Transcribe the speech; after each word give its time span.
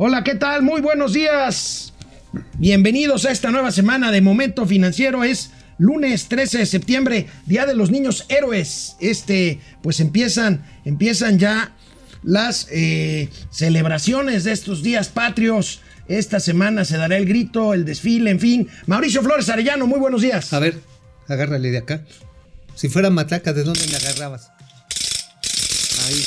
Hola, 0.00 0.22
¿qué 0.22 0.36
tal? 0.36 0.62
Muy 0.62 0.80
buenos 0.80 1.12
días. 1.12 1.92
Bienvenidos 2.56 3.24
a 3.24 3.32
esta 3.32 3.50
nueva 3.50 3.72
semana 3.72 4.12
de 4.12 4.20
Momento 4.20 4.64
Financiero. 4.64 5.24
Es 5.24 5.50
lunes 5.76 6.28
13 6.28 6.58
de 6.58 6.66
septiembre, 6.66 7.26
Día 7.46 7.66
de 7.66 7.74
los 7.74 7.90
Niños 7.90 8.24
Héroes. 8.28 8.94
Este, 9.00 9.58
pues 9.82 9.98
empiezan, 9.98 10.64
empiezan 10.84 11.40
ya 11.40 11.74
las 12.22 12.68
eh, 12.70 13.28
celebraciones 13.50 14.44
de 14.44 14.52
estos 14.52 14.84
días 14.84 15.08
patrios. 15.08 15.80
Esta 16.06 16.38
semana 16.38 16.84
se 16.84 16.96
dará 16.96 17.16
el 17.16 17.26
grito, 17.26 17.74
el 17.74 17.84
desfile, 17.84 18.30
en 18.30 18.38
fin. 18.38 18.68
Mauricio 18.86 19.20
Flores 19.20 19.48
Arellano, 19.48 19.88
muy 19.88 19.98
buenos 19.98 20.22
días. 20.22 20.52
A 20.52 20.60
ver, 20.60 20.78
agárrale 21.26 21.72
de 21.72 21.78
acá. 21.78 22.04
Si 22.76 22.88
fuera 22.88 23.10
mataca, 23.10 23.52
¿de 23.52 23.64
dónde 23.64 23.84
me 23.88 23.96
agarrabas? 23.96 24.52
Ahí. 26.06 26.24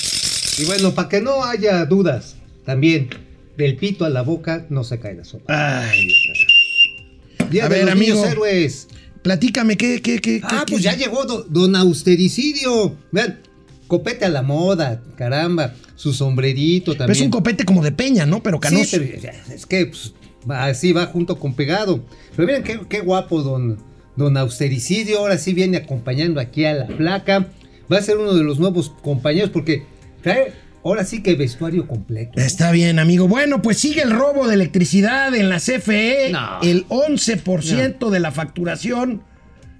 Y 0.57 0.65
bueno, 0.65 0.93
para 0.93 1.07
que 1.07 1.21
no 1.21 1.45
haya 1.45 1.85
dudas, 1.85 2.35
también 2.65 3.30
del 3.57 3.75
pito 3.75 4.05
a 4.05 4.09
la 4.09 4.21
boca 4.21 4.65
no 4.69 4.83
se 4.83 4.99
cae 4.99 5.15
la 5.15 5.23
sopa. 5.25 5.45
Ay, 5.89 6.05
Dios 6.07 6.19
mío. 6.27 7.47
Día 7.49 7.65
a 7.65 7.69
de 7.69 7.75
ver, 7.75 7.83
los 7.85 7.93
amigo. 7.93 8.15
niños 8.15 8.31
héroes. 8.31 8.87
Platícame, 9.23 9.77
¿qué, 9.77 10.01
qué, 10.01 10.19
qué? 10.19 10.41
Ah, 10.43 10.63
qué- 10.65 10.71
pues 10.73 10.81
qué- 10.83 10.89
ya 10.89 10.95
llegó 10.95 11.25
do- 11.25 11.43
don 11.49 11.75
Austericidio. 11.75 12.95
Vean, 13.11 13.39
copete 13.87 14.25
a 14.25 14.29
la 14.29 14.41
moda, 14.41 15.01
caramba. 15.15 15.73
Su 15.95 16.13
sombrerito 16.13 16.93
Pero 16.93 16.97
también. 16.99 17.17
es 17.17 17.21
un 17.21 17.29
copete 17.29 17.63
como 17.65 17.83
de 17.83 17.91
peña, 17.91 18.25
¿no? 18.25 18.41
Pero 18.41 18.59
canoso. 18.59 18.97
Sí, 18.97 19.11
pero 19.21 19.33
es 19.53 19.65
que 19.67 19.85
pues, 19.85 20.13
así 20.49 20.93
va 20.93 21.05
junto 21.05 21.37
con 21.37 21.53
pegado. 21.53 22.03
Pero 22.35 22.47
miren 22.47 22.63
qué, 22.63 22.79
qué 22.89 23.01
guapo 23.01 23.43
don, 23.43 23.77
don 24.15 24.35
Austericidio. 24.37 25.19
Ahora 25.19 25.37
sí 25.37 25.53
viene 25.53 25.77
acompañando 25.77 26.39
aquí 26.39 26.65
a 26.65 26.73
la 26.73 26.87
placa. 26.87 27.49
Va 27.91 27.97
a 27.97 28.01
ser 28.01 28.17
uno 28.17 28.33
de 28.33 28.43
los 28.43 28.57
nuevos 28.59 28.89
compañeros 29.03 29.51
porque 29.51 29.83
trae 30.23 30.53
ahora 30.83 31.03
sí 31.05 31.21
que 31.23 31.35
vestuario 31.35 31.87
completo. 31.87 32.39
Está 32.39 32.71
bien, 32.71 32.99
amigo. 32.99 33.27
Bueno, 33.27 33.61
pues 33.61 33.77
sigue 33.77 34.01
el 34.01 34.11
robo 34.11 34.47
de 34.47 34.55
electricidad 34.55 35.33
en 35.35 35.49
la 35.49 35.57
CFE. 35.59 36.29
No. 36.31 36.59
El 36.61 36.87
11% 36.87 38.09
de 38.09 38.19
la 38.19 38.31
facturación, 38.31 39.23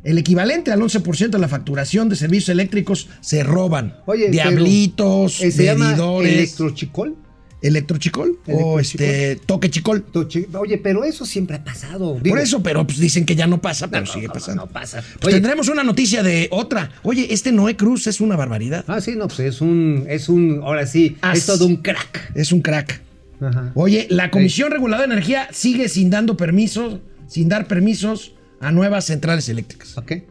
el 0.04 0.18
equivalente 0.18 0.72
al 0.72 0.80
11% 0.82 1.30
de 1.30 1.40
la 1.40 1.48
facturación 1.48 2.10
de 2.10 2.16
servicios 2.16 2.50
eléctricos 2.50 3.10
se 3.20 3.44
roban. 3.44 3.98
Oye, 4.06 4.30
Diablitos, 4.30 5.42
Eh, 5.42 5.52
se 5.52 5.66
llama 5.66 5.90
medidores. 5.90 6.56
Electrochicol. 7.62 8.40
¿Electrochicol? 8.46 8.72
O 8.74 8.80
este, 8.80 9.36
toque 9.46 9.70
chicol. 9.70 10.06
Oye, 10.60 10.78
pero 10.78 11.04
eso 11.04 11.26
siempre 11.26 11.58
ha 11.58 11.64
pasado. 11.64 12.18
Por 12.18 12.40
eso, 12.40 12.62
pero 12.64 12.86
pues 12.86 13.00
dicen 13.00 13.26
que 13.26 13.36
ya 13.36 13.48
no 13.48 13.62
pasa, 13.62 13.88
pero 13.90 14.06
No, 14.06 14.12
sigue 14.12 14.28
pasando. 14.30 14.66
no 14.66 14.72
pasa. 14.72 15.04
Pues 15.20 15.34
Oye, 15.34 15.42
tendremos 15.42 15.68
una 15.70 15.84
noticia 15.84 16.24
de 16.24 16.48
otra. 16.52 16.92
Oye, 17.04 17.28
este 17.34 17.52
Noé 17.52 17.76
Cruz 17.76 18.08
es 18.08 18.22
una 18.22 18.36
barbaridad. 18.36 18.84
Ah, 18.88 19.02
sí, 19.02 19.16
no, 19.16 19.28
pues 19.28 19.40
es 19.42 19.62
un, 19.62 20.06
es 20.10 20.30
un, 20.30 20.62
ahora 20.64 20.86
sí, 20.88 21.18
As. 21.22 21.38
es 21.40 21.46
todo 21.46 21.66
un 21.68 21.78
crack. 21.78 22.32
Es 22.36 22.52
un 22.52 22.62
crack. 22.62 23.02
Ajá. 23.40 23.72
Oye, 23.76 24.08
la 24.10 24.30
Comisión 24.32 24.72
Reguladora 24.72 25.08
de 25.08 25.14
Energía 25.14 25.48
sigue 25.52 25.90
sin 25.90 26.10
dando 26.10 26.38
permisos, 26.38 27.00
sin 27.28 27.50
dar 27.50 27.68
permisos 27.68 28.34
a 28.60 28.72
nuevas 28.72 29.06
centrales 29.06 29.50
eléctricas. 29.50 29.94
¿Para 29.94 30.06
qué? 30.08 30.28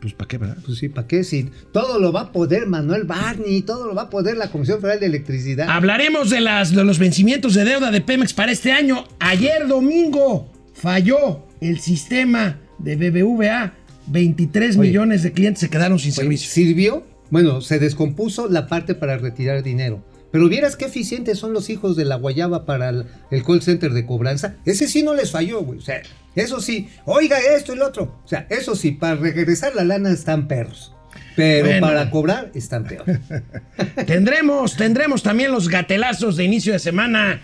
Pues 0.00 0.12
para 0.12 0.28
qué, 0.28 0.38
¿verdad? 0.38 0.58
Pues 0.64 0.78
sí, 0.78 0.88
¿para 0.88 1.06
qué? 1.08 1.24
Si 1.24 1.50
todo 1.72 1.98
lo 1.98 2.12
va 2.12 2.22
a 2.22 2.32
poder 2.32 2.66
Manuel 2.66 3.04
Barney, 3.04 3.62
todo 3.62 3.86
lo 3.86 3.94
va 3.94 4.02
a 4.02 4.10
poder 4.10 4.36
la 4.36 4.50
Comisión 4.50 4.80
Federal 4.80 5.00
de 5.00 5.06
Electricidad. 5.06 5.68
Hablaremos 5.70 6.30
de, 6.30 6.40
las, 6.40 6.74
de 6.74 6.84
los 6.84 6.98
vencimientos 6.98 7.54
de 7.54 7.64
deuda 7.64 7.90
de 7.90 8.00
Pemex 8.00 8.34
para 8.34 8.52
este 8.52 8.72
año. 8.72 9.04
Ayer 9.18 9.66
domingo 9.66 10.52
falló 10.74 11.46
el 11.60 11.80
sistema 11.80 12.60
de 12.78 12.96
BBVA. 12.96 13.74
23 14.08 14.76
Oye. 14.76 14.88
millones 14.88 15.22
de 15.24 15.32
clientes 15.32 15.60
se 15.60 15.68
quedaron 15.68 15.98
sin 15.98 16.12
servicio. 16.12 16.48
¿Sirvió? 16.50 17.04
Bueno, 17.30 17.60
se 17.60 17.78
descompuso 17.78 18.48
la 18.48 18.68
parte 18.68 18.94
para 18.94 19.18
retirar 19.18 19.62
dinero. 19.62 20.04
Pero 20.36 20.50
vieras 20.50 20.76
qué 20.76 20.84
eficientes 20.84 21.38
son 21.38 21.54
los 21.54 21.70
hijos 21.70 21.96
de 21.96 22.04
la 22.04 22.16
guayaba 22.16 22.66
para 22.66 22.90
el, 22.90 23.06
el 23.30 23.42
call 23.42 23.62
center 23.62 23.94
de 23.94 24.04
cobranza. 24.04 24.56
Ese 24.66 24.86
sí 24.86 25.02
no 25.02 25.14
les 25.14 25.30
falló, 25.30 25.62
güey. 25.62 25.78
O 25.78 25.82
sea, 25.82 26.02
eso 26.34 26.60
sí, 26.60 26.90
oiga 27.06 27.38
esto 27.56 27.72
y 27.72 27.76
lo 27.78 27.86
otro. 27.86 28.20
O 28.22 28.28
sea, 28.28 28.46
eso 28.50 28.76
sí, 28.76 28.90
para 28.92 29.14
regresar 29.14 29.74
la 29.74 29.82
lana 29.84 30.10
están 30.10 30.46
perros. 30.46 30.92
Pero 31.36 31.66
Bueno. 31.68 31.86
para 31.86 32.10
cobrar 32.10 32.50
están 32.54 32.84
peor. 32.84 33.04
Tendremos, 34.06 34.76
tendremos 34.76 35.22
también 35.22 35.52
los 35.52 35.68
gatelazos 35.70 36.36
de 36.36 36.44
inicio 36.44 36.74
de 36.74 36.80
semana. 36.80 37.40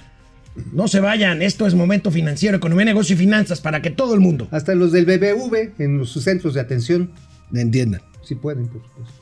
No 0.73 0.87
se 0.87 1.01
vayan, 1.01 1.41
esto 1.41 1.67
es 1.67 1.75
Momento 1.75 2.11
Financiero, 2.11 2.59
Economía, 2.59 2.85
Negocio 2.85 3.15
y 3.15 3.19
Finanzas 3.19 3.63
para 3.63 3.81
que 3.81 3.89
todo 3.91 4.13
el 4.13 4.21
mundo 4.21 4.49
Hasta 4.51 4.75
los 4.75 4.93
del 4.93 5.07
BBV 5.07 5.73
en 5.79 5.97
los- 5.97 6.11
sus 6.11 6.25
centros 6.25 6.53
de 6.53 6.61
atención, 6.61 7.11
entienda. 7.55 8.03
si 8.23 8.35
pueden, 8.35 8.69
por 8.69 8.83
supuesto. 8.83 9.22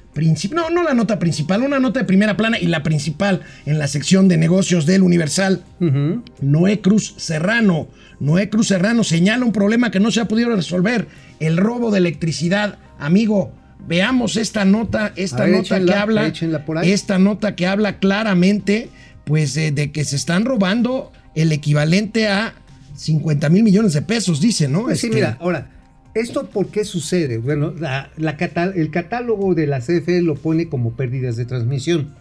principal, 0.13 0.57
no, 0.57 0.69
no 0.69 0.83
la 0.83 0.93
nota 0.93 1.19
principal, 1.19 1.61
una 1.61 1.79
nota 1.79 1.99
de 1.99 2.05
primera 2.05 2.37
plana 2.37 2.59
y 2.59 2.67
la 2.67 2.83
principal 2.83 3.41
en 3.65 3.79
la 3.79 3.87
sección 3.87 4.27
de 4.27 4.37
negocios 4.37 4.85
del 4.85 5.03
Universal. 5.03 5.63
Noé 6.41 6.81
Cruz 6.81 7.13
Serrano. 7.17 7.87
Noé 8.19 8.49
Cruz 8.49 8.67
Serrano 8.67 9.03
señala 9.03 9.45
un 9.45 9.51
problema 9.51 9.91
que 9.91 9.99
no 9.99 10.11
se 10.11 10.21
ha 10.21 10.25
podido 10.25 10.55
resolver, 10.55 11.07
el 11.39 11.57
robo 11.57 11.91
de 11.91 11.99
electricidad. 11.99 12.77
Amigo, 12.99 13.51
veamos 13.87 14.37
esta 14.37 14.65
nota, 14.65 15.11
esta 15.15 15.45
ver, 15.45 15.57
nota 15.57 15.79
que 15.83 15.93
habla, 15.93 16.33
esta 16.83 17.17
nota 17.17 17.55
que 17.55 17.65
habla 17.67 17.97
claramente, 17.99 18.89
pues, 19.23 19.53
de 19.55 19.91
que 19.91 20.05
se 20.05 20.15
están 20.15 20.45
robando 20.45 21.11
el 21.33 21.51
equivalente 21.51 22.27
a 22.27 22.53
50 22.95 23.49
mil 23.49 23.63
millones 23.63 23.93
de 23.93 24.01
pesos, 24.01 24.39
dice, 24.41 24.67
¿no? 24.67 24.83
Pues 24.83 24.99
sí, 24.99 25.07
Este, 25.07 25.15
mira, 25.15 25.37
ahora, 25.39 25.69
¿esto 26.15 26.49
por 26.49 26.67
qué 26.67 26.83
sucede? 26.85 27.37
Bueno, 27.37 27.73
la, 27.79 28.11
la 28.17 28.37
cata- 28.37 28.73
el 28.75 28.91
catálogo 28.91 29.55
de 29.55 29.67
la 29.67 29.79
CFE 29.79 30.21
lo 30.21 30.35
pone 30.35 30.67
como 30.69 30.95
pérdidas 30.95 31.35
de 31.37 31.45
transmisión. 31.45 32.13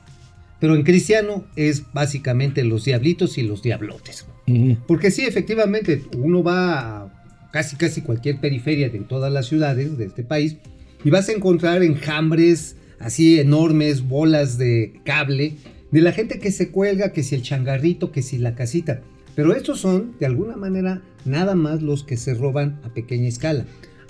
Pero 0.61 0.75
en 0.77 0.83
cristiano 0.83 1.45
es 1.57 1.85
básicamente 1.95 2.65
los 2.65 2.85
diablitos 2.85 3.39
y 3.39 3.43
los 3.43 3.63
diablotes. 3.63 4.27
Ujú. 4.47 4.77
Porque 4.87 5.11
sí, 5.11 5.23
efectivamente, 5.25 6.03
uno 6.17 6.43
va 6.43 7.05
a 7.05 7.49
casi 7.53 7.77
casi 7.77 8.03
cualquier 8.03 8.39
periferia 8.41 8.91
de 8.91 8.99
todas 9.01 9.33
las 9.33 9.47
ciudades 9.47 9.97
de 9.99 10.05
este 10.05 10.23
país 10.23 10.57
y 11.03 11.11
vas 11.11 11.29
a 11.29 11.33
encontrar 11.33 11.83
enjambres 11.83 12.77
así 13.01 13.41
enormes, 13.41 14.03
bolas 14.07 14.59
de 14.59 15.01
cable, 15.05 15.55
de 15.91 16.01
la 16.03 16.13
gente 16.13 16.39
que 16.39 16.53
se 16.53 16.69
cuelga, 16.69 17.13
que 17.13 17.23
si 17.23 17.35
el 17.35 17.43
changarrito, 17.43 18.13
que 18.13 18.21
si 18.23 18.37
la 18.39 18.55
casita. 18.55 19.01
Pero 19.43 19.55
estos 19.57 19.81
son, 19.81 20.15
de 20.19 20.27
alguna 20.27 20.57
manera, 20.57 21.01
nada 21.25 21.55
más 21.55 21.83
los 21.83 22.05
que 22.05 22.17
se 22.17 22.35
roban 22.35 22.81
a 22.85 22.89
pequeña 22.91 23.29
escala. 23.29 23.65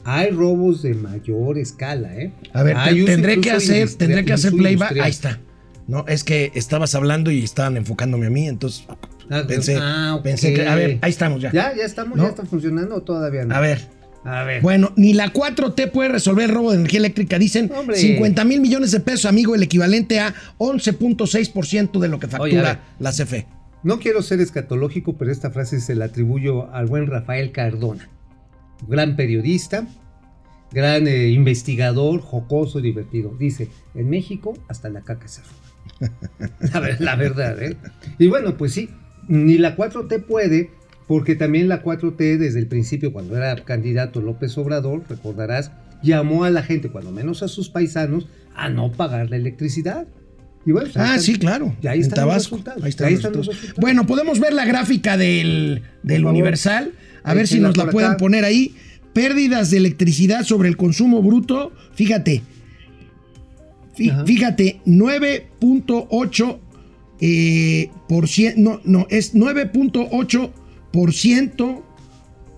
Hay 0.05 0.31
robos 0.31 0.83
de 0.83 0.95
mayor 0.95 1.59
escala, 1.59 2.17
¿eh? 2.17 2.33
A 2.53 2.63
ver, 2.63 2.77
te- 2.85 3.05
tendré 3.05 3.41
que 3.41 3.51
hacer, 3.51 3.89
tendré 3.95 4.25
que 4.25 4.33
hacer 4.33 4.53
playback. 4.53 4.99
Ahí 5.01 5.11
está. 5.11 5.39
No, 5.87 6.05
es 6.09 6.25
que 6.25 6.53
estabas 6.55 6.95
hablando 6.95 7.31
y 7.31 7.43
estaban 7.45 7.77
enfocándome 7.77 8.27
a 8.27 8.31
mí, 8.31 8.47
entonces 8.49 8.87
Ah, 9.29 9.45
pensé, 9.47 9.77
ah, 9.81 10.21
pensé 10.23 10.53
que, 10.55 10.67
a 10.67 10.75
ver, 10.75 10.99
ahí 11.03 11.11
estamos 11.11 11.41
ya. 11.41 11.53
¿Ya? 11.53 11.75
¿Ya 11.77 11.85
estamos? 11.85 12.17
¿No? 12.17 12.25
¿Ya 12.25 12.31
está 12.31 12.45
funcionando 12.45 12.97
o 12.97 13.03
todavía 13.03 13.45
no? 13.45 13.55
A 13.55 13.61
ver. 13.61 13.89
A 14.25 14.45
ver. 14.45 14.61
Bueno, 14.61 14.93
ni 14.97 15.15
la 15.15 15.33
4T 15.33 15.91
puede 15.93 16.11
resolver 16.11 16.51
el 16.51 16.55
robo 16.55 16.71
de 16.73 16.77
energía 16.79 16.99
eléctrica. 16.99 17.39
Dicen 17.39 17.71
Hombre. 17.75 17.97
50 17.97 18.45
mil 18.45 18.61
millones 18.61 18.91
de 18.93 19.01
pesos, 19.01 19.25
amigo, 19.27 19.55
el 19.55 19.63
equivalente 19.63 20.21
a 20.21 20.35
11.6% 20.59 21.99
de 22.01 22.09
lo 22.09 22.19
que 22.19 22.29
factura 22.29 22.81
la 22.99 23.13
CFE. 23.13 23.47
No 23.83 23.99
quiero 23.99 24.23
ser 24.23 24.41
escatológico, 24.41 25.17
pero 25.17 25.33
esta 25.33 25.51
frase 25.51 25.81
se 25.81 25.95
la 25.95 26.07
atribuyo 26.07 26.71
al 26.73 26.87
buen 26.87 27.07
Rafael 27.07 27.51
Cardona. 27.53 28.09
Gran 28.87 29.17
periodista, 29.17 29.87
gran 30.73 31.07
eh, 31.07 31.29
investigador, 31.29 32.21
jocoso, 32.21 32.81
divertido. 32.81 33.35
Dice, 33.39 33.69
en 33.95 34.11
México 34.11 34.55
hasta 34.69 34.89
la 34.91 35.01
caca 35.03 35.29
se 35.29 35.43
la, 36.73 36.97
la 36.99 37.17
verdad, 37.17 37.63
¿eh? 37.63 37.77
Y 38.19 38.29
bueno, 38.29 38.57
pues 38.57 38.73
sí, 38.73 38.91
ni 39.29 39.59
la 39.59 39.77
4T 39.77 40.25
puede, 40.25 40.71
porque 41.07 41.35
también 41.35 41.69
la 41.69 41.83
4T 41.83 42.37
desde 42.37 42.59
el 42.59 42.67
principio, 42.67 43.13
cuando 43.13 43.37
era 43.37 43.55
candidato 43.65 44.21
López 44.21 44.57
Obrador, 44.59 45.03
recordarás, 45.09 45.73
llamó 46.03 46.45
a 46.45 46.51
la 46.51 46.63
gente, 46.63 46.91
cuando 46.91 47.13
menos 47.13 47.43
a 47.43 47.49
sus 47.49 47.69
paisanos, 47.69 48.29
a 48.55 48.69
no 48.69 48.93
pagar 48.93 49.31
la 49.31 49.37
electricidad. 49.37 50.07
Y 50.67 50.73
bueno, 50.73 50.89
ahí 50.89 50.93
Ah, 50.97 51.05
están- 51.17 51.21
sí, 51.23 51.35
claro. 51.37 51.75
Y 51.83 51.87
ahí 51.87 52.01
están 52.01 52.17
Tabasco. 52.17 52.57
Ahí 52.83 52.91
están, 52.91 53.07
Ahí 53.09 53.15
los 53.15 53.19
están 53.21 53.33
los 53.33 53.47
resultados. 53.47 53.47
resultados. 53.47 53.81
Bueno, 53.81 54.07
podemos 54.07 54.41
ver 54.41 54.53
la 54.53 54.65
gráfica 54.67 55.17
del, 55.17 55.83
del. 56.03 56.25
Universal. 56.27 56.93
A 57.23 57.35
ver 57.35 57.47
si 57.49 57.59
nos 57.61 57.77
la 57.77 57.91
pueden 57.91 58.11
acá. 58.11 58.19
poner 58.19 58.45
ahí. 58.45 58.75
Pérdidas 59.13 59.71
de 59.71 59.79
electricidad 59.79 60.45
sobre 60.45 60.69
el 60.69 60.77
consumo 60.77 61.23
bruto. 61.23 61.73
Fíjate. 61.95 62.43
Ajá. 64.11 64.25
Fíjate, 64.25 64.81
9.8 64.87 66.59
eh, 67.21 67.91
por 68.09 68.25
cien- 68.29 68.57
no, 68.57 68.81
no, 68.85 69.07
es 69.11 69.35
9.8 69.35 70.51
por 70.93 71.13
ciento 71.13 71.85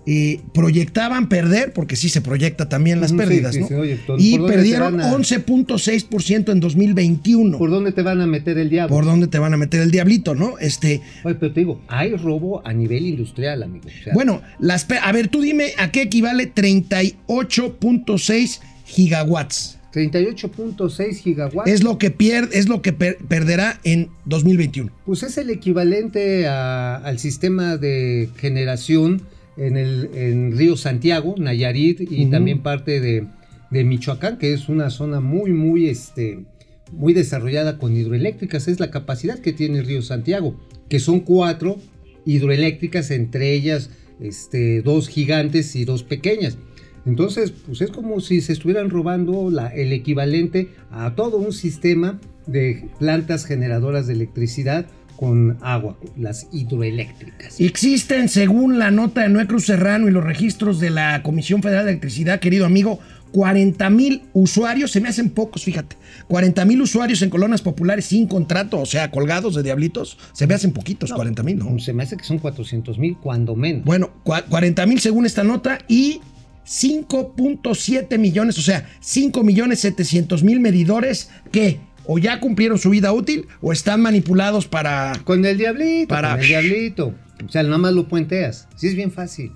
eh, 0.05 0.41
proyectaban 0.53 1.29
perder, 1.29 1.71
porque 1.71 1.95
sí 1.95 2.09
se 2.09 2.19
proyecta 2.21 2.67
también 2.67 2.99
las 2.99 3.11
Ujú, 3.11 3.21
sí, 3.21 3.25
pérdidas, 3.27 3.55
sí, 3.55 3.61
¿no? 3.69 3.77
oye, 3.79 3.97
¿por- 4.05 4.19
y 4.19 4.37
perdieron 4.37 4.99
a- 4.99 5.13
11.6% 5.13 6.51
en 6.51 6.59
2021. 6.59 7.57
¿Por 7.57 7.69
dónde 7.69 7.93
te 7.93 8.01
van 8.01 8.19
a 8.21 8.27
meter 8.27 8.57
el 8.57 8.69
diablo? 8.69 8.93
¿Por 8.93 9.05
dónde 9.05 9.27
te 9.27 9.39
van 9.39 9.53
a 9.53 9.57
meter 9.57 9.81
el 9.81 9.91
diablito, 9.91 10.35
no? 10.35 10.57
Este, 10.59 10.99
Oye, 11.23 11.35
pero 11.35 11.53
te 11.53 11.61
digo, 11.61 11.81
hay 11.87 12.15
robo 12.17 12.61
a 12.67 12.73
nivel 12.73 13.05
industrial, 13.05 13.63
amigo. 13.63 13.85
O 13.87 14.03
sea, 14.03 14.13
bueno, 14.13 14.41
las 14.59 14.85
a 15.01 15.11
ver, 15.13 15.29
tú 15.29 15.39
dime 15.41 15.67
a 15.77 15.89
qué 15.91 16.01
equivale 16.01 16.47
38.6 16.53 18.59
gigawatts. 18.85 19.77
38.6 19.93 21.21
gigawatts. 21.21 21.69
Es 21.69 21.83
lo 21.83 21.97
que 21.99 22.09
pierde, 22.11 22.57
es 22.57 22.67
lo 22.67 22.81
que 22.81 22.93
per- 22.93 23.17
perderá 23.27 23.79
en 23.83 24.09
2021. 24.25 24.91
Pues 25.05 25.21
es 25.23 25.37
el 25.37 25.49
equivalente 25.51 26.47
a- 26.47 26.95
al 26.95 27.19
sistema 27.19 27.77
de 27.77 28.29
generación 28.37 29.21
en 29.57 29.77
el 29.77 30.09
en 30.15 30.57
Río 30.57 30.75
Santiago, 30.77 31.35
Nayarit 31.37 32.01
y 32.01 32.25
también 32.27 32.61
parte 32.63 32.99
de, 32.99 33.27
de 33.71 33.83
Michoacán, 33.83 34.37
que 34.37 34.53
es 34.53 34.69
una 34.69 34.89
zona 34.89 35.19
muy, 35.19 35.51
muy, 35.51 35.87
este, 35.89 36.45
muy 36.91 37.13
desarrollada 37.13 37.77
con 37.77 37.95
hidroeléctricas. 37.95 38.67
Es 38.67 38.79
la 38.79 38.91
capacidad 38.91 39.39
que 39.39 39.53
tiene 39.53 39.79
el 39.79 39.85
Río 39.85 40.01
Santiago, 40.01 40.59
que 40.89 40.99
son 40.99 41.19
cuatro 41.21 41.77
hidroeléctricas, 42.25 43.11
entre 43.11 43.53
ellas 43.53 43.89
este, 44.19 44.81
dos 44.81 45.07
gigantes 45.09 45.75
y 45.75 45.85
dos 45.85 46.03
pequeñas. 46.03 46.57
Entonces, 47.05 47.51
pues 47.51 47.81
es 47.81 47.91
como 47.91 48.21
si 48.21 48.39
se 48.41 48.53
estuvieran 48.53 48.89
robando 48.89 49.51
la- 49.51 49.67
el 49.67 49.91
equivalente 49.91 50.69
a 50.89 51.15
todo 51.15 51.37
un 51.37 51.51
sistema 51.51 52.19
de 52.47 52.89
plantas 52.97 53.45
generadoras 53.45 54.07
de 54.07 54.13
electricidad 54.13 54.85
con 55.15 55.57
agua, 55.61 55.97
las 56.17 56.47
hidroeléctricas. 56.51 57.59
Existen, 57.61 58.29
según 58.29 58.79
la 58.79 58.91
nota 58.91 59.21
de 59.21 59.29
Noé 59.29 59.47
Cruz 59.47 59.65
Serrano 59.65 60.07
y 60.07 60.11
los 60.11 60.23
registros 60.23 60.79
de 60.79 60.89
la 60.89 61.21
Comisión 61.23 61.61
Federal 61.61 61.85
de 61.85 61.91
Electricidad, 61.91 62.39
querido 62.39 62.65
amigo, 62.65 62.99
40 63.31 63.89
mil 63.89 64.23
usuarios, 64.33 64.91
se 64.91 65.01
me 65.01 65.09
hacen 65.09 65.29
pocos, 65.31 65.63
fíjate, 65.63 65.95
40 66.27 66.65
mil 66.65 66.81
usuarios 66.81 67.21
en 67.23 67.29
colonias 67.31 67.61
populares 67.63 68.05
sin 68.05 68.27
contrato, 68.27 68.79
o 68.79 68.85
sea, 68.85 69.09
colgados 69.09 69.55
de 69.55 69.63
diablitos, 69.63 70.19
se 70.33 70.45
me 70.45 70.53
hacen 70.53 70.71
poquitos, 70.71 71.11
40 71.11 71.41
mil, 71.41 71.57
¿no? 71.57 71.79
Se 71.79 71.93
me 71.93 72.03
hace 72.03 72.15
que 72.15 72.23
son 72.25 72.37
400 72.37 72.99
mil, 72.99 73.17
cuando 73.17 73.55
menos. 73.55 73.85
Bueno, 73.85 74.11
cua- 74.23 74.43
40 74.47 74.85
mil 74.85 74.99
según 74.99 75.25
esta 75.25 75.43
nota 75.43 75.79
y 75.87 76.21
5.7 76.65 78.17
millones, 78.17 78.57
o 78.57 78.61
sea, 78.61 78.87
5 79.01 79.43
millones 79.43 79.79
700 79.79 80.43
mil 80.43 80.59
medidores 80.59 81.29
que 81.51 81.79
o 82.05 82.17
ya 82.17 82.39
cumplieron 82.39 82.77
su 82.77 82.89
vida 82.89 83.11
útil 83.13 83.47
o 83.61 83.71
están 83.71 84.01
manipulados 84.01 84.67
para... 84.67 85.13
Con 85.23 85.45
el 85.45 85.57
diablito, 85.57 86.07
Para- 86.09 86.31
con 86.31 86.41
el 86.41 86.47
diablito. 86.47 87.13
O 87.45 87.49
sea, 87.51 87.63
nada 87.63 87.77
más 87.77 87.93
lo 87.93 88.07
puenteas. 88.07 88.67
Sí, 88.75 88.87
es 88.87 88.95
bien 88.95 89.11
fácil. 89.11 89.51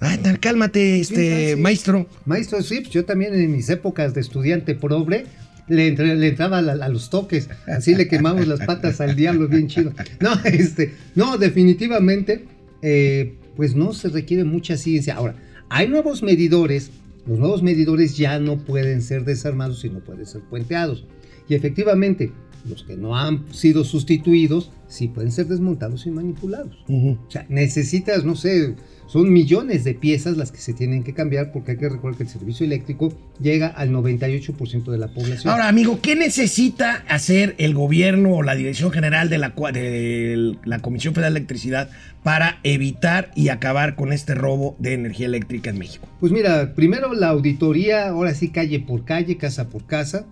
Ay, 0.00 0.18
tal, 0.18 0.38
cálmate, 0.40 1.00
este 1.00 1.30
fácil. 1.48 1.62
maestro. 1.62 2.06
Maestro 2.26 2.62
Sips, 2.62 2.90
yo 2.90 3.04
también 3.04 3.34
en 3.34 3.50
mis 3.52 3.68
épocas 3.70 4.12
de 4.14 4.20
estudiante 4.20 4.74
pobre 4.74 5.24
le, 5.68 5.88
entraba 5.88 6.58
a, 6.58 6.62
la- 6.62 6.84
a 6.84 6.88
los 6.88 7.08
toques, 7.10 7.48
así 7.66 7.94
le 7.94 8.06
quemamos 8.06 8.46
las 8.46 8.60
patas 8.60 9.00
al 9.00 9.16
diablo 9.16 9.48
bien 9.48 9.66
chido. 9.68 9.92
No, 10.20 10.32
este, 10.44 10.94
no, 11.14 11.38
definitivamente, 11.38 12.44
eh, 12.82 13.34
pues 13.56 13.74
no 13.74 13.92
se 13.94 14.08
requiere 14.10 14.44
mucha 14.44 14.76
ciencia. 14.76 15.14
Ahora, 15.16 15.34
hay 15.70 15.88
nuevos 15.88 16.22
medidores, 16.22 16.90
los 17.26 17.38
nuevos 17.38 17.62
medidores 17.62 18.16
ya 18.16 18.38
no 18.38 18.58
pueden 18.58 19.02
ser 19.02 19.24
desarmados 19.24 19.84
y 19.84 19.90
no 19.90 20.00
pueden 20.00 20.26
ser 20.26 20.42
puenteados. 20.42 21.04
Y 21.48 21.54
efectivamente, 21.54 22.32
los 22.68 22.82
que 22.82 22.96
no 22.96 23.16
han 23.16 23.52
sido 23.52 23.84
sustituidos, 23.84 24.70
sí 24.88 25.08
pueden 25.08 25.32
ser 25.32 25.46
desmontados 25.46 26.06
y 26.06 26.10
manipulados. 26.10 26.76
O 26.88 27.16
sea, 27.28 27.46
necesitas, 27.48 28.24
no 28.24 28.36
sé, 28.36 28.74
son 29.06 29.32
millones 29.32 29.84
de 29.84 29.94
piezas 29.94 30.36
las 30.36 30.50
que 30.50 30.58
se 30.58 30.72
tienen 30.72 31.04
que 31.04 31.14
cambiar 31.14 31.52
porque 31.52 31.72
hay 31.72 31.76
que 31.78 31.88
recordar 31.88 32.16
que 32.16 32.24
el 32.24 32.28
servicio 32.28 32.66
eléctrico 32.66 33.12
llega 33.40 33.68
al 33.68 33.90
98% 33.90 34.84
de 34.90 34.98
la 34.98 35.08
población. 35.08 35.52
Ahora, 35.52 35.68
amigo, 35.68 36.00
¿qué 36.02 36.16
necesita 36.16 37.04
hacer 37.08 37.54
el 37.58 37.74
gobierno 37.74 38.34
o 38.34 38.42
la 38.42 38.56
Dirección 38.56 38.90
General 38.90 39.28
de 39.28 39.38
la, 39.38 39.54
de 39.72 40.56
la 40.64 40.80
Comisión 40.80 41.14
Federal 41.14 41.34
de 41.34 41.38
Electricidad 41.38 41.90
para 42.22 42.58
evitar 42.64 43.30
y 43.36 43.48
acabar 43.48 43.94
con 43.94 44.12
este 44.12 44.34
robo 44.34 44.74
de 44.80 44.94
energía 44.94 45.26
eléctrica 45.26 45.70
en 45.70 45.78
México? 45.78 46.08
Pues 46.18 46.32
mira, 46.32 46.74
primero 46.74 47.14
la 47.14 47.28
auditoría, 47.28 48.08
ahora 48.08 48.34
sí 48.34 48.48
calle 48.48 48.80
por 48.80 49.04
calle, 49.04 49.36
casa 49.36 49.68
por 49.68 49.86
casa. 49.86 50.26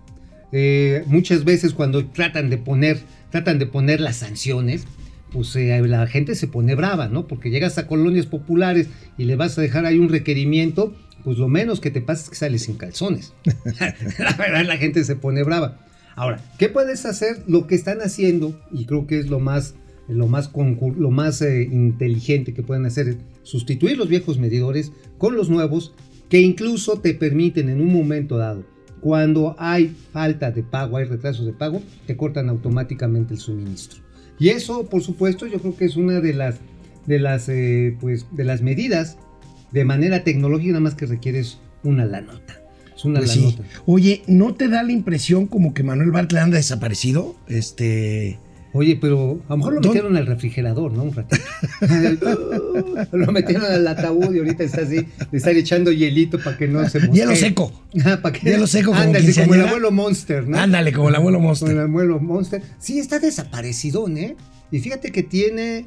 Eh, 0.57 1.03
muchas 1.07 1.43
veces 1.43 1.73
cuando 1.73 2.05
tratan 2.05 2.49
de 2.49 2.57
poner, 2.57 2.99
tratan 3.29 3.59
de 3.59 3.65
poner 3.65 3.99
las 3.99 4.15
sanciones, 4.15 4.85
pues 5.33 5.53
eh, 5.57 5.85
la 5.85 6.07
gente 6.07 6.33
se 6.33 6.47
pone 6.47 6.75
brava, 6.75 7.09
¿no? 7.09 7.27
Porque 7.27 7.49
llegas 7.49 7.77
a 7.77 7.87
colonias 7.87 8.25
populares 8.25 8.87
y 9.17 9.25
le 9.25 9.35
vas 9.35 9.57
a 9.57 9.61
dejar 9.61 9.85
ahí 9.85 9.99
un 9.99 10.07
requerimiento, 10.07 10.95
pues 11.25 11.37
lo 11.39 11.49
menos 11.49 11.81
que 11.81 11.91
te 11.91 11.99
pasa 11.99 12.23
es 12.23 12.29
que 12.29 12.35
sales 12.37 12.63
sin 12.63 12.77
calzones. 12.77 13.33
la 14.17 14.37
verdad, 14.37 14.65
la 14.65 14.77
gente 14.77 15.03
se 15.03 15.17
pone 15.17 15.43
brava. 15.43 15.85
Ahora, 16.15 16.41
¿qué 16.57 16.69
puedes 16.69 17.05
hacer? 17.05 17.43
Lo 17.47 17.67
que 17.67 17.75
están 17.75 17.99
haciendo, 17.99 18.57
y 18.71 18.85
creo 18.85 19.07
que 19.07 19.19
es 19.19 19.27
lo 19.27 19.41
más, 19.41 19.75
lo 20.07 20.29
más, 20.29 20.51
lo 20.55 21.11
más 21.11 21.41
eh, 21.41 21.63
inteligente 21.63 22.53
que 22.53 22.63
pueden 22.63 22.85
hacer, 22.85 23.09
es 23.09 23.17
sustituir 23.43 23.97
los 23.97 24.07
viejos 24.07 24.39
medidores 24.39 24.93
con 25.17 25.35
los 25.35 25.49
nuevos, 25.49 25.93
que 26.29 26.39
incluso 26.39 27.01
te 27.01 27.13
permiten 27.13 27.67
en 27.67 27.81
un 27.81 27.91
momento 27.91 28.37
dado, 28.37 28.63
cuando 29.01 29.55
hay 29.59 29.95
falta 30.11 30.51
de 30.51 30.63
pago, 30.63 30.97
hay 30.97 31.05
retrasos 31.05 31.45
de 31.45 31.53
pago, 31.53 31.81
te 32.07 32.17
cortan 32.17 32.49
automáticamente 32.49 33.33
el 33.33 33.39
suministro. 33.39 34.01
Y 34.39 34.49
eso, 34.49 34.87
por 34.89 35.01
supuesto, 35.01 35.45
yo 35.47 35.59
creo 35.59 35.75
que 35.77 35.85
es 35.85 35.95
una 35.95 36.19
de 36.19 36.33
las, 36.33 36.55
de 37.05 37.19
las, 37.19 37.47
eh, 37.49 37.95
pues, 38.01 38.25
de 38.31 38.43
las 38.43 38.61
medidas 38.61 39.17
de 39.71 39.85
manera 39.85 40.23
tecnológica, 40.23 40.71
nada 40.71 40.81
más 40.81 40.95
que 40.95 41.05
requieres 41.05 41.59
una 41.83 42.05
la 42.05 42.21
nota. 42.21 42.61
Es 42.95 43.05
una 43.05 43.19
Pues 43.19 43.29
la 43.29 43.33
sí. 43.35 43.41
nota. 43.43 43.63
Oye, 43.85 44.23
¿no 44.27 44.53
te 44.55 44.67
da 44.69 44.81
la 44.83 44.91
impresión 44.91 45.47
como 45.47 45.73
que 45.73 45.83
Manuel 45.83 46.11
Bartlett 46.11 46.43
anda 46.43 46.57
desaparecido? 46.57 47.35
Este. 47.47 48.39
Oye, 48.77 48.97
pero 48.99 49.39
a 49.47 49.53
lo 49.53 49.57
mejor 49.57 49.73
lo 49.75 49.79
¿Dónde? 49.79 49.87
metieron 49.87 50.17
al 50.17 50.25
refrigerador, 50.25 50.91
¿no? 50.91 51.03
Un 51.03 51.13
ratito. 51.13 51.41
lo 53.13 53.31
metieron 53.31 53.63
al 53.63 53.87
ataúd 53.87 54.35
y 54.35 54.39
ahorita 54.39 54.65
está 54.65 54.81
así, 54.81 54.97
le 55.31 55.37
están 55.37 55.55
echando 55.55 55.93
hielito 55.93 56.39
para 56.39 56.57
que 56.57 56.67
no 56.67 56.87
se 56.89 56.99
mosquee. 56.99 57.15
Hielo 57.21 57.37
seco. 57.37 57.71
Ah, 58.03 58.19
para 58.21 58.37
que 58.37 58.49
Hielo 58.49 58.67
seco 58.67 58.91
como 58.91 58.99
Ándale, 59.01 59.33
como 59.33 59.53
el 59.53 59.61
abuelo 59.61 59.91
Monster, 59.91 60.45
¿no? 60.45 60.57
Ándale, 60.59 60.91
como 60.91 61.07
el 61.07 61.15
abuelo 61.15 61.39
Monster. 61.39 61.69
el 61.69 61.79
abuelo 61.79 62.19
Monster. 62.19 62.61
Sí, 62.77 62.99
está 62.99 63.19
desaparecido, 63.19 64.09
¿eh? 64.09 64.35
Y 64.71 64.79
fíjate 64.81 65.13
que 65.13 65.23
tiene 65.23 65.85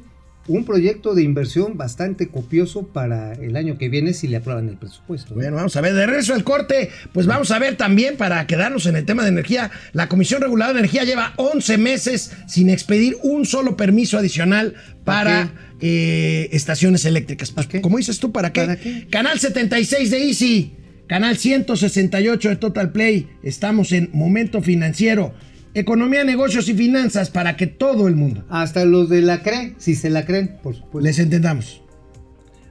un 0.49 0.65
proyecto 0.65 1.13
de 1.13 1.21
inversión 1.21 1.77
bastante 1.77 2.27
copioso 2.27 2.87
para 2.87 3.33
el 3.33 3.55
año 3.55 3.77
que 3.77 3.87
viene 3.87 4.13
si 4.13 4.27
le 4.27 4.37
aprueban 4.37 4.67
el 4.67 4.77
presupuesto. 4.77 5.35
Bueno, 5.35 5.55
vamos 5.55 5.75
a 5.75 5.81
ver, 5.81 5.93
de 5.93 6.07
regreso 6.07 6.33
al 6.33 6.43
corte, 6.43 6.89
pues 7.13 7.27
vamos 7.27 7.51
a 7.51 7.59
ver 7.59 7.77
también 7.77 8.17
para 8.17 8.45
quedarnos 8.47 8.87
en 8.87 8.95
el 8.95 9.05
tema 9.05 9.23
de 9.23 9.29
energía, 9.29 9.69
la 9.93 10.09
Comisión 10.09 10.41
Reguladora 10.41 10.73
de 10.73 10.79
Energía 10.79 11.03
lleva 11.03 11.33
11 11.37 11.77
meses 11.77 12.31
sin 12.47 12.71
expedir 12.71 13.15
un 13.21 13.45
solo 13.45 13.77
permiso 13.77 14.17
adicional 14.17 14.73
para 15.03 15.51
eh, 15.81 16.49
estaciones 16.51 17.05
eléctricas. 17.05 17.51
Pues, 17.51 17.67
¿Para 17.67 17.77
qué? 17.77 17.81
como 17.81 17.97
dices 17.97 18.19
tú, 18.19 18.31
¿para 18.31 18.51
qué? 18.51 18.61
¿Para 18.61 18.75
qué? 18.75 19.07
Canal 19.09 19.39
76 19.39 20.09
de 20.09 20.27
Easy, 20.27 20.73
canal 21.05 21.37
168 21.37 22.49
de 22.49 22.55
Total 22.55 22.91
Play, 22.91 23.27
estamos 23.43 23.91
en 23.91 24.09
Momento 24.13 24.63
Financiero, 24.63 25.35
Economía, 25.73 26.23
Negocios 26.23 26.67
y 26.69 26.73
Finanzas 26.73 27.29
para 27.29 27.55
que 27.55 27.67
todo 27.67 28.07
el 28.07 28.15
mundo 28.15 28.43
Hasta 28.49 28.85
los 28.85 29.09
de 29.09 29.21
la 29.21 29.43
creen, 29.43 29.75
si 29.77 29.95
se 29.95 30.09
la 30.09 30.25
creen, 30.25 30.57
por 30.63 30.75
supuesto. 30.75 30.99
les 31.01 31.19
entendamos. 31.19 31.81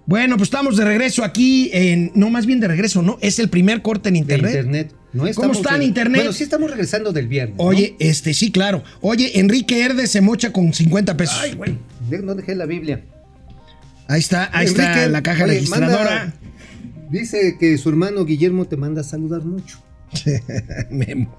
Bueno, 0.06 0.36
pues 0.38 0.46
estamos 0.46 0.76
de 0.78 0.84
regreso 0.86 1.22
aquí 1.22 1.68
en. 1.72 2.12
No, 2.14 2.30
más 2.30 2.46
bien 2.46 2.60
de 2.60 2.68
regreso, 2.68 3.02
¿no? 3.02 3.18
Es 3.20 3.38
el 3.38 3.50
primer 3.50 3.82
corte 3.82 4.08
en 4.08 4.14
de 4.14 4.20
internet. 4.20 4.50
internet. 4.54 4.94
No 5.12 5.24
¿Cómo 5.34 5.52
está 5.52 5.76
en 5.76 5.82
internet? 5.82 6.20
Bueno, 6.20 6.32
sí 6.32 6.44
estamos 6.44 6.70
regresando 6.70 7.12
del 7.12 7.28
viernes. 7.28 7.56
¿no? 7.58 7.64
Oye, 7.64 7.94
este, 7.98 8.32
sí, 8.34 8.50
claro. 8.50 8.82
Oye, 9.02 9.38
Enrique 9.38 9.82
Herde 9.84 10.06
se 10.06 10.20
mocha 10.22 10.50
con 10.52 10.72
50 10.72 11.16
pesos. 11.16 11.38
Ay, 11.42 11.52
güey. 11.54 11.76
No 12.22 12.34
dejé 12.34 12.54
la 12.54 12.64
Biblia. 12.66 13.04
Ahí 14.06 14.20
está, 14.20 14.48
ahí 14.52 14.66
está 14.66 15.06
la 15.08 15.22
caja 15.22 15.44
oye, 15.44 15.54
registradora. 15.54 15.98
manda- 15.98 16.34
dice 17.10 17.56
que 17.60 17.76
su 17.76 17.90
hermano 17.90 18.24
Guillermo 18.24 18.64
te 18.64 18.78
manda 18.78 19.02
a 19.02 19.04
saludar 19.04 19.44
mucho. 19.44 19.78
Memo. 20.90 21.36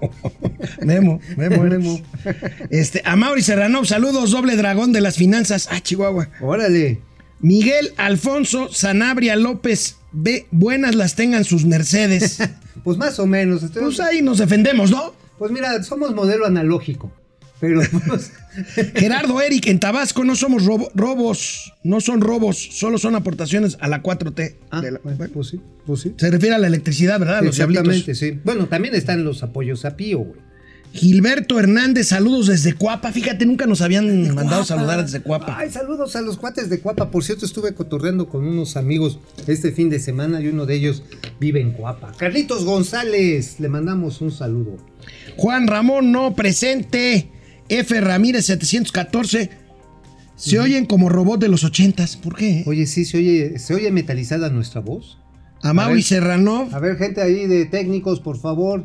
Memo, 0.82 1.20
Memo, 1.36 1.62
Memo. 1.64 2.00
Este, 2.70 3.02
a 3.04 3.16
Mauri 3.16 3.42
Serrano, 3.42 3.84
saludos, 3.84 4.30
doble 4.30 4.56
dragón 4.56 4.92
de 4.92 5.00
las 5.00 5.16
finanzas. 5.16 5.68
Ah, 5.70 5.80
Chihuahua. 5.80 6.28
Órale. 6.40 7.00
Miguel 7.40 7.92
Alfonso 7.96 8.68
Sanabria 8.72 9.34
López, 9.36 9.96
ve, 10.12 10.46
buenas 10.50 10.94
las 10.94 11.14
tengan 11.14 11.44
sus 11.44 11.64
Mercedes. 11.64 12.38
Pues 12.84 12.96
más 12.96 13.18
o 13.18 13.26
menos. 13.26 13.62
Estoy- 13.62 13.82
Pues 13.82 14.00
ahí 14.00 14.22
nos 14.22 14.38
defendemos, 14.38 14.90
¿no? 14.90 15.12
Pues 15.38 15.50
mira, 15.52 15.82
somos 15.82 16.14
modelo 16.14 16.46
analógico. 16.46 17.12
Pero 17.60 17.80
pues, 18.06 18.32
Gerardo 18.94 19.40
Eric, 19.40 19.66
en 19.66 19.78
Tabasco 19.80 20.24
no 20.24 20.34
somos 20.34 20.64
robo- 20.64 20.90
robos, 20.94 21.72
no 21.82 22.00
son 22.00 22.20
robos, 22.20 22.56
solo 22.72 22.96
son 22.98 23.14
aportaciones 23.14 23.76
a 23.80 23.88
la 23.88 24.02
4T. 24.02 24.54
ah, 24.70 24.80
de 24.80 24.92
la- 24.92 25.00
bueno, 25.04 25.18
pues 25.32 25.48
sí, 25.48 25.60
pues 25.86 26.00
sí. 26.00 26.14
se 26.16 26.30
refiere 26.30 26.54
a 26.54 26.58
la 26.58 26.66
electricidad, 26.66 27.18
¿verdad? 27.20 27.42
Los 27.42 27.56
diablitos. 27.56 27.84
Exactamente, 27.86 28.14
sí. 28.14 28.40
Bueno, 28.44 28.66
también 28.66 28.94
están 28.94 29.24
los 29.24 29.42
apoyos 29.42 29.84
a 29.84 29.96
Pío, 29.96 30.20
güey. 30.20 30.40
Gilberto 30.92 31.60
Hernández, 31.60 32.08
saludos 32.08 32.48
desde 32.48 32.74
Cuapa. 32.74 33.12
Fíjate, 33.12 33.46
nunca 33.46 33.64
nos 33.66 33.80
habían 33.80 34.06
mandado 34.34 34.48
Cuapa. 34.48 34.64
saludar 34.64 35.04
desde 35.04 35.20
Cuapa. 35.20 35.56
Ay, 35.56 35.70
saludos 35.70 36.16
a 36.16 36.20
los 36.20 36.36
cuates 36.36 36.68
de 36.68 36.80
Cuapa. 36.80 37.12
Por 37.12 37.22
cierto, 37.22 37.46
estuve 37.46 37.74
cotorreando 37.74 38.28
con 38.28 38.44
unos 38.44 38.76
amigos 38.76 39.20
este 39.46 39.70
fin 39.70 39.88
de 39.88 40.00
semana 40.00 40.40
y 40.40 40.48
uno 40.48 40.66
de 40.66 40.74
ellos 40.74 41.04
vive 41.38 41.60
en 41.60 41.70
Cuapa. 41.74 42.10
Carlitos 42.16 42.64
González, 42.64 43.60
le 43.60 43.68
mandamos 43.68 44.20
un 44.20 44.32
saludo. 44.32 44.78
Juan 45.36 45.68
Ramón 45.68 46.10
no 46.10 46.34
presente. 46.34 47.28
F. 47.70 48.00
Ramírez 48.00 48.46
714. 48.46 49.50
Se 50.36 50.58
oyen 50.58 50.86
como 50.86 51.08
robot 51.08 51.40
de 51.40 51.48
los 51.48 51.64
ochentas. 51.64 52.16
¿Por 52.16 52.34
qué? 52.36 52.62
Oye, 52.66 52.86
sí, 52.86 53.04
se 53.04 53.18
oye, 53.18 53.58
se 53.58 53.74
oye 53.74 53.90
metalizada 53.90 54.48
nuestra 54.50 54.80
voz. 54.80 55.18
A 55.62 55.72
Maui 55.74 55.96
ver. 55.96 56.02
Serrano. 56.02 56.68
A 56.72 56.78
ver, 56.78 56.96
gente 56.96 57.20
ahí 57.20 57.46
de 57.46 57.66
técnicos, 57.66 58.20
por 58.20 58.38
favor. 58.40 58.84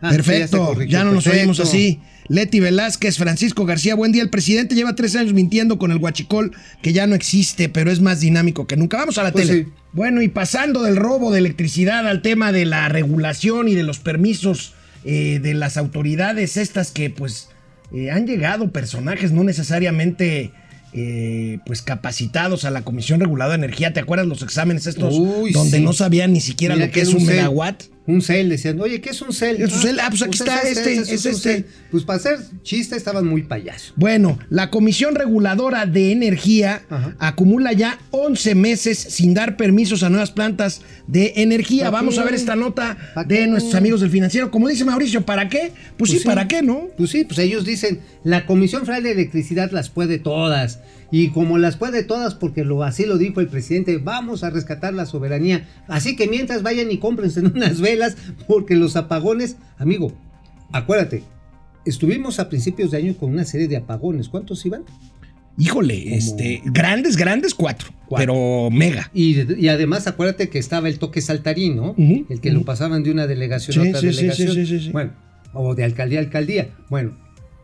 Ah, 0.00 0.10
Perfecto, 0.10 0.58
ya, 0.58 0.66
corrigió, 0.66 1.04
no 1.04 1.12
nos 1.12 1.26
oímos 1.26 1.60
así. 1.60 2.00
Leti 2.28 2.58
Velázquez, 2.60 3.16
Francisco 3.16 3.64
García, 3.64 3.94
buen 3.94 4.12
día. 4.12 4.22
El 4.22 4.28
presidente 4.30 4.74
lleva 4.74 4.94
tres 4.94 5.14
años 5.14 5.32
mintiendo 5.32 5.78
con 5.78 5.92
el 5.92 5.98
huachicol 5.98 6.52
que 6.82 6.92
ya 6.92 7.06
no 7.06 7.14
existe, 7.14 7.68
pero 7.68 7.90
es 7.90 8.00
más 8.00 8.20
dinámico 8.20 8.66
que 8.66 8.76
nunca. 8.76 8.96
Vamos 8.98 9.16
a 9.18 9.22
la 9.22 9.32
Pues 9.32 9.46
tele. 9.46 9.64
sí. 9.64 9.70
Bueno, 9.92 10.20
y 10.20 10.28
pasando 10.28 10.82
del 10.82 10.96
robo 10.96 11.30
de 11.30 11.38
electricidad 11.38 12.06
al 12.08 12.20
tema 12.22 12.50
de 12.50 12.64
la 12.66 12.88
regulación 12.88 13.68
y 13.68 13.74
de 13.74 13.84
los 13.84 13.98
permisos 14.00 14.74
eh, 15.04 15.38
de 15.42 15.54
las 15.54 15.76
autoridades 15.76 16.56
estas 16.56 16.90
que 16.90 17.08
pues 17.10 17.48
eh, 17.92 18.10
han 18.10 18.26
llegado 18.26 18.70
personajes 18.70 19.32
no 19.32 19.44
necesariamente 19.44 20.52
eh, 20.92 21.58
pues 21.66 21.82
capacitados 21.82 22.64
a 22.64 22.70
la 22.70 22.82
Comisión 22.82 23.20
Reguladora 23.20 23.58
de 23.58 23.64
Energía. 23.64 23.92
¿Te 23.92 24.00
acuerdas 24.00 24.26
los 24.26 24.42
exámenes 24.42 24.86
estos 24.86 25.14
Uy, 25.14 25.52
donde 25.52 25.78
sí. 25.78 25.84
no 25.84 25.92
sabían 25.92 26.32
ni 26.32 26.40
siquiera 26.40 26.74
Mira 26.74 26.86
lo 26.86 26.92
que 26.92 27.00
es 27.00 27.08
un 27.08 27.26
megawatt? 27.26 27.84
Un 28.06 28.20
cel, 28.20 28.50
decían, 28.50 28.78
oye, 28.80 29.00
¿qué 29.00 29.10
es 29.10 29.22
un 29.22 29.32
cel? 29.32 29.62
Es 29.62 29.72
un 29.72 29.80
cel. 29.80 29.98
Ah, 29.98 30.08
pues 30.10 30.20
aquí 30.22 30.36
está 30.36 30.60
este, 30.60 30.94
es 30.94 31.10
este. 31.10 31.32
cel. 31.34 31.66
Pues 31.90 32.04
para 32.04 32.18
hacer 32.18 32.38
chiste 32.62 32.96
estaban 32.96 33.26
muy 33.26 33.44
payasos. 33.44 33.94
Bueno, 33.96 34.38
la 34.50 34.68
Comisión 34.68 35.14
Reguladora 35.14 35.86
de 35.86 36.12
Energía 36.12 36.82
Ajá. 36.90 37.16
acumula 37.18 37.72
ya 37.72 37.98
11 38.10 38.54
meses 38.56 38.98
sin 38.98 39.32
dar 39.32 39.56
permisos 39.56 40.02
a 40.02 40.10
nuevas 40.10 40.32
plantas 40.32 40.82
de 41.06 41.32
energía. 41.36 41.84
¿Pa' 41.84 41.90
Vamos 41.92 42.16
qué? 42.16 42.20
a 42.20 42.24
ver 42.24 42.34
esta 42.34 42.56
nota 42.56 42.98
¿Pa' 43.14 43.24
de 43.24 43.36
qué? 43.36 43.46
nuestros 43.46 43.74
amigos 43.74 44.02
del 44.02 44.10
financiero. 44.10 44.50
Como 44.50 44.68
dice 44.68 44.84
Mauricio, 44.84 45.24
¿para 45.24 45.48
qué? 45.48 45.72
Pues, 45.96 46.10
sí, 46.10 46.20
¿para 46.20 46.46
qué, 46.46 46.60
no? 46.60 46.88
Pues 46.98 47.08
sí, 47.10 47.24
pues 47.24 47.38
ellos 47.38 47.64
dicen, 47.64 48.00
la 48.22 48.44
Comisión 48.44 48.82
Federal 48.82 49.04
de 49.04 49.12
Electricidad 49.12 49.70
las 49.70 49.88
puede 49.88 50.18
todas. 50.18 50.80
Y 51.16 51.28
como 51.28 51.58
las 51.58 51.76
puede 51.76 52.02
todas, 52.02 52.34
porque 52.34 52.64
lo, 52.64 52.82
así 52.82 53.06
lo 53.06 53.18
dijo 53.18 53.40
el 53.40 53.46
presidente, 53.46 53.98
vamos 53.98 54.42
a 54.42 54.50
rescatar 54.50 54.92
la 54.94 55.06
soberanía. 55.06 55.68
Así 55.86 56.16
que 56.16 56.26
mientras 56.26 56.64
vayan 56.64 56.90
y 56.90 56.98
cómprense 56.98 57.38
unas 57.40 57.80
velas, 57.80 58.16
porque 58.48 58.74
los 58.74 58.96
apagones, 58.96 59.56
amigo, 59.78 60.12
acuérdate, 60.72 61.22
estuvimos 61.84 62.40
a 62.40 62.48
principios 62.48 62.90
de 62.90 62.96
año 62.96 63.14
con 63.16 63.30
una 63.30 63.44
serie 63.44 63.68
de 63.68 63.76
apagones. 63.76 64.28
¿Cuántos 64.28 64.66
iban? 64.66 64.82
Híjole, 65.56 66.16
este, 66.16 66.62
grandes, 66.64 67.16
grandes, 67.16 67.54
cuatro, 67.54 67.90
Cuatro. 68.08 68.32
pero 68.34 68.70
mega. 68.72 69.08
Y, 69.14 69.36
y 69.62 69.68
además 69.68 70.08
acuérdate 70.08 70.48
que 70.48 70.58
estaba 70.58 70.88
el 70.88 70.98
toque 70.98 71.20
saltarín, 71.20 71.76
¿no? 71.76 71.94
El 71.96 72.40
que 72.40 72.50
lo 72.50 72.62
pasaban 72.64 73.04
de 73.04 73.12
una 73.12 73.28
delegación 73.28 73.74
Sí, 73.74 73.78
a 73.78 73.90
otra 73.90 74.00
sí, 74.00 74.06
delegación. 74.08 74.52
sí, 74.52 74.66
sí, 74.66 74.80
sí. 74.80 74.90
Bueno, 74.90 75.12
o 75.52 75.76
de 75.76 75.84
alcaldía 75.84 76.18
a 76.18 76.22
alcaldía. 76.22 76.70
Bueno, 76.90 77.16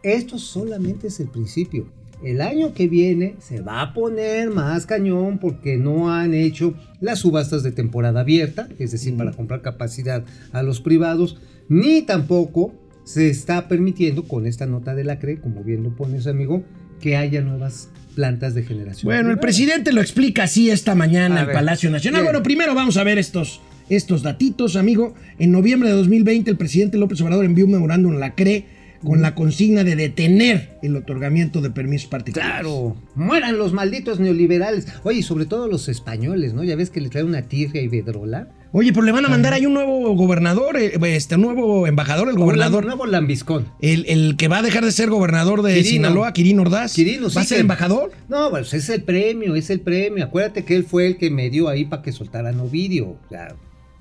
esto 0.05 0.39
solamente 0.39 1.09
es 1.09 1.19
el 1.19 1.27
principio. 1.27 1.89
El 2.23 2.43
año 2.43 2.75
que 2.75 2.87
viene 2.87 3.37
se 3.41 3.63
va 3.63 3.81
a 3.81 3.95
poner 3.95 4.51
más 4.51 4.85
cañón 4.85 5.39
porque 5.39 5.79
no 5.79 6.13
han 6.13 6.35
hecho 6.35 6.75
las 7.01 7.21
subastas 7.21 7.63
de 7.63 7.73
temporada 7.73 8.21
abierta, 8.21 8.69
es 8.79 8.91
decir, 8.91 9.17
para 9.17 9.33
comprar 9.33 9.63
capacidad 9.63 10.25
a 10.53 10.63
los 10.63 10.81
privados, 10.81 11.39
ni 11.69 12.03
tampoco 12.03 12.75
se 13.05 13.31
está 13.31 13.69
permitiendo 13.69 14.25
con 14.25 14.47
esta 14.47 14.67
nota 14.67 14.95
de 14.95 15.05
la 15.05 15.19
CRE, 15.19 15.41
como 15.41 15.65
bien 15.65 15.83
lo 15.83 15.97
pones 15.97 16.27
amigo, 16.27 16.63
que 17.01 17.17
haya 17.17 17.41
nuevas 17.41 17.89
plantas 18.15 18.55
de 18.55 18.65
generación. 18.65 19.07
Bueno, 19.07 19.31
el 19.31 19.39
presidente 19.39 19.93
lo 19.93 20.03
explica 20.03 20.43
así 20.43 20.71
esta 20.71 20.95
mañana 20.95 21.43
en 21.43 21.53
Palacio 21.53 21.91
Nacional. 21.91 22.21
bien. 22.21 22.33
Bueno, 22.33 22.43
primero 22.43 22.75
vamos 22.75 22.99
a 22.99 23.05
ver 23.05 23.17
estos, 23.17 23.63
estos 23.89 24.23
datitos, 24.23 24.77
amigo. 24.77 25.15
En 25.39 25.53
noviembre 25.53 25.89
de 25.89 25.97
2020, 25.97 26.51
el 26.51 26.59
presidente 26.59 26.99
López 26.99 27.21
Obrador 27.23 27.47
envió 27.47 27.65
un 27.65 27.73
memorándum 27.73 28.15
a 28.17 28.19
la 28.19 28.35
CRE 28.35 28.67
con 29.03 29.23
la 29.23 29.35
consigna 29.35 29.83
de 29.85 29.97
detener 29.97 30.79
el 30.83 30.97
otorgamiento 30.97 31.61
de 31.61 31.71
permisos 31.71 32.09
particulares. 32.09 32.53
Claro, 32.53 32.97
mueran 33.15 33.57
los 33.59 33.73
malditos 33.73 34.21
neoliberales. 34.21 34.87
Oye, 35.05 35.23
sobre 35.23 35.47
todo 35.47 35.69
los 35.69 35.89
españoles, 35.89 36.53
¿no? 36.55 36.65
Ya 36.65 36.77
ves 36.77 36.91
que 36.91 37.01
le 37.01 37.09
trae 37.09 37.25
una 37.25 37.43
tirria 37.43 37.81
y 37.83 37.89
vedrola. 37.89 38.49
Oye, 38.73 38.93
pero 38.93 39.05
le 39.05 39.11
van 39.11 39.25
a 39.25 39.29
mandar 39.29 39.53
ahí 39.53 39.67
un 39.67 39.75
nuevo 39.75 40.15
gobernador, 40.15 40.77
eh, 40.77 40.93
este 41.17 41.37
nuevo 41.37 41.87
embajador, 41.89 42.29
el 42.29 42.37
gobernador. 42.37 42.85
Un 42.85 42.89
nuevo 42.89 43.07
lambiscón. 43.07 43.67
El, 43.81 44.05
el 44.07 44.37
que 44.37 44.47
va 44.49 44.59
a 44.59 44.63
dejar 44.63 44.85
de 44.85 44.93
ser 44.93 45.11
gobernador 45.11 45.63
de 45.63 45.73
Quirino. 45.75 45.91
Sinaloa, 45.91 46.33
Quirino 46.33 46.63
Ordaz. 46.63 46.95
Quirino, 46.95 47.31
sí 47.31 47.37
¿Va 47.37 47.43
a 47.43 47.45
ser 47.45 47.57
que- 47.57 47.63
embajador? 47.63 48.13
No, 48.29 48.51
pues 48.51 48.73
es 48.75 48.89
el 48.91 49.03
premio, 49.03 49.57
es 49.57 49.71
el 49.71 49.81
premio. 49.81 50.25
Acuérdate 50.25 50.65
que 50.65 50.77
él 50.77 50.85
fue 50.85 51.07
el 51.09 51.17
que 51.17 51.31
me 51.31 51.51
dio 51.51 51.69
ahí 51.69 51.85
para 51.85 52.03
que 52.03 52.13
soltara 52.13 52.51
Ovidio. 52.63 53.09
O 53.09 53.19
sea, 53.29 53.57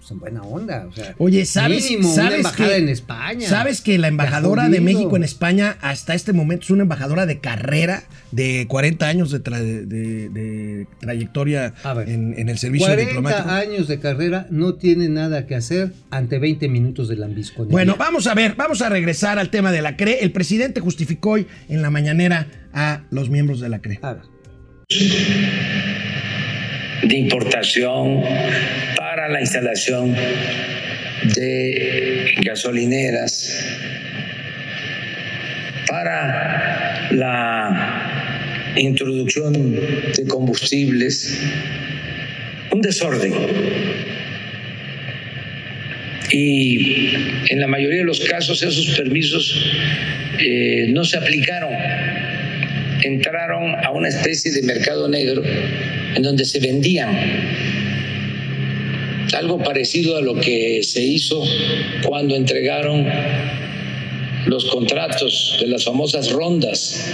pues 0.09 0.11
en 0.11 0.19
buena 0.19 0.41
onda. 0.41 0.85
O 0.89 0.91
sea, 0.93 1.15
Oye, 1.17 1.45
¿sabes, 1.45 1.83
mínimo 1.89 2.07
una 2.11 2.15
sabes 2.23 2.37
embajada 2.39 2.69
que, 2.69 2.77
en 2.77 2.89
España. 2.89 3.47
¿Sabes 3.47 3.81
que 3.81 3.97
la 3.97 4.07
embajadora 4.07 4.67
de. 4.69 4.79
México 4.81 5.15
en 5.15 5.23
España 5.23 5.77
hasta 5.81 6.13
este 6.15 6.33
momento 6.33 6.63
es 6.63 6.69
una 6.71 6.83
embajadora 6.83 7.25
de 7.25 7.39
carrera 7.39 8.03
de 8.31 8.65
40 8.67 9.07
años 9.07 9.31
de, 9.31 9.43
tra- 9.43 9.59
de- 9.59 10.29
de 10.29 10.87
trayectoria 10.99 11.73
ver, 11.95 12.09
en, 12.09 12.33
en 12.37 12.49
el 12.49 12.57
servicio 12.57 12.87
40 12.87 13.05
diplomático? 13.09 13.49
años 13.49 13.87
de 13.87 13.99
carrera 13.99 14.47
no 14.49 14.75
tiene 14.75 15.09
nada 15.09 15.45
que 15.47 15.55
hacer 15.55 15.91
ante 16.11 16.39
20 16.39 16.67
minutos 16.69 17.07
de 17.09 17.15
lambisconería. 17.17 17.71
Bueno, 17.71 17.95
vamos 17.97 18.27
a 18.27 18.33
ver, 18.33 18.55
vamos 18.55 18.81
a 18.81 18.89
regresar 18.89 19.37
al 19.39 19.49
tema 19.49 19.71
de 19.71 19.81
la 19.81 19.95
CRE. 19.97 20.19
El 20.23 20.31
presidente 20.31 20.79
justificó 20.79 21.31
hoy 21.31 21.47
en 21.67 21.81
la 21.81 21.89
mañanera 21.89 22.47
a 22.73 23.03
los 23.11 23.29
miembros 23.29 23.59
de 23.59 23.69
la 23.69 23.79
CRE. 23.79 23.99
A 24.01 24.13
ver. 24.13 24.23
de 27.03 27.17
importación 27.17 28.21
para 29.19 29.33
la 29.33 29.41
instalación 29.41 30.15
de 31.35 32.35
gasolineras, 32.41 33.53
para 35.89 37.09
la 37.11 38.71
introducción 38.77 39.75
de 40.15 40.25
combustibles, 40.25 41.37
un 42.71 42.79
desorden. 42.79 43.33
Y 46.31 47.09
en 47.49 47.59
la 47.59 47.67
mayoría 47.67 47.99
de 47.99 48.05
los 48.05 48.21
casos 48.21 48.63
esos 48.63 48.95
permisos 48.95 49.69
eh, 50.39 50.87
no 50.91 51.03
se 51.03 51.17
aplicaron 51.17 51.73
entraron 53.01 53.75
a 53.83 53.91
una 53.91 54.09
especie 54.09 54.51
de 54.51 54.61
mercado 54.61 55.07
negro 55.07 55.41
en 56.15 56.21
donde 56.21 56.43
se 56.45 56.59
vendían 56.59 57.09
algo 59.33 59.57
parecido 59.59 60.17
a 60.17 60.21
lo 60.21 60.35
que 60.35 60.81
se 60.83 61.01
hizo 61.03 61.43
cuando 62.03 62.35
entregaron 62.35 63.07
los 64.45 64.65
contratos 64.65 65.57
de 65.59 65.67
las 65.67 65.83
famosas 65.85 66.31
rondas 66.31 67.13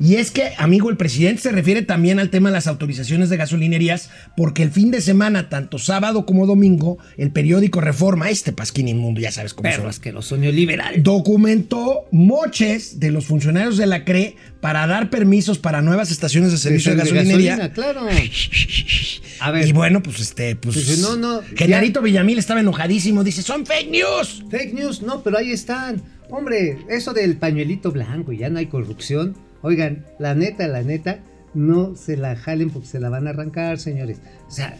Y 0.00 0.16
es 0.16 0.30
que, 0.30 0.52
amigo, 0.58 0.90
el 0.90 0.96
presidente 0.96 1.42
se 1.42 1.52
refiere 1.52 1.82
también 1.82 2.18
al 2.20 2.30
tema 2.30 2.50
de 2.50 2.54
las 2.54 2.66
autorizaciones 2.66 3.30
de 3.30 3.36
gasolinerías, 3.36 4.10
porque 4.36 4.62
el 4.62 4.70
fin 4.70 4.90
de 4.90 5.00
semana, 5.00 5.48
tanto 5.48 5.78
sábado 5.78 6.24
como 6.24 6.46
domingo, 6.46 6.98
el 7.16 7.30
periódico 7.32 7.80
Reforma, 7.80 8.30
este 8.30 8.52
pasquín 8.52 8.88
inmundo, 8.88 9.20
ya 9.20 9.32
sabes 9.32 9.54
cómo 9.54 9.68
Perro 9.68 9.82
son, 9.82 9.90
asqueroso 9.90 10.36
neoliberal. 10.36 11.02
documentó 11.02 12.06
moches 12.12 13.00
de 13.00 13.10
los 13.10 13.26
funcionarios 13.26 13.76
de 13.76 13.86
la 13.86 14.04
CRE 14.04 14.36
para 14.60 14.86
dar 14.86 15.10
permisos 15.10 15.58
para 15.58 15.82
nuevas 15.82 16.10
estaciones 16.10 16.52
de 16.52 16.58
servicio 16.58 16.92
de, 16.92 16.98
De 16.98 17.02
gasolinería. 17.02 17.56
gasolina, 17.56 17.74
claro. 17.74 18.06
A 19.40 19.50
ver. 19.52 19.68
Y 19.68 19.72
bueno, 19.72 20.02
pues 20.02 20.20
este, 20.20 20.56
pues. 20.56 20.74
Pues, 20.74 20.98
no, 20.98 21.16
no, 21.16 21.40
Genarito 21.54 22.02
Villamil 22.02 22.38
estaba 22.38 22.60
enojadísimo, 22.60 23.22
dice: 23.22 23.42
¡Son 23.42 23.64
fake 23.64 23.90
news! 23.90 24.44
Fake 24.50 24.74
news, 24.74 25.02
no, 25.02 25.22
pero 25.22 25.38
ahí 25.38 25.52
están. 25.52 26.02
Hombre, 26.30 26.78
eso 26.90 27.12
del 27.12 27.36
pañuelito 27.36 27.92
blanco 27.92 28.32
y 28.32 28.38
ya 28.38 28.50
no 28.50 28.58
hay 28.58 28.66
corrupción. 28.66 29.36
Oigan, 29.62 30.04
la 30.18 30.34
neta, 30.34 30.66
la 30.68 30.82
neta, 30.82 31.20
no 31.54 31.94
se 31.96 32.16
la 32.16 32.36
jalen 32.36 32.70
porque 32.70 32.86
se 32.88 33.00
la 33.00 33.08
van 33.08 33.26
a 33.26 33.30
arrancar, 33.30 33.78
señores. 33.78 34.18
O 34.46 34.50
sea, 34.50 34.78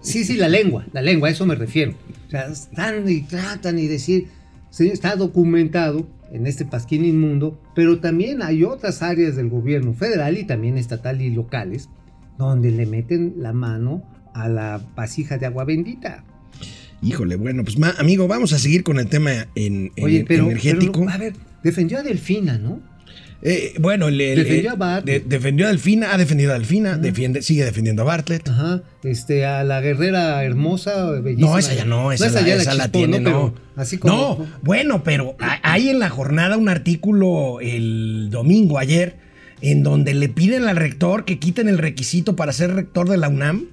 sí, 0.00 0.24
sí, 0.24 0.34
la 0.36 0.48
lengua, 0.48 0.86
la 0.92 1.02
lengua, 1.02 1.28
a 1.28 1.32
eso 1.32 1.46
me 1.46 1.54
refiero. 1.54 1.92
O 2.26 2.30
sea, 2.30 2.46
están 2.46 3.08
y 3.08 3.22
tratan 3.22 3.78
y 3.78 3.86
decir, 3.88 4.28
señor, 4.70 4.94
está 4.94 5.16
documentado 5.16 6.06
en 6.32 6.46
este 6.46 6.64
pasquín 6.64 7.04
inmundo, 7.04 7.60
pero 7.74 7.98
también 8.00 8.42
hay 8.42 8.64
otras 8.64 9.02
áreas 9.02 9.36
del 9.36 9.48
gobierno 9.48 9.92
federal 9.94 10.38
y 10.38 10.44
también 10.44 10.78
estatal 10.78 11.20
y 11.20 11.30
locales 11.30 11.88
donde 12.38 12.70
le 12.70 12.86
meten 12.86 13.34
la 13.38 13.52
mano 13.52 14.02
a 14.34 14.48
la 14.48 14.80
vasija 14.96 15.36
de 15.36 15.44
agua 15.46 15.64
bendita. 15.64 16.24
Híjole, 17.02 17.36
bueno, 17.36 17.64
pues 17.64 17.78
ma- 17.78 17.94
amigo, 17.98 18.28
vamos 18.28 18.52
a 18.52 18.58
seguir 18.58 18.82
con 18.84 18.98
el 18.98 19.08
tema 19.08 19.32
en, 19.54 19.90
en- 19.96 20.04
Oye, 20.04 20.24
pero, 20.26 20.44
energético. 20.46 21.00
pero, 21.00 21.10
a 21.10 21.18
ver, 21.18 21.34
defendió 21.62 21.98
a 21.98 22.02
Delfina, 22.02 22.56
¿no? 22.58 22.80
Eh, 23.44 23.74
bueno, 23.80 24.06
el- 24.08 24.18
Defendió 24.18 24.70
a 24.70 24.74
Bartlett. 24.76 25.24
de- 25.24 25.28
defendió 25.36 25.66
a 25.66 25.70
Delfina, 25.70 26.14
ha 26.14 26.18
defendido 26.18 26.52
a 26.52 26.54
Delfina, 26.54 26.96
defiende, 26.96 27.42
sigue 27.42 27.64
defendiendo 27.64 28.02
a 28.02 28.04
Bartlett. 28.04 28.48
Ajá, 28.48 28.82
este, 29.02 29.44
a 29.44 29.64
la 29.64 29.80
guerrera 29.80 30.44
hermosa, 30.44 31.10
bellísima. 31.10 31.50
No, 31.50 31.58
esa 31.58 31.74
ya 31.74 31.84
no, 31.84 32.12
esa, 32.12 32.30
la, 32.30 32.40
ya 32.46 32.54
esa 32.54 32.74
la 32.74 32.84
chispó, 32.84 32.98
tiene, 32.98 33.18
no. 33.18 33.52
Pero 33.52 33.54
así 33.74 33.98
como. 33.98 34.14
No, 34.14 34.46
bueno, 34.62 35.02
pero 35.02 35.34
ha- 35.40 35.58
hay 35.64 35.88
en 35.88 35.98
la 35.98 36.08
jornada 36.08 36.56
un 36.56 36.68
artículo 36.68 37.58
el 37.60 38.28
domingo, 38.30 38.78
ayer, 38.78 39.16
en 39.60 39.82
donde 39.82 40.14
le 40.14 40.28
piden 40.28 40.68
al 40.68 40.76
rector 40.76 41.24
que 41.24 41.40
quiten 41.40 41.68
el 41.68 41.78
requisito 41.78 42.36
para 42.36 42.52
ser 42.52 42.72
rector 42.74 43.08
de 43.08 43.16
la 43.16 43.28
UNAM. 43.28 43.66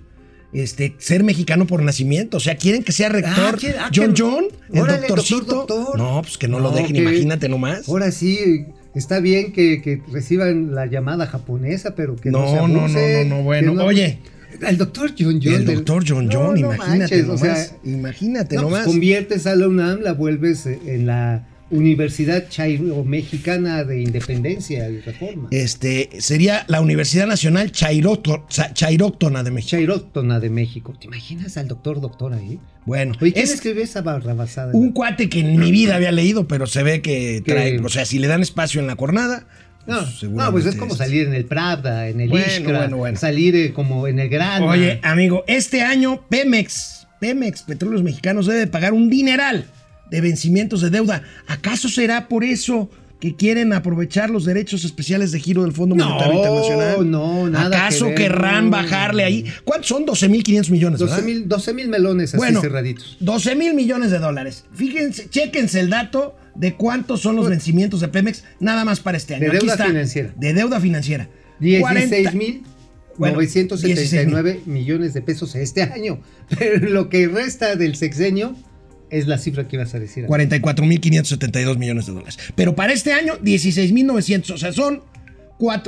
Este, 0.52 0.96
ser 0.98 1.24
mexicano 1.24 1.68
por 1.68 1.84
nacimiento. 1.84 2.38
O 2.38 2.40
sea, 2.40 2.56
quieren 2.58 2.84
que 2.84 2.92
sea 2.92 3.10
rector 3.10 3.54
Ah, 3.54 3.56
quiere- 3.60 3.78
ah, 3.78 3.92
John 3.96 4.16
John, 4.18 4.46
el 4.74 4.80
Órale, 4.82 5.00
doctorcito. 5.08 5.42
doctor, 5.46 5.68
doctor. 5.78 5.98
No, 6.00 6.22
pues 6.24 6.40
que 6.40 6.48
no, 6.48 6.60
lo 6.60 6.72
No, 6.72 6.76
dejen, 6.76 6.94
que- 6.94 7.02
imagínate 7.02 7.48
nomás. 7.50 7.88
Ahora 7.88 8.12
sí, 8.12 8.66
está 8.96 9.20
bien 9.20 9.52
que, 9.54 9.82
que 9.82 10.02
reciban 10.12 10.74
la 10.74 10.86
llamada 10.86 11.26
japonesa, 11.28 11.96
pero 11.96 12.16
que 12.16 12.32
no, 12.32 12.40
No, 12.42 12.48
se 12.48 12.56
no, 12.56 12.68
no, 12.68 12.88
no, 12.88 13.36
no, 13.38 13.44
bueno. 13.44 13.74
no- 13.74 13.86
Oye. 13.86 14.20
El 14.68 14.78
doctor 14.78 15.12
John 15.18 15.40
John. 15.42 15.54
el 15.54 15.66
doctor 15.66 16.04
John 16.06 16.28
John, 16.32 16.60
no 16.60 16.74
imagínate 16.74 16.98
manches, 17.00 17.28
nomás. 17.28 17.42
o 17.42 17.46
sea, 17.46 17.78
imagínate 17.86 18.56
no, 18.56 18.62
pues, 18.64 18.72
nomás. 18.72 18.88
conviertes 18.88 19.48
a 19.48 19.56
la 19.56 19.68
UNAM, 19.68 20.02
la 20.02 20.14
vuelves 20.14 20.66
en 20.66 21.06
la 21.06 21.48
Universidad 21.72 22.50
Chairo 22.50 23.04
Mexicana 23.04 23.84
de 23.84 24.02
Independencia 24.02 24.90
y 24.90 25.00
Reforma. 25.02 25.48
Este 25.52 26.10
sería 26.20 26.66
la 26.68 26.82
Universidad 26.82 27.28
Nacional 27.28 27.72
Chairóctona 27.72 29.44
de 29.44 29.52
México. 29.52 29.70
Chairóctona 29.72 30.40
de 30.40 30.50
México. 30.50 30.94
¿Te 31.00 31.08
imaginas 31.08 31.58
al 31.58 31.68
doctor 31.68 32.02
doctor 32.02 32.34
ahí? 32.34 32.60
Bueno, 32.86 33.14
Oye, 33.22 33.34
¿quién 33.34 33.44
es 33.46 33.52
escribió 33.54 33.84
esa 33.84 34.02
barrabasada? 34.02 34.72
un 34.74 34.92
cuate 34.92 35.30
que 35.30 35.42
en 35.42 35.58
mi 35.60 35.72
vida 35.72 35.96
había 35.96 36.12
leído, 36.12 36.48
pero 36.48 36.66
se 36.68 36.82
ve 36.84 37.02
que 37.02 37.42
Que- 37.46 37.52
trae, 37.54 37.80
o 37.80 37.90
sea, 37.90 38.06
si 38.06 38.20
le 38.20 38.28
dan 38.28 38.42
espacio 38.42 38.82
en 38.82 38.88
la 38.88 38.96
jornada, 38.96 39.46
No, 39.86 40.00
pues, 40.00 40.24
no, 40.24 40.52
pues 40.52 40.66
es 40.66 40.76
como 40.76 40.96
salir 40.96 41.28
en 41.28 41.34
el 41.34 41.46
Pravda, 41.46 42.10
en 42.10 42.20
el 42.22 42.30
Bueno, 42.30 42.46
Ishkra, 42.48 42.78
bueno, 42.80 42.98
bueno. 42.98 43.18
salir 43.18 43.56
eh, 43.56 43.74
como 43.74 44.08
en 44.08 44.20
el 44.20 44.30
Gran. 44.30 44.64
Oye, 44.64 45.00
amigo, 45.04 45.44
este 45.48 45.82
año 45.82 46.22
Pemex, 46.30 47.08
Pemex, 47.20 47.64
Petróleos 47.64 48.04
Mexicanos, 48.04 48.46
debe 48.46 48.68
pagar 48.68 48.94
un 48.94 49.10
dineral 49.10 49.66
de 50.12 50.22
vencimientos 50.22 50.82
de 50.82 50.90
deuda. 50.90 51.24
¿Acaso 51.48 51.90
será 51.90 52.28
por 52.28 52.44
eso 52.44 52.90
que 53.20 53.36
quieren 53.36 53.74
aprovechar 53.74 54.30
los 54.30 54.46
derechos 54.46 54.86
especiales 54.86 55.34
de 55.34 55.40
giro 55.42 55.64
del 55.64 55.74
Fondo 55.74 55.94
No, 55.96 56.06
Monetario 56.08 56.36
Internacional? 56.38 57.12
no, 57.12 57.50
nada 57.50 57.68
¿Acaso 57.86 58.06
que 58.06 58.12
ver, 58.12 58.16
querrán 58.32 58.66
no. 58.66 58.72
bajarle 58.72 59.24
ahí? 59.26 59.46
¿Cuántos 59.66 59.90
son? 59.90 60.06
12.500 60.06 60.70
millones, 60.70 61.00
12 61.00 61.12
¿verdad? 61.12 61.26
mil, 61.26 61.48
12 61.50 61.74
mil 61.74 61.90
melones 61.90 62.30
así 62.30 62.38
Bueno, 62.38 62.62
cerraditos. 62.62 63.18
12 63.20 63.56
mil 63.56 63.74
millones 63.74 64.12
de 64.12 64.20
dólares. 64.20 64.64
Fíjense, 64.74 65.30
chéquense 65.30 65.82
el 65.82 65.90
dato 65.90 66.38
de 66.56 66.76
cuántos 66.76 67.20
son 67.22 67.36
los 67.36 67.50
vencimientos 67.50 68.00
de 68.00 68.08
Pemex 68.08 68.44
nada 68.62 68.86
más 68.86 69.02
para 69.02 69.18
este 69.18 69.36
año. 69.36 69.42
De 69.44 69.48
Aquí 69.50 69.58
deuda 69.60 69.74
está, 69.74 69.86
financiera. 69.88 70.34
De 70.38 70.54
deuda 70.54 70.80
financiera. 70.80 71.30
16 71.60 72.34
mil 72.36 72.64
Bueno, 73.18 73.36
979 73.36 74.62
millones 74.66 75.14
de 75.14 75.22
pesos 75.22 75.56
este 75.56 75.82
año. 75.84 76.22
Pero 76.58 76.88
lo 76.90 77.10
que 77.10 77.28
resta 77.28 77.76
del 77.76 77.96
sexenio 77.96 78.56
es 79.10 79.28
la 79.28 79.38
cifra 79.38 79.68
que 79.68 79.76
ibas 79.76 79.94
a 79.96 80.00
decir. 80.00 80.26
44.572 80.26 81.78
millones 81.78 82.06
de 82.06 82.14
dólares. 82.14 82.38
Pero 82.56 82.76
para 82.76 82.94
este 82.94 83.14
año, 83.14 83.38
16.900. 83.40 84.52
O 84.52 84.58
sea, 84.58 84.72
son 84.72 85.02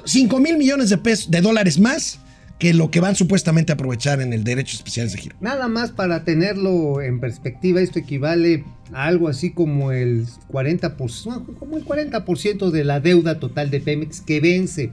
5 0.05 0.39
mil 0.39 0.57
millones 0.57 0.89
de, 0.89 0.97
pesos, 0.97 1.31
de 1.31 1.41
dólares 1.41 1.79
más 1.79 2.19
que 2.59 2.75
lo 2.75 2.91
que 2.91 2.99
van 2.99 3.15
supuestamente 3.15 3.71
a 3.71 3.75
aprovechar 3.75 4.21
en 4.21 4.33
el 4.33 4.43
Derechos 4.43 4.75
Especiales 4.75 5.13
de 5.13 5.19
Giro. 5.19 5.35
Nada 5.41 5.67
más 5.67 5.91
para 5.91 6.23
tenerlo 6.23 7.01
en 7.01 7.19
perspectiva, 7.19 7.81
esto 7.81 7.97
equivale 7.97 8.63
a 8.93 9.05
algo 9.05 9.29
así 9.29 9.51
como 9.51 9.91
el 9.91 10.27
40%, 10.51 11.25
no, 11.25 11.43
como 11.55 11.77
el 11.77 11.85
40% 11.85 12.69
de 12.69 12.83
la 12.83 12.99
deuda 12.99 13.39
total 13.39 13.71
de 13.71 13.79
Pemex 13.79 14.21
que 14.21 14.39
vence. 14.39 14.91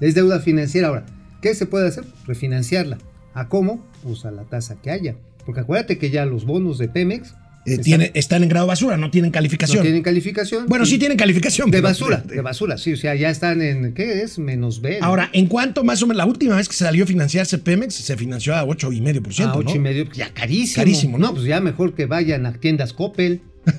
Es 0.00 0.16
deuda 0.16 0.40
financiera. 0.40 0.88
Ahora, 0.88 1.06
¿qué 1.40 1.54
se 1.54 1.66
puede 1.66 1.86
hacer? 1.86 2.04
Refinanciarla. 2.26 2.98
¿A 3.32 3.48
cómo? 3.48 3.84
Pues 4.02 4.24
a 4.24 4.32
la 4.32 4.42
tasa 4.42 4.76
que 4.82 4.90
haya. 4.90 5.14
Porque 5.46 5.60
acuérdate 5.60 5.98
que 5.98 6.10
ya 6.10 6.26
los 6.26 6.44
bonos 6.44 6.78
de 6.78 6.88
Pemex 6.88 7.34
Eh, 7.66 7.70
están- 7.72 7.82
tiene- 7.84 8.10
están 8.14 8.42
en 8.42 8.48
grado 8.50 8.66
basura, 8.66 8.96
no 8.96 9.10
tienen 9.10 9.30
calificación. 9.30 9.78
no 9.78 9.82
tienen 9.84 10.02
calificación. 10.02 10.66
Bueno, 10.66 10.84
sí 10.84 10.98
tienen 10.98 11.16
calificación. 11.16 11.70
De 11.70 11.80
basura, 11.80 12.18
de 12.26 12.40
basura, 12.42 12.76
sí, 12.78 12.92
o 12.92 12.96
sea, 12.96 13.14
ya 13.14 13.30
están 13.30 13.62
en, 13.62 13.94
¿qué 13.94 14.22
es? 14.22 14.38
Menos 14.38 14.80
B. 14.82 14.98
¿no? 15.00 15.06
Ahora, 15.06 15.30
¿en 15.32 15.46
cuánto 15.46 15.82
más 15.84 16.02
o 16.02 16.06
menos? 16.06 16.18
La 16.18 16.26
última 16.26 16.56
vez 16.56 16.68
que 16.68 16.74
se 16.76 16.84
salió 16.84 17.04
a 17.04 17.06
financiarse 17.06 17.56
Pemex 17.58 17.94
se 17.94 18.16
financió 18.16 18.54
a 18.54 18.64
8,5%. 18.64 19.48
a 19.48 19.56
ocho 19.56 19.70
¿no? 19.70 19.76
y 19.76 19.78
medio, 19.78 20.04
ya 20.12 20.28
carísimo. 20.34 20.76
Carísimo, 20.82 21.18
¿no? 21.18 21.32
pues 21.32 21.44
ya 21.46 21.60
mejor 21.60 21.94
que 21.94 22.06
vayan 22.06 22.44
a 22.46 22.52
tiendas 22.52 22.92
Coppel. 22.92 23.40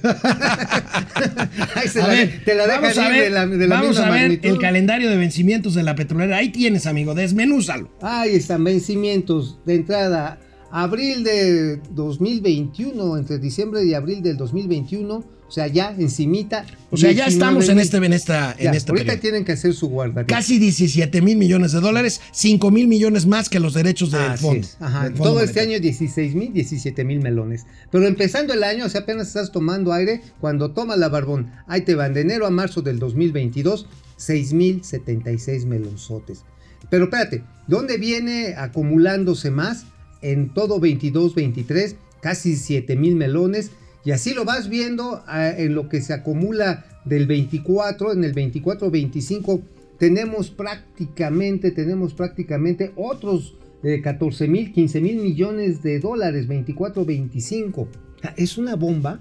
Ahí 1.76 1.88
se 1.88 2.02
A 2.02 2.08
la- 2.08 2.14
ver, 2.14 2.42
te 2.44 2.56
la 2.56 2.68
vamos 2.68 2.98
a 2.98 3.10
ver, 3.10 3.24
de 3.26 3.30
la, 3.30 3.46
de 3.48 3.68
la 3.68 3.76
vamos 3.82 3.98
a 4.00 4.10
ver 4.10 4.22
magnitud. 4.22 4.50
el 4.50 4.58
calendario 4.60 5.10
de 5.10 5.18
vencimientos 5.18 5.76
de 5.76 5.84
la 5.84 5.96
petrolera. 5.96 6.38
Ahí 6.38 6.50
tienes, 6.50 6.86
amigo, 6.88 7.14
desmenúzalo. 7.14 7.92
Ahí 8.02 8.36
están 8.36 8.64
vencimientos 8.64 9.60
de 9.66 9.76
entrada. 9.76 10.40
Abril 10.72 11.24
de 11.24 11.78
2021, 11.92 13.18
entre 13.18 13.40
diciembre 13.40 13.86
y 13.86 13.94
abril 13.94 14.22
del 14.22 14.36
2021, 14.38 15.24
o 15.48 15.52
sea, 15.52 15.68
ya 15.68 15.92
encimita. 15.98 16.66
O 16.90 16.98
sea, 16.98 17.12
ya 17.12 17.26
19 17.28 17.32
estamos 17.32 17.70
en 17.70 17.80
este, 17.80 17.98
en 17.98 18.14
esta, 18.14 18.58
Ya, 18.58 18.70
en 18.72 18.76
este 18.76 18.92
ahorita 18.92 19.06
periodo. 19.06 19.22
tienen 19.22 19.46
que 19.46 19.52
hacer 19.52 19.74
su 19.74 19.88
guarda. 19.90 20.26
Casi 20.26 20.58
17 20.58 21.22
mil 21.22 21.38
millones 21.38 21.72
de 21.72 21.80
dólares, 21.82 22.20
5 22.32 22.72
mil 22.72 22.88
millones 22.88 23.28
más 23.28 23.48
que 23.48 23.60
los 23.60 23.74
derechos 23.76 24.12
del 24.12 24.22
Así 24.22 24.44
fondo. 24.44 24.60
es. 24.62 24.78
Ajá. 24.80 25.04
del 25.04 25.16
Fondo 25.16 25.34
Todo 25.34 25.42
este 25.44 25.60
año 25.60 25.80
16 25.80 26.34
mil, 26.36 26.52
17 26.52 27.04
mil 27.06 27.20
melones. 27.22 27.66
Pero 27.92 28.08
empezando 28.08 28.54
el 28.54 28.64
año, 28.64 28.86
o 28.86 28.90
sea, 28.90 29.02
apenas 29.02 29.28
estás 29.28 29.52
tomando 29.52 29.94
aire, 29.94 30.22
cuando 30.42 30.72
tomas 30.72 30.98
la 30.98 31.10
barbón, 31.10 31.52
ahí 31.68 31.82
te 31.82 31.94
van 31.96 32.14
de 32.16 32.22
enero 32.22 32.48
a 32.48 32.50
marzo 32.50 32.82
del 32.82 32.98
2022, 32.98 33.88
6 34.18 34.54
mil 34.54 34.84
76 34.84 35.66
melonzotes. 35.66 36.44
Pero 36.90 37.06
espérate, 37.06 37.44
¿dónde 37.68 37.98
viene 37.98 38.56
acumulándose 38.58 39.52
más? 39.52 39.86
En 40.32 40.50
todo 40.54 40.80
22, 40.80 41.36
23, 41.36 41.96
casi 42.22 42.56
7 42.56 42.96
mil 42.96 43.16
melones. 43.16 43.72
Y 44.04 44.12
así 44.12 44.34
lo 44.34 44.46
vas 44.46 44.70
viendo 44.70 45.24
ah, 45.28 45.50
en 45.50 45.76
lo 45.76 45.90
que 45.90 46.02
se 46.02 46.14
acumula 46.14 46.86
del 47.06 47.28
24, 47.28 48.14
en 48.14 48.24
el 48.24 48.34
24, 48.34 48.90
25, 48.90 49.62
tenemos 50.00 50.50
prácticamente, 50.50 51.72
tenemos 51.72 52.14
prácticamente 52.14 52.92
otros 52.96 53.56
eh, 53.84 54.02
14 54.02 54.48
mil, 54.48 54.74
15 54.74 55.02
mil 55.02 55.18
millones 55.18 55.84
de 55.84 56.00
dólares, 56.00 56.48
24, 56.48 57.06
25. 57.06 57.82
O 57.82 57.88
sea, 58.20 58.34
Es 58.36 58.58
una 58.58 58.76
bomba 58.76 59.20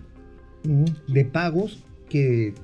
de 1.06 1.24
pagos 1.26 1.80
que 2.08 2.54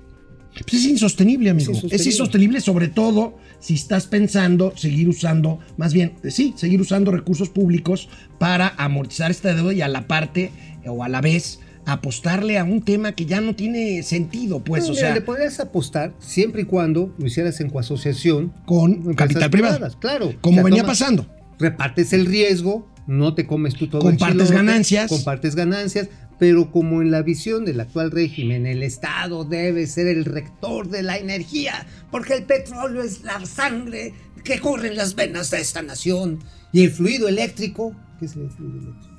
Pues 0.62 0.82
es 0.82 0.86
insostenible, 0.86 1.50
amigo. 1.50 1.72
Es 1.90 2.06
insostenible. 2.06 2.60
sobre 2.62 2.88
todo 2.88 3.36
si 3.60 3.74
estás 3.74 4.06
pensando 4.06 4.72
seguir 4.76 5.08
usando, 5.08 5.58
más 5.76 5.92
bien, 5.92 6.14
sí, 6.28 6.54
seguir 6.56 6.80
usando 6.80 7.10
recursos 7.12 7.48
públicos 7.50 8.08
para 8.38 8.74
amortizar 8.78 9.30
esta 9.30 9.54
deuda 9.54 9.72
y 9.74 9.82
a 9.82 9.88
la 9.88 10.06
parte 10.08 10.50
o 10.86 11.04
a 11.04 11.08
la 11.08 11.20
vez 11.20 11.60
apostarle 11.86 12.58
a 12.58 12.64
un 12.64 12.82
tema 12.82 13.12
que 13.12 13.26
ya 13.26 13.40
no 13.40 13.54
tiene 13.56 14.02
sentido, 14.02 14.62
pues, 14.62 14.84
No, 14.84 14.90
o 14.90 14.94
mira, 14.94 15.06
sea, 15.06 15.14
le 15.14 15.20
podrías 15.22 15.58
apostar 15.60 16.12
siempre 16.18 16.62
y 16.62 16.64
cuando 16.64 17.14
lo 17.18 17.26
hicieras 17.26 17.60
en 17.60 17.70
coasociación 17.70 18.52
con 18.66 19.14
capital 19.14 19.50
privado. 19.50 19.88
claro. 19.98 20.34
Como 20.40 20.54
O 20.56 20.56
sea, 20.56 20.64
venía 20.64 20.82
tomas- 20.82 20.98
pasando. 20.98 21.26
repartes 21.58 22.12
el 22.12 22.26
riesgo, 22.26 22.88
no 23.06 23.34
te 23.34 23.46
comes 23.46 23.74
tú 23.74 23.88
todo 23.88 24.02
Compartes 24.02 24.40
el 24.42 24.46
chilote, 24.46 24.54
ganancias. 24.66 25.08
compartes 25.08 25.54
ganancias, 25.56 26.08
pero 26.40 26.72
como 26.72 27.02
en 27.02 27.12
la 27.12 27.22
visión 27.22 27.64
del 27.64 27.78
actual 27.80 28.10
régimen, 28.10 28.66
el 28.66 28.82
Estado 28.82 29.44
debe 29.44 29.86
ser 29.86 30.08
el 30.08 30.24
rector 30.24 30.88
de 30.88 31.02
la 31.04 31.18
energía, 31.18 31.86
porque 32.10 32.34
el 32.34 32.44
petróleo 32.44 33.02
es 33.02 33.22
la 33.22 33.44
sangre 33.46 34.14
que 34.42 34.58
corre 34.58 34.88
en 34.88 34.96
las 34.96 35.14
venas 35.14 35.50
de 35.50 35.60
esta 35.60 35.82
nación 35.82 36.40
y 36.72 36.82
el 36.82 36.90
fluido 36.90 37.28
eléctrico, 37.28 37.94
¿qué 38.18 38.24
es 38.24 38.34
el 38.36 38.50
fluido 38.50 38.78
eléctrico? 38.80 39.16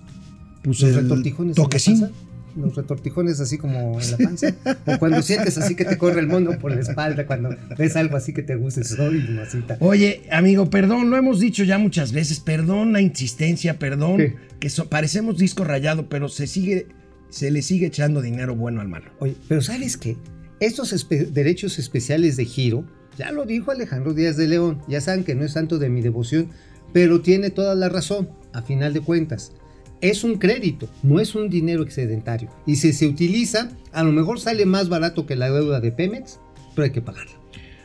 Pues 0.64 0.82
Los 0.82 0.90
el 0.90 0.96
retortijones 1.04 1.56
toquecín. 1.56 2.10
los 2.56 2.76
retortijones 2.76 3.40
así 3.40 3.58
como 3.58 4.00
en 4.02 4.12
la 4.12 4.18
panza, 4.18 4.48
o 4.88 4.98
cuando 5.00 5.22
sientes 5.22 5.58
así 5.58 5.76
que 5.76 5.86
te 5.86 5.98
corre 5.98 6.20
el 6.20 6.28
mundo 6.28 6.58
por 6.60 6.74
la 6.74 6.82
espalda, 6.82 7.26
cuando 7.28 7.56
ves 7.78 7.96
algo 7.96 8.18
así 8.18 8.34
que 8.34 8.42
te 8.44 8.56
guste, 8.56 8.84
soy 8.84 9.20
masita. 9.30 9.78
Oye, 9.80 10.24
amigo, 10.32 10.70
perdón, 10.70 11.10
lo 11.12 11.18
hemos 11.18 11.40
dicho 11.40 11.64
ya 11.64 11.78
muchas 11.78 12.12
veces, 12.14 12.40
perdón 12.40 12.94
la 12.94 13.02
insistencia, 13.02 13.80
perdón, 13.80 14.18
¿Qué? 14.18 14.36
que 14.60 14.70
so- 14.70 14.90
parecemos 14.90 15.38
disco 15.38 15.64
rayado, 15.64 16.10
pero 16.10 16.28
se 16.30 16.46
sigue, 16.46 16.88
se 17.32 17.50
le 17.50 17.63
sigue 17.63 17.88
echando 17.88 18.22
dinero 18.22 18.56
bueno 18.56 18.80
al 18.82 18.88
malo. 18.88 19.10
Oye, 19.20 19.36
pero 19.48 19.62
¿sabes 19.62 19.98
qué? 19.98 20.17
Estos 20.60 20.94
espe- 20.94 21.26
derechos 21.32 21.80
especiales 21.80 22.38
de 22.38 22.46
giro, 22.46 22.86
ya 23.17 23.32
lo 23.32 23.46
dijo 23.46 23.72
Alejandro 23.72 24.13
Díaz 24.13 24.38
de 24.38 24.48
León, 24.48 24.82
ya 24.88 25.02
saben 25.02 25.24
que 25.24 25.34
no 25.34 25.44
es 25.44 25.54
santo 25.54 25.80
de 25.80 25.89
mi 25.89 26.02
devoción, 26.02 26.50
pero 26.94 27.22
tiene 27.22 27.50
toda 27.50 27.74
la 27.74 27.89
razón, 27.89 28.30
a 28.54 28.62
final 28.62 28.94
de 28.94 29.02
cuentas. 29.02 29.54
Es 30.02 30.24
un 30.24 30.36
crédito, 30.39 30.89
no 31.04 31.20
es 31.20 31.36
un 31.36 31.50
dinero 31.50 31.84
excedentario. 31.84 32.50
Y 32.65 32.76
si 32.76 32.91
se 32.94 33.08
utiliza, 33.08 33.70
a 33.91 34.04
lo 34.04 34.12
mejor 34.12 34.39
sale 34.39 34.65
más 34.65 34.89
barato 34.89 35.26
que 35.26 35.36
la 35.36 35.50
deuda 35.50 35.80
de 35.80 35.91
Pemex, 35.91 36.39
pero 36.76 36.86
hay 36.86 36.91
que 36.91 37.02
pagarla. 37.02 37.34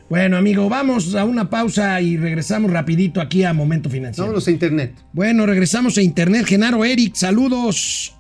Bueno, 0.08 0.36
amigo, 0.36 0.68
vamos 0.68 1.14
a 1.14 1.24
una 1.24 1.50
pausa 1.50 2.00
y 2.00 2.16
regresamos 2.16 2.70
rapidito 2.70 3.20
aquí 3.20 3.42
a 3.42 3.52
Momento 3.52 3.90
Financiero. 3.90 4.26
Vámonos 4.26 4.46
a 4.48 4.50
internet. 4.52 4.94
Bueno, 5.12 5.44
regresamos 5.46 5.98
a 5.98 6.02
Internet. 6.02 6.46
Genaro 6.46 6.84
Eric, 6.84 7.14
saludos. 7.16 8.15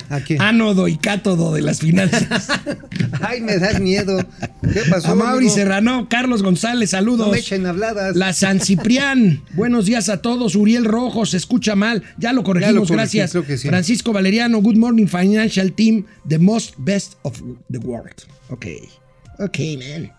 ¿A 0.08 0.20
quién? 0.20 0.40
Ánodo 0.40 0.88
y 0.88 0.96
cátodo 0.96 1.52
de 1.54 1.62
las 1.62 1.80
finanzas. 1.80 2.48
Ay, 3.20 3.40
me 3.40 3.58
das 3.58 3.80
miedo. 3.80 4.18
¿Qué 4.62 4.80
pasó? 4.88 5.08
A 5.08 5.14
Mauri 5.14 5.46
amigo? 5.46 5.54
Serrano, 5.54 6.08
Carlos 6.08 6.42
González, 6.42 6.90
saludos. 6.90 7.26
No 7.26 7.32
me 7.32 7.38
echen 7.38 7.66
habladas. 7.66 8.16
La 8.16 8.32
San 8.32 8.60
Ciprián, 8.60 9.42
buenos 9.54 9.86
días 9.86 10.08
a 10.08 10.22
todos. 10.22 10.54
Uriel 10.54 10.84
Rojo, 10.84 11.26
se 11.26 11.36
escucha 11.36 11.74
mal. 11.76 12.02
Ya 12.18 12.32
lo 12.32 12.42
corregimos, 12.42 12.88
corregí, 12.88 13.18
gracias. 13.18 13.60
sí. 13.60 13.68
Francisco 13.68 14.12
Valeriano, 14.12 14.60
Good 14.60 14.76
Morning 14.76 15.06
Financial 15.06 15.72
Team, 15.72 16.04
the 16.28 16.38
most 16.38 16.74
best 16.78 17.14
of 17.22 17.40
the 17.70 17.78
world. 17.78 18.14
Ok. 18.50 18.66
Ok, 19.38 19.58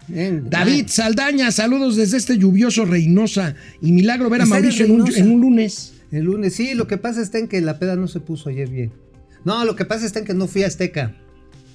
man. 0.09 0.49
David 0.49 0.73
bien. 0.73 0.89
Saldaña, 0.89 1.51
saludos 1.51 1.95
desde 1.95 2.17
este 2.17 2.37
lluvioso 2.37 2.83
Reynosa. 2.85 3.55
Y 3.81 3.91
milagro 3.91 4.29
ver 4.29 4.41
a 4.41 4.43
¿Está 4.43 4.57
en 4.57 4.61
Mauricio 4.63 4.85
en 4.85 4.91
un, 4.91 5.05
Reynosa? 5.05 5.19
en 5.21 5.31
un 5.31 5.41
lunes. 5.41 5.93
El 6.11 6.25
lunes, 6.25 6.53
sí, 6.55 6.73
lo 6.73 6.87
que 6.87 6.97
pasa 6.97 7.21
está 7.21 7.39
en 7.39 7.47
que 7.47 7.59
la 7.61 7.79
peda 7.79 7.95
no 7.95 8.07
se 8.07 8.19
puso 8.19 8.49
ayer 8.49 8.69
bien. 8.69 8.91
No, 9.45 9.65
lo 9.65 9.75
que 9.75 9.85
pasa 9.85 10.07
en 10.19 10.25
que 10.25 10.33
no 10.33 10.47
fui 10.47 10.63
a 10.63 10.67
Azteca. 10.67 11.15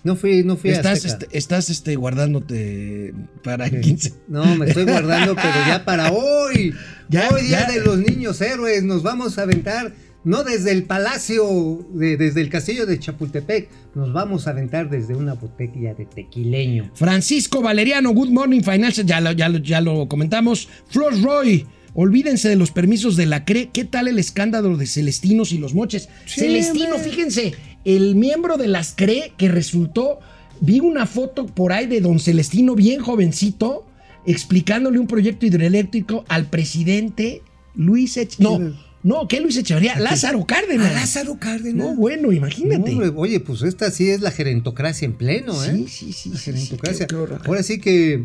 No 0.04 0.14
fui, 0.16 0.42
no 0.44 0.56
fui 0.56 0.70
a 0.72 0.80
Azteca. 0.80 0.92
este, 1.24 1.26
estás 1.36 1.70
este, 1.70 1.96
guardándote 1.96 3.12
para 3.42 3.66
el 3.66 3.80
15. 3.80 4.14
No, 4.28 4.54
me 4.56 4.66
estoy 4.66 4.84
guardando, 4.84 5.34
pero 5.34 5.54
ya 5.66 5.84
para 5.84 6.12
hoy. 6.12 6.74
Ya, 7.10 7.30
hoy 7.30 7.44
día 7.44 7.66
ya. 7.66 7.72
de 7.72 7.80
los 7.80 7.96
niños 7.98 8.38
héroes, 8.42 8.82
nos 8.84 9.02
vamos 9.02 9.38
a 9.38 9.42
aventar, 9.44 9.94
no 10.24 10.44
desde 10.44 10.72
el 10.72 10.82
palacio, 10.84 11.86
de- 11.94 12.18
desde 12.18 12.42
el 12.42 12.50
castillo 12.50 12.84
de 12.84 12.98
Chapultepec, 12.98 13.70
nos 13.94 14.12
vamos 14.12 14.46
a 14.46 14.50
aventar 14.50 14.90
desde 14.90 15.14
una 15.16 15.32
botella 15.32 15.94
de 15.94 16.04
tequileño. 16.04 16.90
Francisco 16.92 17.62
Valeriano, 17.62 18.10
Good 18.12 18.28
Morning 18.28 18.60
Financial, 18.60 19.06
ya 19.06 19.22
lo, 19.22 19.32
ya 19.32 19.48
lo, 19.48 19.56
ya 19.56 19.80
lo 19.80 20.06
comentamos. 20.06 20.68
Flor 20.88 21.18
Roy, 21.22 21.66
olvídense 21.94 22.48
de 22.48 22.56
los 22.56 22.70
permisos 22.70 23.16
de 23.16 23.26
la 23.26 23.44
CRE. 23.44 23.70
¿Qué 23.72 23.84
tal 23.84 24.08
el 24.08 24.18
escándalo 24.18 24.76
de 24.76 24.86
Celestinos 24.86 25.52
y 25.52 25.58
los 25.58 25.74
moches? 25.74 26.08
Sí, 26.26 26.40
Celestino, 26.40 26.96
fíjense, 26.98 27.54
el 27.84 28.14
miembro 28.14 28.56
de 28.56 28.68
las 28.68 28.92
CRE 28.94 29.32
que 29.36 29.48
resultó, 29.48 30.20
vi 30.60 30.80
una 30.80 31.06
foto 31.06 31.46
por 31.46 31.72
ahí 31.72 31.86
de 31.86 32.00
don 32.00 32.18
Celestino 32.20 32.74
bien 32.74 33.00
jovencito, 33.00 33.86
explicándole 34.26 34.98
un 34.98 35.06
proyecto 35.06 35.46
hidroeléctrico 35.46 36.24
al 36.28 36.46
presidente 36.50 37.42
Luis 37.74 38.16
Ech... 38.16 38.38
No, 38.38 38.58
no, 39.04 39.28
¿qué 39.28 39.40
Luis 39.40 39.56
Echeverría? 39.56 39.98
Lázaro 40.00 40.44
Cárdenas. 40.44 40.88
A 40.90 40.92
Lázaro 40.92 41.38
Cárdenas. 41.38 41.86
No, 41.86 41.94
bueno, 41.94 42.32
imagínate. 42.32 42.92
No, 42.92 43.12
oye, 43.18 43.38
pues 43.38 43.62
esta 43.62 43.90
sí 43.92 44.10
es 44.10 44.20
la 44.20 44.32
gerentocracia 44.32 45.06
en 45.06 45.12
pleno, 45.14 45.54
¿eh? 45.64 45.84
Sí, 45.86 45.86
sí, 45.88 46.12
sí, 46.12 46.30
La 46.30 46.36
sí, 46.36 46.38
sí, 46.38 46.50
gerentocracia. 46.52 47.06
qué- 47.06 47.14
qué. 47.16 47.34
Ahora 47.46 47.62
sí 47.62 47.78
que, 47.80 48.24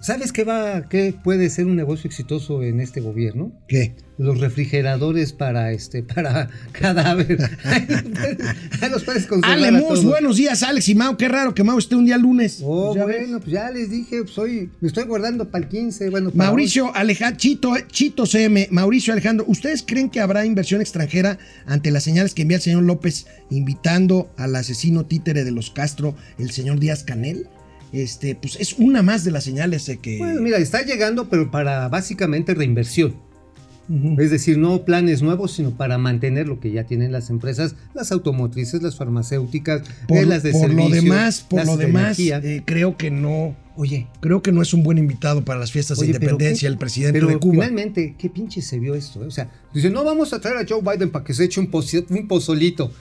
¿sabes 0.00 0.32
qué 0.32 0.44
va, 0.44 0.88
qué 0.88 1.14
puede 1.22 1.50
ser 1.50 1.66
un 1.66 1.76
negocio 1.76 2.08
exitoso 2.08 2.62
en 2.62 2.80
este 2.80 3.00
gobierno? 3.00 3.52
¿Qué? 3.68 3.94
Los 4.18 4.38
refrigeradores 4.38 5.32
para 5.32 5.72
este, 5.72 6.02
para 6.02 6.50
cadáver. 6.72 7.38
Ahí 7.64 8.90
los 8.90 9.04
puedes 9.04 9.26
a 9.42 10.02
buenos 10.02 10.36
días, 10.36 10.62
Alex 10.62 10.88
y 10.90 10.94
Mau. 10.94 11.16
Qué 11.16 11.28
raro 11.28 11.54
que 11.54 11.64
Mau 11.64 11.78
esté 11.78 11.96
un 11.96 12.04
día 12.04 12.18
lunes. 12.18 12.60
Oh, 12.62 12.94
ves. 12.94 13.04
bueno, 13.04 13.40
pues 13.40 13.52
ya 13.52 13.70
les 13.70 13.90
dije, 13.90 14.22
pues 14.22 14.36
hoy 14.36 14.70
me 14.80 14.88
estoy 14.88 15.04
guardando 15.04 15.50
para 15.50 15.64
el 15.64 15.70
15. 15.70 16.10
Bueno, 16.10 16.30
para 16.30 16.44
Mauricio 16.44 16.94
Alejandro, 16.94 17.38
Chito, 17.38 17.74
Chito 17.90 18.26
CM, 18.26 18.68
Mauricio 18.70 19.12
Alejandro, 19.12 19.46
¿ustedes 19.48 19.82
creen 19.86 20.10
que 20.10 20.20
habrá 20.20 20.44
inversión 20.44 20.80
extranjera 20.80 21.38
ante 21.66 21.90
las 21.90 22.02
señales 22.02 22.34
que 22.34 22.42
envía 22.42 22.58
el 22.58 22.62
señor 22.62 22.82
López 22.82 23.26
invitando 23.50 24.30
al 24.36 24.54
asesino 24.54 25.06
títere 25.06 25.44
de 25.44 25.50
los 25.50 25.70
Castro, 25.70 26.14
el 26.38 26.50
señor 26.50 26.78
Díaz 26.78 27.04
Canel? 27.04 27.48
Este, 27.92 28.34
pues 28.36 28.56
es 28.60 28.74
una 28.78 29.02
más 29.02 29.24
de 29.24 29.30
las 29.32 29.44
señales 29.44 29.86
de 29.86 29.98
que. 29.98 30.18
Bueno, 30.18 30.40
mira, 30.40 30.58
está 30.58 30.82
llegando, 30.82 31.28
pero 31.28 31.50
para 31.50 31.88
básicamente 31.88 32.54
reinversión. 32.54 33.14
Es 34.18 34.30
decir, 34.30 34.56
no 34.56 34.84
planes 34.84 35.20
nuevos, 35.20 35.50
sino 35.50 35.72
para 35.72 35.98
mantener 35.98 36.46
lo 36.46 36.60
que 36.60 36.70
ya 36.70 36.84
tienen 36.84 37.10
las 37.10 37.28
empresas, 37.28 37.74
las 37.92 38.12
automotrices, 38.12 38.82
las 38.82 38.94
farmacéuticas, 38.94 39.82
por, 40.06 40.18
eh, 40.18 40.26
las 40.26 40.44
de 40.44 40.52
por 40.52 40.70
lo 40.70 40.76
servicio, 40.84 41.02
demás, 41.02 41.40
por 41.40 41.66
lo 41.66 41.76
de 41.76 41.86
demás, 41.86 42.16
eh, 42.20 42.62
creo 42.64 42.96
que 42.96 43.10
no, 43.10 43.56
Oye, 43.74 44.06
creo 44.20 44.42
que 44.42 44.52
no 44.52 44.62
es 44.62 44.74
un 44.74 44.84
buen 44.84 44.96
invitado 44.98 45.44
para 45.44 45.58
las 45.58 45.72
fiestas 45.72 45.98
Oye, 45.98 46.12
de 46.12 46.18
independencia 46.18 46.68
qué- 46.68 46.72
el 46.72 46.78
presidente 46.78 47.18
pero 47.18 47.32
de 47.32 47.38
Cuba. 47.38 47.54
Finalmente, 47.54 48.14
qué 48.16 48.30
pinche 48.30 48.62
se 48.62 48.78
vio 48.78 48.94
esto. 48.94 49.24
eh? 49.24 49.26
O 49.26 49.30
sea, 49.32 49.50
dice, 49.74 49.90
no 49.90 50.04
vamos 50.04 50.32
a 50.32 50.40
traer 50.40 50.58
a 50.58 50.66
Joe 50.68 50.82
Biden 50.82 51.10
para 51.10 51.24
que 51.24 51.34
se 51.34 51.42
eche 51.42 51.58
un, 51.58 51.68
pozi- 51.68 52.06
un 52.10 52.28
pozolito. 52.28 52.92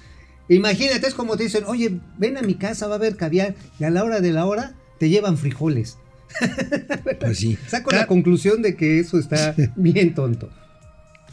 Imagínate, 0.48 1.06
es 1.06 1.14
como 1.14 1.38
te 1.38 1.44
dicen, 1.44 1.66
oye, 1.68 2.00
ven 2.18 2.36
a 2.38 2.42
mi 2.42 2.56
casa, 2.56 2.88
va 2.88 2.94
a 2.94 2.98
haber 2.98 3.16
caviar, 3.16 3.54
y 3.80 3.84
a 3.84 3.92
la 3.92 4.04
hora 4.04 4.22
de 4.22 4.32
la 4.32 4.48
hora 4.48 4.74
te 5.00 5.10
llevan 5.10 5.38
frijoles. 5.38 5.98
Pues 7.20 7.38
sí. 7.40 7.58
Saco 7.68 7.90
Ca- 7.90 7.98
la 7.98 8.08
conclusión 8.08 8.62
de 8.62 8.76
que 8.76 9.00
eso 9.00 9.18
está 9.18 9.56
bien 9.76 10.14
tonto. 10.14 10.50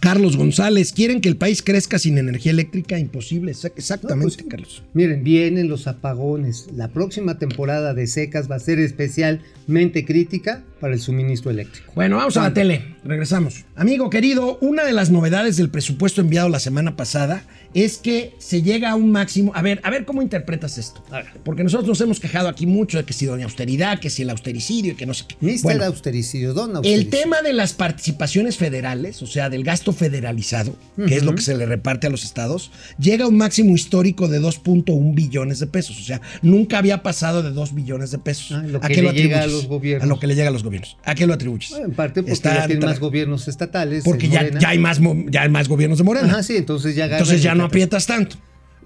Carlos 0.01 0.37
González, 0.37 0.93
¿quieren 0.93 1.21
que 1.21 1.29
el 1.29 1.37
país 1.37 1.63
crezca 1.63 1.99
sin 1.99 2.19
energía 2.19 2.53
eléctrica? 2.53 2.99
Imposible, 2.99 3.53
Exac- 3.53 3.73
exactamente, 3.77 4.31
No, 4.31 4.37
pues, 4.37 4.49
Carlos. 4.49 4.83
Miren, 4.95 5.25
vienen 5.25 5.69
los 5.69 5.87
apagones. 5.87 6.67
La 6.75 6.89
próxima 6.89 7.39
temporada 7.39 7.95
de 7.95 8.07
secas 8.07 8.51
va 8.51 8.57
a 8.57 8.61
ser 8.61 8.79
especialmente 8.79 10.05
crítica 10.05 10.63
para 10.81 10.95
el 10.95 11.01
suministro 11.01 11.51
eléctrico. 11.51 11.91
Bueno, 11.95 12.17
vamos 12.17 12.37
a 12.37 12.43
la 12.43 12.55
tele. 12.55 12.97
Regresamos. 13.05 13.65
Amigo 13.75 14.11
querido, 14.11 14.59
una 14.61 14.85
de 14.85 14.93
las 14.93 15.11
novedades 15.11 15.57
del 15.57 15.71
presupuesto 15.71 16.21
enviado 16.21 16.49
la 16.49 16.61
semana 16.61 16.97
pasada 16.97 17.45
es 17.73 17.99
que 17.99 18.35
se 18.39 18.63
llega 18.63 18.91
a 18.91 18.95
un 18.95 19.11
máximo. 19.11 19.53
A 19.55 19.63
ver, 19.63 19.81
a 19.83 19.91
ver 19.91 20.05
cómo 20.05 20.23
interpretas 20.23 20.79
esto. 20.79 21.03
Porque 21.45 21.65
nosotros 21.65 21.89
nos 21.89 22.01
hemos 22.03 22.21
quejado 22.21 22.49
aquí 22.49 22.67
mucho 22.67 22.99
de 22.99 23.05
que 23.05 23.13
si 23.13 23.27
doña 23.27 23.45
austeridad, 23.47 23.99
que 24.01 24.11
si 24.11 24.23
el 24.23 24.31
austericidio 24.31 24.97
que 24.97 25.07
no 25.07 25.15
sé 25.15 25.25
qué. 25.29 25.37
Bueno, 25.63 25.85
austericidio, 25.85 26.53
don 26.55 26.71
el 26.71 26.77
austericidio. 26.77 27.11
tema 27.11 27.43
de 27.43 27.53
las 27.53 27.73
participaciones 27.73 28.57
federales, 28.57 29.23
o 29.23 29.27
sea, 29.27 29.49
del 29.51 29.65
gasto 29.65 29.86
federalizado, 29.93 30.77
que 30.97 31.17
es 31.17 31.25
lo 31.25 31.35
que 31.35 31.43
se 31.43 31.57
le 31.57 31.67
reparte 31.67 32.07
a 32.07 32.11
los 32.11 32.25
estados, 32.25 32.71
llega 32.99 33.25
a 33.25 33.29
un 33.29 33.37
máximo 33.37 33.75
histórico 33.75 34.29
de 34.29 34.41
2.1 34.41 35.15
billones 35.15 35.59
de 35.59 35.67
pesos. 35.67 35.99
O 35.99 36.03
sea, 36.03 36.21
nunca 36.43 36.79
había 36.79 37.03
pasado 37.03 37.43
de 37.43 37.51
2 37.51 37.75
billones 37.75 38.11
de 38.11 38.19
pesos. 38.19 38.53
Ah, 38.53 38.63
lo 38.67 38.79
¿A 38.83 38.89
qué 38.89 39.03
lo 39.03 39.09
a 39.09 39.13
atribuyes? 39.13 39.53
los 39.53 39.67
gobiernos. 39.67 40.05
A 40.05 40.07
lo 40.07 40.19
que 40.19 40.27
le 40.27 40.35
llega 40.35 40.49
a 40.49 40.53
los 40.53 40.63
gobiernos. 40.63 40.97
¿A 41.05 41.15
qué 41.15 41.27
lo 41.27 41.35
atribuyes? 41.35 41.71
Bueno, 41.71 41.87
en 41.87 41.95
parte 41.95 42.23
porque 42.23 42.33
Está 42.33 42.55
ya 42.55 42.67
tienen 42.67 42.89
más 42.89 43.01
gobiernos 43.01 43.49
estatales. 43.49 44.05
Porque 44.05 44.29
ya, 44.29 44.49
ya 44.59 44.69
hay 44.69 44.79
más, 44.79 45.01
ya 45.29 45.43
hay 45.43 45.49
más 45.49 45.69
gobiernos 45.69 45.99
de 45.99 46.05
Morena. 46.05 46.29
Ajá, 46.29 46.43
sí, 46.43 46.57
entonces 46.57 46.95
ya 46.95 47.07
Entonces 47.07 47.43
ya 47.43 47.55
no 47.55 47.65
aprietas 47.65 48.07
tanto. 48.07 48.37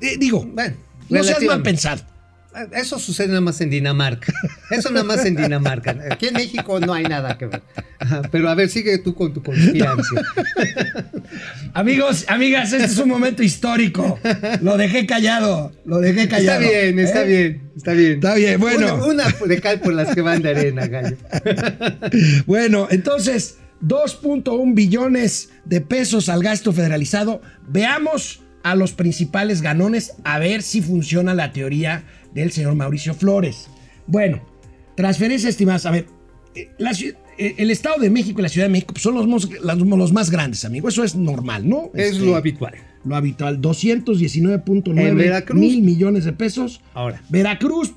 Eh, 0.01 0.17
digo, 0.19 0.45
Bueno, 0.45 0.77
no 1.09 1.23
seas 1.25 1.43
mal 1.43 1.63
pensado. 1.63 2.03
Eso 2.73 2.99
sucede 2.99 3.29
nada 3.29 3.41
más 3.41 3.61
en 3.61 3.71
Dinamarca. 3.71 4.33
Eso 4.71 4.91
nada 4.91 5.05
más 5.05 5.25
en 5.25 5.37
Dinamarca. 5.37 5.97
Aquí 6.11 6.27
en 6.29 6.35
México 6.35 6.81
no 6.81 6.93
hay 6.93 7.05
nada 7.05 7.39
que 7.39 7.47
ver. 7.47 7.63
Pero 8.33 8.49
a 8.49 8.55
ver, 8.55 8.69
sigue 8.69 8.99
tú 8.99 9.15
con 9.15 9.33
tu 9.33 9.43
conspirancia. 9.43 10.23
Amigos, 11.75 12.25
amigas, 12.29 12.73
este 12.73 12.87
es 12.87 12.99
un 12.99 13.09
momento 13.09 13.43
histórico. 13.43 14.19
Lo 14.63 14.77
dejé 14.77 15.07
callado. 15.07 15.73
Lo 15.85 15.99
dejé 15.99 16.23
Está 16.23 16.37
callado. 16.37 16.61
bien, 16.61 16.99
está 16.99 17.23
¿Eh? 17.23 17.27
bien, 17.27 17.71
está 17.77 17.93
bien. 17.93 18.15
Está 18.15 18.35
bien, 18.35 18.61
bueno. 18.61 18.95
Una, 19.07 19.27
una 19.27 19.47
de 19.47 19.61
cal 19.61 19.81
por 19.81 19.93
las 19.93 20.15
que 20.15 20.21
van 20.21 20.43
de 20.43 20.51
arena, 20.51 20.87
gallo. 20.87 21.17
Bueno, 22.47 22.89
entonces, 22.91 23.59
2.1 23.83 24.75
billones 24.75 25.51
de 25.65 25.81
pesos 25.81 26.29
al 26.29 26.43
gasto 26.43 26.73
federalizado. 26.73 27.41
Veamos 27.69 28.43
a 28.63 28.75
los 28.75 28.93
principales 28.93 29.63
ganones 29.63 30.15
a 30.25 30.39
ver 30.39 30.63
si 30.63 30.83
funciona 30.83 31.35
la 31.35 31.53
teoría 31.53 32.05
del 32.35 32.53
señor 32.53 32.75
Mauricio 32.75 33.15
Flores. 33.15 33.69
Bueno, 34.07 34.41
transferencias 34.97 35.51
estimadas. 35.51 35.87
A 35.87 35.91
ver, 35.91 36.07
eh, 36.55 36.71
la 36.79 36.93
eh, 37.39 37.55
el 37.57 37.71
Estado 37.71 37.99
de 37.99 38.11
México 38.11 38.41
y 38.41 38.43
la 38.43 38.49
Ciudad 38.51 38.67
de 38.67 38.73
México 38.73 38.93
pues, 38.93 39.03
son 39.03 39.15
los, 39.15 40.13
más 40.13 40.31
grandes, 40.31 40.65
amigo. 40.65 40.89
Eso 40.89 41.03
es 41.03 41.15
normal, 41.17 41.67
¿no? 41.67 41.91
Es 41.95 42.13
Este, 42.13 42.27
lo 42.27 42.37
habitual. 42.37 42.75
Lo 43.05 43.17
habitual, 43.17 43.63
219.9 43.63 45.01
En 45.01 45.17
Veracruz. 45.17 45.59
mil 45.59 45.81
millones 45.81 46.25
de 46.27 46.35
pesos. 46.35 46.83
Ahora. 46.93 47.23
Veracruz, 47.31 47.95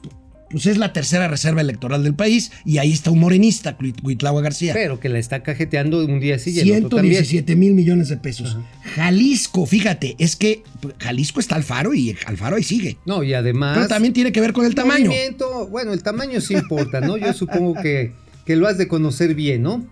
pues 0.53 0.65
es 0.67 0.77
la 0.77 0.93
tercera 0.93 1.27
reserva 1.27 1.59
electoral 1.59 2.01
del 2.03 2.13
país 2.15 2.51
y 2.63 2.77
ahí 2.77 2.93
está 2.93 3.11
un 3.11 3.19
morenista, 3.19 3.77
Cuit- 3.77 4.01
Cuitlagua 4.01 4.41
García. 4.41 4.71
Pero 4.73 5.01
que 5.01 5.09
la 5.09 5.19
está 5.19 5.43
cajeteando 5.43 6.05
un 6.05 6.21
día 6.21 6.39
sí 6.39 6.51
y 6.51 6.59
el 6.61 6.85
otro 6.85 6.97
también. 6.97 7.15
117 7.25 7.55
mil 7.57 7.73
millones 7.73 8.07
de 8.07 8.15
pesos. 8.17 8.55
Jalisco, 8.95 9.65
fíjate, 9.65 10.15
es 10.19 10.35
que 10.35 10.63
Jalisco 10.99 11.39
está 11.39 11.55
Alfaro 11.55 11.93
y 11.93 12.15
Alfaro 12.25 12.55
ahí 12.55 12.63
sigue. 12.63 12.97
No, 13.05 13.23
y 13.23 13.33
además. 13.33 13.75
Pero 13.75 13.87
también 13.89 14.13
tiene 14.13 14.31
que 14.31 14.39
ver 14.39 14.53
con 14.53 14.65
el 14.65 14.75
tamaño. 14.75 15.07
Movimiento, 15.07 15.67
bueno, 15.67 15.91
el 15.93 16.03
tamaño 16.03 16.39
sí 16.39 16.53
importa, 16.53 17.01
¿no? 17.01 17.17
Yo 17.17 17.33
supongo 17.33 17.73
que, 17.81 18.11
que 18.45 18.55
lo 18.55 18.67
has 18.67 18.77
de 18.77 18.87
conocer 18.87 19.35
bien, 19.35 19.63
¿no? 19.63 19.85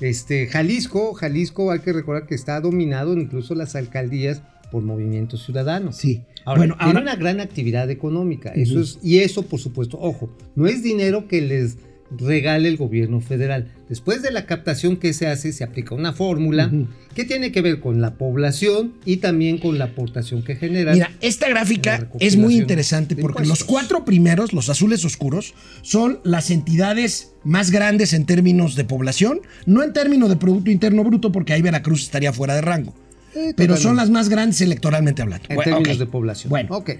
Este, 0.00 0.46
Jalisco, 0.46 1.14
Jalisco, 1.14 1.70
hay 1.70 1.80
que 1.80 1.92
recordar 1.92 2.26
que 2.26 2.34
está 2.34 2.60
dominado 2.60 3.14
incluso 3.16 3.54
las 3.54 3.76
alcaldías 3.76 4.42
por 4.70 4.82
Movimiento 4.82 5.36
Ciudadano. 5.36 5.92
Sí. 5.92 6.22
Ahora, 6.44 6.60
bueno, 6.60 6.74
tiene 6.76 6.90
ahora 6.90 7.02
una 7.02 7.16
gran 7.16 7.40
actividad 7.40 7.90
económica. 7.90 8.50
Eso 8.50 8.80
es, 8.80 8.98
y 9.02 9.18
eso, 9.18 9.42
por 9.42 9.60
supuesto, 9.60 9.98
ojo, 10.00 10.34
no 10.54 10.66
es 10.66 10.82
dinero 10.82 11.28
que 11.28 11.40
les 11.40 11.76
regale 12.16 12.68
el 12.68 12.76
gobierno 12.76 13.20
federal. 13.20 13.68
Después 13.88 14.22
de 14.22 14.30
la 14.30 14.46
captación 14.46 14.96
que 14.96 15.12
se 15.12 15.26
hace, 15.26 15.52
se 15.52 15.64
aplica 15.64 15.94
una 15.94 16.12
fórmula 16.12 16.70
que 17.14 17.24
tiene 17.24 17.52
que 17.52 17.60
ver 17.60 17.80
con 17.80 18.00
la 18.00 18.14
población 18.14 18.94
y 19.04 19.18
también 19.18 19.58
con 19.58 19.78
la 19.78 19.86
aportación 19.86 20.42
que 20.42 20.56
generan. 20.56 20.94
Mira, 20.94 21.12
esta 21.20 21.48
gráfica 21.48 22.08
es 22.18 22.36
muy 22.36 22.56
interesante 22.56 23.16
porque 23.16 23.44
los 23.44 23.64
cuatro 23.64 24.04
primeros, 24.04 24.52
los 24.52 24.68
azules 24.68 25.04
oscuros, 25.04 25.54
son 25.82 26.20
las 26.24 26.50
entidades 26.50 27.32
más 27.44 27.70
grandes 27.70 28.12
en 28.12 28.26
términos 28.26 28.76
de 28.76 28.84
población, 28.84 29.40
no 29.66 29.82
en 29.82 29.92
términos 29.92 30.28
de 30.28 30.36
Producto 30.36 30.70
Interno 30.70 31.04
Bruto, 31.04 31.32
porque 31.32 31.52
ahí 31.52 31.62
Veracruz 31.62 32.02
estaría 32.02 32.32
fuera 32.32 32.54
de 32.54 32.60
rango. 32.60 32.94
Pero 33.32 33.44
totalmente. 33.52 33.82
son 33.82 33.96
las 33.96 34.10
más 34.10 34.28
grandes 34.28 34.60
electoralmente 34.60 35.22
hablando. 35.22 35.46
En 35.48 35.56
Bueno, 35.56 35.76
términos 35.76 35.98
de 35.98 36.06
población. 36.06 36.50
Bueno, 36.50 36.76
Ok. 36.76 36.90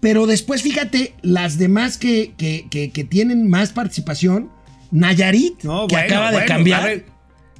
pero 0.00 0.26
después 0.26 0.62
fíjate, 0.62 1.14
las 1.22 1.58
demás 1.58 1.98
que, 1.98 2.32
que, 2.36 2.66
que- 2.70 2.90
que 2.90 3.04
tienen 3.04 3.48
más 3.48 3.70
participación, 3.72 4.50
Nayarit, 4.90 5.62
No, 5.62 5.86
que 5.86 5.94
bueno, 5.94 6.06
acaba 6.08 6.26
de 6.30 6.36
bueno, 6.38 6.48
cambiar. 6.48 6.82
a 6.82 6.86
ver, 6.86 7.04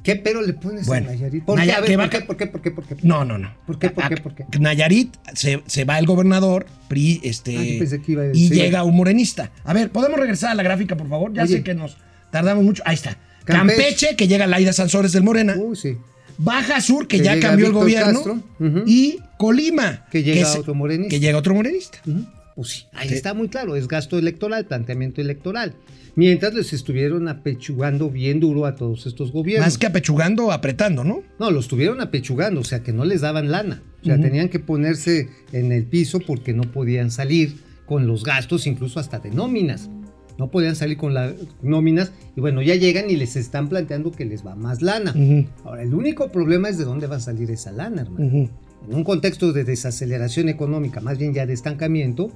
¿Qué 0.03 0.15
pero 0.15 0.41
le 0.41 0.53
pones 0.53 0.87
Bueno, 0.87 1.09
a 1.09 1.11
Nayarit? 1.13 1.43
¿Por, 1.45 1.61
qué? 1.61 1.71
A 1.71 1.79
ver, 1.79 1.89
que 1.91 1.95
va 1.95 2.03
¿por, 2.09 2.09
qué? 2.09 2.21
¿Por 2.25 2.35
qué? 2.37 2.47
¿Por 2.47 2.61
qué? 2.61 2.71
¿Por 2.71 2.85
qué? 2.85 2.95
No, 3.03 3.23
no, 3.23 3.37
no. 3.37 3.53
¿Por 3.67 3.77
qué? 3.77 3.91
¿Por 3.91 4.07
qué? 4.07 4.15
A- 4.15 4.17
¿Por 4.23 4.33
qué? 4.33 4.45
Nayarit 4.59 5.15
se, 5.35 5.61
se 5.67 5.85
va 5.85 5.99
el 5.99 6.07
gobernador, 6.07 6.65
PRI, 6.87 7.21
este. 7.23 7.55
Ah, 7.55 7.63
yo 7.63 7.77
pensé 7.79 8.01
que 8.01 8.11
iba 8.13 8.23
a 8.23 8.27
y 8.33 8.49
llega 8.49 8.83
un 8.83 8.95
morenista. 8.97 9.51
A 9.63 9.73
ver, 9.73 9.91
¿podemos 9.91 10.19
regresar 10.19 10.49
a 10.49 10.55
la 10.55 10.63
gráfica, 10.63 10.97
por 10.97 11.07
favor? 11.07 11.31
Ya 11.33 11.43
Oye. 11.43 11.57
sé 11.57 11.63
que 11.63 11.75
nos 11.75 11.97
tardamos 12.31 12.63
mucho. 12.63 12.81
Ahí 12.83 12.95
está. 12.95 13.15
Campeche. 13.45 13.77
Campeche, 13.77 14.15
que 14.15 14.27
llega 14.27 14.47
Laida 14.47 14.73
Sansores 14.73 15.11
del 15.11 15.21
Morena. 15.23 15.55
Uy, 15.55 15.75
sí. 15.75 15.95
Baja 16.43 16.81
Sur, 16.81 17.07
que, 17.07 17.17
Que 17.17 17.23
ya 17.23 17.39
cambió 17.39 17.67
el 17.67 17.73
gobierno. 17.73 18.13
Castro. 18.23 18.43
Y 18.85 19.19
Colima. 19.37 20.05
Que 20.11 20.23
llega 20.23 20.41
es- 20.41 20.55
otro 20.55 20.73
morenista. 20.73 21.09
Que 21.09 21.19
llega 21.19 21.37
otro 21.37 21.53
morenista. 21.55 21.99
Pues 22.55 22.67
sí, 22.69 22.83
ahí 22.93 23.09
Sí. 23.09 23.15
está 23.15 23.33
muy 23.33 23.47
claro, 23.47 23.75
es 23.75 23.87
gasto 23.87 24.17
electoral, 24.19 24.65
planteamiento 24.65 25.21
electoral. 25.21 25.73
Mientras 26.15 26.53
les 26.53 26.73
estuvieron 26.73 27.27
apechugando 27.29 28.09
bien 28.09 28.39
duro 28.41 28.65
a 28.65 28.75
todos 28.75 29.05
estos 29.07 29.31
gobiernos. 29.31 29.65
Más 29.67 29.77
que 29.77 29.85
apechugando, 29.87 30.51
apretando, 30.51 31.03
¿no? 31.05 31.23
No, 31.39 31.51
los 31.51 31.65
estuvieron 31.65 32.01
apechugando, 32.01 32.59
o 32.59 32.63
sea 32.65 32.83
que 32.83 32.91
no 32.91 33.05
les 33.05 33.21
daban 33.21 33.49
lana. 33.49 33.81
O 34.01 34.05
sea, 34.05 34.19
tenían 34.19 34.49
que 34.49 34.59
ponerse 34.59 35.29
en 35.53 35.71
el 35.71 35.85
piso 35.85 36.19
porque 36.19 36.53
no 36.53 36.63
podían 36.63 37.11
salir 37.11 37.55
con 37.85 38.07
los 38.07 38.23
gastos, 38.25 38.67
incluso 38.67 38.99
hasta 38.99 39.19
de 39.19 39.31
nóminas. 39.31 39.89
No 40.41 40.47
podían 40.47 40.75
salir 40.75 40.97
con 40.97 41.13
las 41.13 41.35
nóminas 41.61 42.13
y 42.35 42.41
bueno, 42.41 42.63
ya 42.63 42.73
llegan 42.73 43.11
y 43.11 43.15
les 43.15 43.35
están 43.35 43.69
planteando 43.69 44.11
que 44.11 44.25
les 44.25 44.43
va 44.43 44.55
más 44.55 44.81
lana. 44.81 45.13
Ahora, 45.63 45.83
el 45.83 45.93
único 45.93 46.31
problema 46.31 46.67
es 46.67 46.79
de 46.79 46.83
dónde 46.83 47.05
va 47.05 47.17
a 47.17 47.19
salir 47.19 47.51
esa 47.51 47.71
lana, 47.71 48.01
hermano. 48.01 48.25
En 48.25 48.49
un 48.95 49.03
contexto 49.03 49.53
de 49.53 49.63
desaceleración 49.63 50.49
económica, 50.49 50.99
más 50.99 51.19
bien 51.19 51.35
ya 51.35 51.45
de 51.45 51.53
estancamiento, 51.53 52.31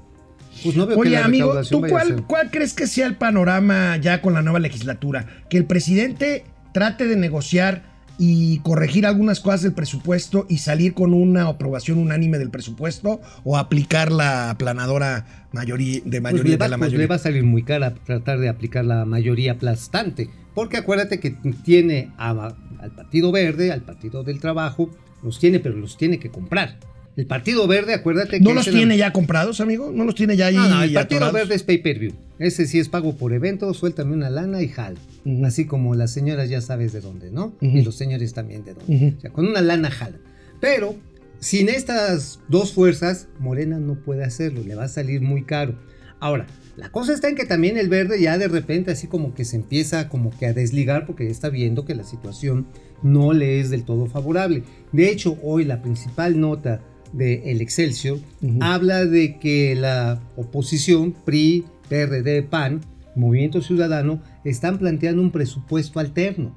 pues 0.62 0.76
no 0.76 0.86
veo 0.86 0.98
que 0.98 1.08
Oye, 1.08 1.15
la 1.15 1.26
amigo, 1.26 1.60
¿tú 1.63 1.82
cuál, 1.82 2.28
cuál 2.28 2.52
crees 2.52 2.76
que 2.76 2.86
sea 2.86 3.08
el 3.08 3.15
panorama 3.15 3.98
ya 3.98 4.22
con 4.22 4.36
la 4.36 4.44
nueva 4.44 4.60
legislatura? 4.60 5.26
Que 5.50 5.58
el 5.58 5.65
presidente 5.65 6.44
trate 6.74 7.08
de 7.08 7.15
negociar 7.15 7.95
y 8.17 8.60
corregir 8.60 9.06
algunas 9.06 9.39
cosas 9.39 9.62
del 9.63 9.73
presupuesto 9.73 10.45
y 10.49 10.60
salir 10.60 10.93
con 10.93 11.13
una 11.13 11.47
aprobación 11.47 11.97
unánime 11.97 12.38
del 12.38 12.49
presupuesto 12.49 13.21
o 13.43 13.58
aplicar 13.58 14.12
la 14.12 14.49
aplanadora 14.51 15.25
mayoría 15.51 16.01
de 16.06 16.21
Pues 16.21 16.21
mayoría 16.21 16.58
va, 16.58 16.65
de 16.65 16.69
la 16.69 16.78
pues 16.78 16.88
mayoría. 16.89 17.04
le 17.04 17.08
va 17.08 17.15
a 17.15 17.19
salir 17.19 17.43
muy 17.43 17.63
cara 17.63 17.93
tratar 17.93 18.39
de 18.39 18.49
aplicar 18.49 18.86
la 18.86 19.06
mayoría 19.06 19.54
aplastante. 19.54 20.30
Porque 20.54 20.78
acuérdate 20.78 21.19
que 21.19 21.32
tiene 21.63 22.12
a- 22.17 22.54
al 22.80 22.91
Partido 22.91 23.32
Verde, 23.32 23.71
al 23.71 23.82
Partido 23.82 24.23
del 24.23 24.39
Trabajo, 24.39 24.89
los 25.23 25.39
tiene, 25.39 25.60
pero 25.60 25.75
los 25.75 25.97
tiene 25.97 26.19
que 26.19 26.30
comprar. 26.30 26.78
El 27.15 27.28
Partido 27.28 27.65
Verde, 27.67 27.93
acuérdate 27.93 28.39
que. 28.39 28.43
¿No 28.43 28.54
los 28.54 28.69
tiene 28.69 28.97
ya 28.97 29.13
comprados, 29.13 29.62
amigo? 29.62 29.91
¿No 29.93 30.04
los 30.04 30.15
tiene 30.15 30.36
ya 30.36 30.47
ahí 30.47 30.56
No, 30.56 30.67
no, 30.67 30.84
el 30.84 30.93
Partido 30.93 31.19
atorados? 31.19 31.34
Verde 31.34 31.56
es 31.56 31.63
pay 31.63 31.78
per 31.78 31.99
view. 31.99 32.13
Ese 32.39 32.67
sí 32.67 32.80
es 32.80 32.89
pago 32.89 33.15
por 33.15 33.32
evento, 33.32 33.73
suéltame 33.73 34.13
una 34.13 34.30
lana 34.30 34.62
y 34.62 34.67
jal. 34.67 34.97
Ujú. 35.23 35.45
Así 35.45 35.65
como 35.65 35.95
las 35.95 36.12
señoras 36.12 36.49
ya 36.49 36.60
sabes 36.60 36.91
de 36.91 36.99
dónde, 36.99 37.32
¿no? 37.32 37.56
Y 37.62 37.82
los 37.82 37.95
señores 37.95 38.34
también 38.34 38.65
de 38.65 38.73
dónde. 38.73 39.15
O 39.17 39.21
sea, 39.21 39.32
con 39.32 39.47
una 39.47 39.62
lana 39.62 39.89
jala. 39.89 40.17
Pero 40.60 40.95
sin 41.39 41.69
estas 41.69 42.39
dos 42.49 42.73
fuerzas, 42.73 43.28
Morena 43.39 43.80
no 43.80 43.95
puede 43.95 44.23
hacerlo, 44.23 44.62
le 44.63 44.75
va 44.75 44.86
a 44.86 44.89
salir 44.89 45.21
muy 45.21 45.43
caro. 45.43 45.80
Ahora, 46.19 46.47
la 46.75 46.89
cosa 46.91 47.13
está 47.13 47.30
en 47.30 47.36
que 47.36 47.45
también 47.45 47.78
el 47.78 47.88
verde 47.88 48.21
ya 48.21 48.38
de 48.38 48.47
repente 48.47 48.91
así 48.91 49.08
como 49.08 49.34
que 49.34 49.45
se 49.45 49.56
empieza 49.56 50.10
como 50.10 50.32
que 50.38 50.47
a 50.47 50.54
desligar 50.54 51.06
porque 51.06 51.25
ya 51.25 51.32
está 51.32 51.49
viendo 51.49 51.86
que 51.86 51.95
la 51.95 52.04
situación 52.04 52.67
no 53.04 53.32
le 53.32 53.60
es 53.60 53.69
del 53.69 53.86
todo 53.86 54.08
favorable. 54.08 54.63
De 54.91 55.10
hecho, 55.10 55.38
hoy 55.41 55.63
la 55.63 55.82
principal 55.82 56.39
nota 56.39 56.82
de 57.15 57.51
El 57.51 57.62
Excelsior 57.62 58.19
Ujú. 58.41 58.60
habla 58.62 59.06
de 59.06 59.38
que 59.39 59.75
la 59.75 60.19
oposición, 60.36 61.13
PRI, 61.25 61.65
PRD, 61.89 62.43
PAN, 62.43 62.82
Movimiento 63.15 63.62
Ciudadano, 63.62 64.21
están 64.43 64.78
planteando 64.78 65.21
un 65.21 65.32
presupuesto 65.32 65.99
alterno 65.99 66.54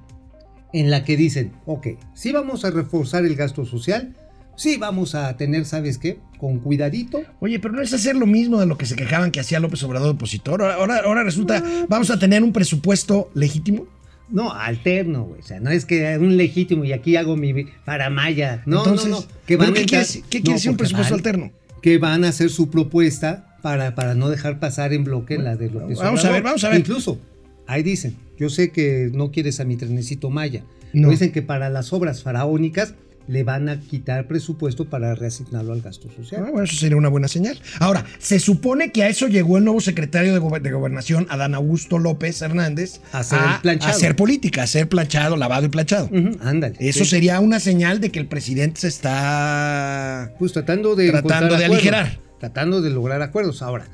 en 0.73 0.91
la 0.91 1.05
que 1.05 1.17
dicen, 1.17 1.53
ok, 1.67 1.89
sí 2.15 2.33
vamos 2.33 2.65
a 2.65 2.71
reforzar 2.71 3.25
el 3.25 3.37
gasto 3.37 3.65
social, 3.65 4.15
sí 4.57 4.77
vamos 4.77 5.15
a 5.15 5.37
tener, 5.37 5.65
¿sabes 5.65 5.99
qué? 5.99 6.19
Con 6.39 6.59
cuidadito. 6.59 7.21
Oye, 7.41 7.59
pero 7.59 7.75
no 7.75 7.81
es 7.81 7.93
hacer 7.95 8.17
lo 8.17 8.27
mismo 8.27 8.61
de 8.61 8.67
lo 8.67 8.77
que 8.77 8.87
se 8.87 8.97
quejaban 8.97 9.31
que 9.31 9.41
hacía 9.41 9.61
López 9.61 9.83
Obrador 9.85 10.11
opositor. 10.11 10.61
Ahora, 10.61 10.75
ahora, 10.75 11.01
ahora 11.05 11.23
resulta, 11.23 11.63
vamos 11.89 12.11
a 12.11 12.19
tener 12.19 12.43
un 12.43 12.53
presupuesto 12.53 13.31
legítimo. 13.35 13.87
No, 14.31 14.53
alterno, 14.53 15.25
güey. 15.25 15.41
O 15.41 15.45
sea, 15.45 15.61
no 15.61 15.71
es 15.71 15.85
que 15.85 16.19
un 16.19 16.37
legítimo 16.37 16.85
y 16.85 16.93
aquí 16.93 17.17
hago 17.17 17.37
mi 17.37 17.67
faramaya. 17.85 18.63
No, 18.67 18.79
Entonces, 18.79 19.09
no, 19.11 19.21
no. 19.21 19.27
Que 19.47 19.57
¿pero 19.57 19.73
van 19.73 19.75
¿qué 19.75 19.87
quiere, 19.87 20.07
qué 20.29 20.41
no, 20.41 20.53
decir 20.53 20.71
un 20.71 20.77
presupuesto 20.77 21.15
van- 21.15 21.19
alterno? 21.21 21.51
Que 21.83 21.99
van 21.99 22.25
a 22.25 22.29
hacer 22.29 22.51
su 22.51 22.71
propuesta 22.71 23.57
para, 23.63 23.95
para 23.95 24.15
no 24.15 24.29
dejar 24.29 24.59
pasar 24.61 24.93
en 24.93 25.05
bloque 25.05 25.39
la 25.39 25.57
de 25.57 25.71
López 25.71 25.99
vamos 25.99 26.25
a 26.25 26.31
ver, 26.31 26.43
vamos 26.43 26.63
a 26.65 26.69
ver. 26.69 26.81
Incluso, 26.81 27.19
ahí 27.67 27.83
dicen, 27.83 28.17
yo 28.39 28.51
sé 28.51 28.71
que 28.71 29.11
no 29.13 29.31
quieres 29.31 29.61
a 29.61 29.65
mi 29.65 29.77
trenecito 29.77 30.31
Maya. 30.31 30.63
No. 30.93 31.11
Dicen 31.11 31.33
que 31.33 31.43
para 31.43 31.69
las 31.71 31.93
obras 31.93 32.23
faraónicas 32.23 32.95
le 33.29 33.45
van 33.45 33.69
a 33.69 33.79
quitar 33.79 34.27
presupuesto 34.27 34.87
para 34.87 35.15
reasignarlo 35.15 35.73
al 35.75 35.83
gasto 35.83 36.09
social. 36.11 36.43
Ah, 36.47 36.51
bueno, 36.51 36.65
eso 36.65 36.77
sería 36.77 36.97
una 36.97 37.11
buena 37.11 37.29
señal. 37.29 37.61
Ahora, 37.79 38.05
se 38.19 38.41
supone 38.41 38.91
que 38.91 39.03
a 39.05 39.09
eso 39.09 39.29
llegó 39.29 39.59
el 39.59 39.65
nuevo 39.65 39.81
secretario 39.81 40.33
de, 40.33 40.41
Gober- 40.41 40.63
de 40.63 40.73
Gobernación, 40.73 41.27
Adán 41.29 41.55
Augusto 41.55 41.99
López 41.99 42.41
Hernández, 42.43 43.01
A 43.13 43.19
hacer 43.21 43.39
el 43.39 43.61
planchado. 43.61 43.93
a 43.93 43.97
hacer 43.97 44.17
política, 44.17 44.63
a 44.63 44.65
hacer 44.65 44.89
planchado, 44.89 45.37
lavado 45.37 45.67
y 45.67 45.69
planchado. 45.69 46.09
Ándale. 46.41 46.75
Eso 46.81 47.05
Sí. 47.05 47.11
sería 47.11 47.39
una 47.41 47.61
señal 47.61 48.01
de 48.01 48.11
que 48.11 48.19
el 48.19 48.27
presidente 48.27 48.81
se 48.81 48.89
está... 48.89 50.33
Pues 50.39 50.53
tratando 50.53 50.97
de 50.97 51.11
Tratando 51.11 51.57
de 51.57 51.65
acuerdos, 51.65 51.65
aligerar. 51.77 52.19
Tratando 52.41 52.81
de 52.81 52.91
lograr 52.91 53.21
acuerdos. 53.23 53.63
Ahora, 53.63 53.87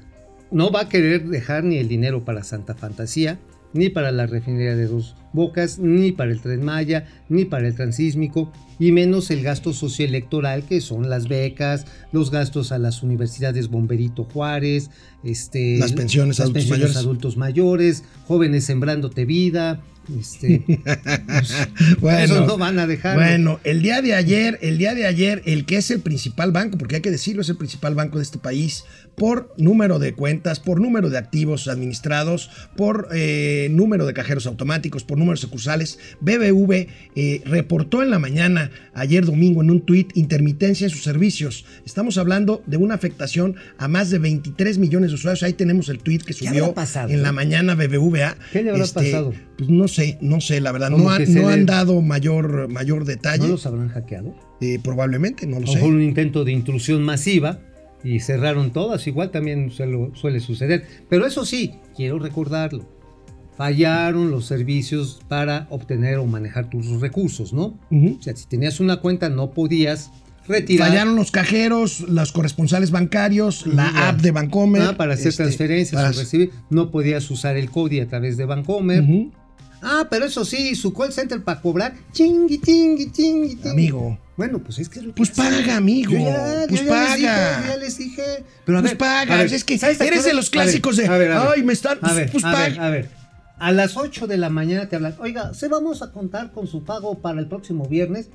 no 0.51 0.71
va 0.71 0.83
a 0.83 0.89
querer 0.89 1.25
dejar 1.27 1.65
ni 1.65 1.79
el 1.79 1.89
dinero 1.89 2.25
para 2.25 2.45
Santa 2.45 2.75
Fantasía, 2.75 3.39
ni 3.75 3.91
para 3.91 4.11
la 4.11 4.27
refinería 4.27 4.77
de 4.77 4.87
Dos 4.87 5.17
Bocas, 5.35 5.79
ni 5.79 6.13
para 6.13 6.31
el 6.31 6.41
Tren 6.41 6.65
Maya, 6.65 7.07
ni 7.29 7.45
para 7.45 7.67
el 7.67 7.75
Transísmico, 7.75 8.53
y 8.79 8.93
menos 8.93 9.31
el 9.31 9.43
gasto 9.43 9.73
socioelectoral, 9.73 10.63
que 10.65 10.81
son 10.81 11.11
las 11.11 11.29
becas, 11.29 11.85
los 12.13 12.31
gastos 12.31 12.73
a 12.73 12.79
las 12.79 13.03
universidades 13.03 13.69
Bomberito 13.69 14.25
Juárez, 14.25 14.91
este, 15.25 15.77
Las 15.79 15.93
pensiones 15.93 16.39
las 16.39 16.47
adultos 16.47 16.63
pensiones 16.63 16.81
mayores. 16.81 16.97
adultos 16.97 17.37
mayores, 17.37 18.05
jóvenes 18.27 18.65
sembrándote 18.65 19.25
vida. 19.25 19.83
Este, 20.19 20.63
pues, 21.27 21.69
Bueno, 22.01 22.19
eso 22.19 22.47
no 22.47 22.59
van 22.59 22.79
a 22.79 22.87
dejar. 22.87 23.17
Bueno, 23.17 23.61
el 23.65 23.83
día 23.83 24.03
de 24.03 24.15
ayer, 24.15 24.59
el 24.63 24.79
día 24.79 24.95
de 24.95 25.07
ayer, 25.07 25.43
el 25.47 25.65
que 25.65 25.77
es 25.77 25.91
el 25.91 26.01
principal 26.01 26.53
banco, 26.53 26.79
porque 26.79 26.97
hay 26.97 27.03
que 27.03 27.11
decirlo, 27.11 27.43
es 27.43 27.49
el 27.49 27.57
principal 27.57 27.95
banco 27.95 28.19
de 28.19 28.25
este 28.25 28.39
país, 28.39 28.85
por 29.15 29.55
número 29.57 29.99
de 29.99 30.15
cuentas, 30.15 30.61
por 30.61 30.81
número 30.81 31.09
de 31.09 31.19
activos 31.19 31.69
administrados, 31.69 32.51
por 32.77 33.09
eh, 33.13 33.69
número 33.71 34.07
de 34.07 34.15
cajeros 34.15 34.47
automáticos, 34.47 35.05
por 35.05 35.19
números 35.19 35.41
sucursales, 35.41 35.99
BBV 36.21 36.89
eh, 37.15 37.43
reportó 37.45 38.03
en 38.03 38.11
la 38.11 38.19
mañana, 38.19 38.71
ayer 38.93 39.25
domingo, 39.25 39.63
en 39.63 39.71
un 39.71 39.81
tuit, 39.83 40.17
intermitencia 40.17 40.87
en 40.87 40.91
sus 40.91 41.03
servicios. 41.03 41.65
Estamos 41.87 42.19
hablando 42.19 42.63
de 42.67 42.77
una 42.77 42.95
afectación 42.95 43.57
a 43.79 43.89
más 43.89 44.11
de 44.11 44.19
23 44.19 44.79
millones 44.79 45.11
de 45.11 45.15
usuarios. 45.15 45.43
Ahí 45.43 45.53
tenemos 45.53 45.89
el 45.89 45.99
tuit 45.99 46.23
que 46.23 46.35
¿Qué 46.35 46.47
subió 46.47 46.75
en 47.09 47.23
la 47.23 47.33
mañana 47.33 47.75
BBVA. 47.75 48.37
¿Qué 48.53 48.63
le 48.63 48.71
habrá 48.71 48.87
pasado? 48.87 49.33
Pues 49.57 49.71
no 49.71 49.87
sé, 49.95 50.19
no 50.21 50.41
sé, 50.41 50.61
la 50.61 50.73
verdad, 50.73 50.91
no, 50.91 51.09
han- 51.11 51.25
no 51.35 51.67
dado 51.67 52.03
mayor, 52.03 52.69
mayor 52.69 53.05
detalle. 53.05 53.45
¿No 53.45 53.49
los 53.49 53.67
habrán 53.67 53.89
hackeado? 53.89 54.35
Eh, 54.61 54.79
probablemente, 54.83 55.47
no 55.47 55.61
lo 55.61 55.67
lo 55.67 55.73
sé. 55.73 55.83
un 55.83 56.03
intento 56.03 56.45
de 56.45 56.53
intrusión 56.53 57.03
masiva 57.03 57.61
y 58.03 58.21
cerraron 58.21 58.73
todas, 58.73 59.07
igual 59.07 59.31
también 59.31 59.71
suele, 59.71 60.11
suele 60.15 60.41
suceder. 60.41 60.85
Pero 61.09 61.27
eso 61.27 61.45
sí, 61.47 61.75
quiero 61.97 62.19
recordarlo, 62.19 62.87
fallaron 63.57 64.31
los 64.31 64.47
servicios 64.47 65.21
para 65.29 65.67
obtener 65.71 66.19
o 66.19 66.27
manejar 66.27 66.69
tus 66.71 67.01
recursos, 67.01 67.53
¿no? 67.53 67.79
O 67.91 68.23
sea, 68.23 68.35
si 68.37 68.47
tenías 68.47 68.81
una 68.81 68.97
cuenta 68.97 69.29
no 69.29 69.53
podías 69.53 70.11
retirar. 70.47 70.89
Fallaron 70.89 71.17
los 71.17 71.31
cajeros, 71.31 72.01
los 72.01 72.33
corresponsales 72.33 72.91
bancarios, 72.91 73.67
la 73.67 74.09
app 74.09 74.21
de 74.21 74.31
Bancomer. 74.33 74.83
Ah, 74.83 74.97
para 74.97 75.15
hacer 75.15 75.29
este, 75.29 75.43
transferencias 75.45 76.03
para- 76.03 76.15
o 76.15 76.19
recibir, 76.21 76.51
no 76.69 76.91
podías 76.91 77.31
usar 77.31 77.57
el 77.57 77.71
CODI 77.71 78.01
a 78.01 78.09
través 78.09 78.37
de 78.37 78.45
Bancomer. 78.45 79.03
Ah, 79.85 80.07
pero 80.11 80.25
eso 80.25 80.45
sí, 80.45 80.75
su 80.75 80.93
call 80.93 81.13
center 81.13 81.43
para 81.43 81.61
cobrar, 81.61 81.95
chingui, 82.13 82.59
chingui, 82.61 83.13
chingui, 83.13 83.55
chingui. 83.57 83.71
Amigo, 83.71 84.19
Bueno, 84.37 84.59
pues 84.59 84.79
es 84.79 84.89
que 84.89 84.99
es 85.01 85.05
lo 85.05 85.13
que 85.13 85.19
pues 85.19 85.31
paga, 85.31 85.77
amigo. 85.77 86.13
Yo 86.13 86.19
ya, 86.19 86.65
pues 86.69 86.81
yo 86.81 86.87
ya 86.87 86.97
les 86.97 87.17
dije, 87.17 87.27
paga. 87.29 87.67
ya 87.69 87.77
les 87.77 87.99
dije. 87.99 88.45
Pero 88.65 88.79
a 88.79 88.81
pues 88.81 88.93
ver, 88.93 88.99
paga. 88.99 89.35
a 89.35 89.39
ver, 89.43 89.53
es 89.53 89.65
que 89.65 89.79
¿sabes 89.79 90.01
a 90.01 90.05
qué 90.05 90.09
eres 90.09 90.25
de 90.25 90.35
los 90.35 90.51
clásicos 90.51 90.97
ver, 90.97 91.09
de. 91.09 91.15
a 91.15 91.19
ver, 91.19 91.33
a 91.33 91.41
ver. 91.41 91.49
Ay, 91.57 91.63
me 91.63 91.73
están. 91.73 91.99
A 92.03 92.13
ver, 92.15 92.31
pues 92.33 92.45
a 92.45 92.51
ver, 92.59 92.75
paga. 92.75 92.87
a 92.87 92.91
ver. 92.91 93.11
A 93.59 93.71
las 93.73 93.97
8 93.97 94.27
de 94.27 94.37
la 94.37 94.51
mañana 94.51 94.89
te 94.89 94.97
hablan, 94.97 95.15
oiga, 95.21 95.55
¿se 95.55 95.69
vamos 95.69 96.03
a 96.03 96.11
contar 96.11 96.51
con 96.53 96.67
su 96.67 96.83
pago 96.83 97.21
para 97.21 97.39
el 97.41 97.47
próximo 97.47 97.87
viernes? 97.87 98.29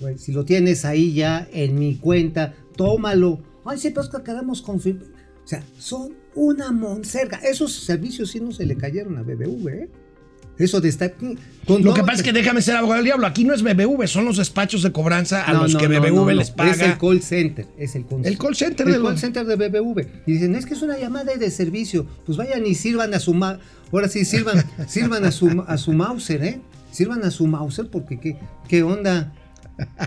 Güey, 0.00 0.18
si 0.18 0.32
lo 0.32 0.44
tienes 0.44 0.84
ahí 0.84 1.14
ya 1.14 1.48
en 1.52 1.78
mi 1.78 1.96
cuenta, 1.96 2.54
tómalo. 2.76 3.40
Ay, 3.64 3.78
sí, 3.78 3.90
pues 3.90 4.08
que 4.08 4.22
quedamos 4.22 4.60
con... 4.62 4.80
fi-". 4.80 4.98
O 5.44 5.46
sea, 5.46 5.62
son 5.78 6.14
una 6.34 6.70
monserga. 6.72 7.38
Esos 7.38 7.72
servicios 7.72 8.30
sí 8.30 8.40
no 8.40 8.52
se 8.52 8.66
le 8.66 8.76
cayeron 8.76 9.16
a 9.18 9.22
BBV, 9.22 9.68
¿eh? 9.68 9.90
Eso 10.60 10.80
de 10.80 10.88
estar. 10.90 11.12
con 11.66 11.82
Lo 11.82 11.94
que 11.94 12.02
pasa 12.02 12.16
es 12.16 12.22
que 12.22 12.32
déjame 12.32 12.62
ser 12.62 12.76
abogado 12.76 12.96
del 12.98 13.06
diablo. 13.06 13.26
Aquí 13.26 13.44
no 13.44 13.54
es 13.54 13.62
BBV, 13.62 14.06
son 14.06 14.24
los 14.26 14.36
despachos 14.36 14.82
de 14.82 14.92
cobranza 14.92 15.44
a 15.48 15.52
No, 15.52 15.62
los 15.62 15.72
no, 15.74 15.80
que 15.80 15.88
BBV 15.88 16.12
no, 16.14 16.30
les 16.30 16.50
paga. 16.50 16.70
Es 16.72 16.80
el 16.80 16.98
call 16.98 17.22
center. 17.22 17.66
Es 17.78 17.94
el 17.96 18.06
call, 18.06 18.24
El 18.26 18.38
call 18.38 18.54
center 18.54 18.88
El 18.88 19.02
call 19.02 19.18
center 19.18 19.46
de 19.46 19.56
BBV. 19.56 20.06
Y 20.26 20.32
dicen, 20.32 20.54
es 20.54 20.66
que 20.66 20.74
es 20.74 20.82
una 20.82 20.98
llamada 20.98 21.34
de 21.34 21.50
servicio. 21.50 22.06
Pues 22.26 22.36
vayan 22.38 22.66
y 22.66 22.74
sirvan 22.74 23.14
a 23.14 23.18
su. 23.20 23.34
ma- 23.34 23.58
Ahora 23.92 24.08
sí, 24.08 24.24
sirvan, 24.24 24.62
sirvan 24.88 25.24
a 25.24 25.32
su, 25.32 25.64
a 25.66 25.76
su 25.78 25.92
Mauser, 25.92 26.44
¿eh? 26.44 26.60
Sirvan 26.92 27.24
a 27.24 27.30
su 27.30 27.46
Mauser 27.46 27.88
porque 27.88 28.20
qué, 28.20 28.36
qué 28.68 28.82
onda. 28.82 29.32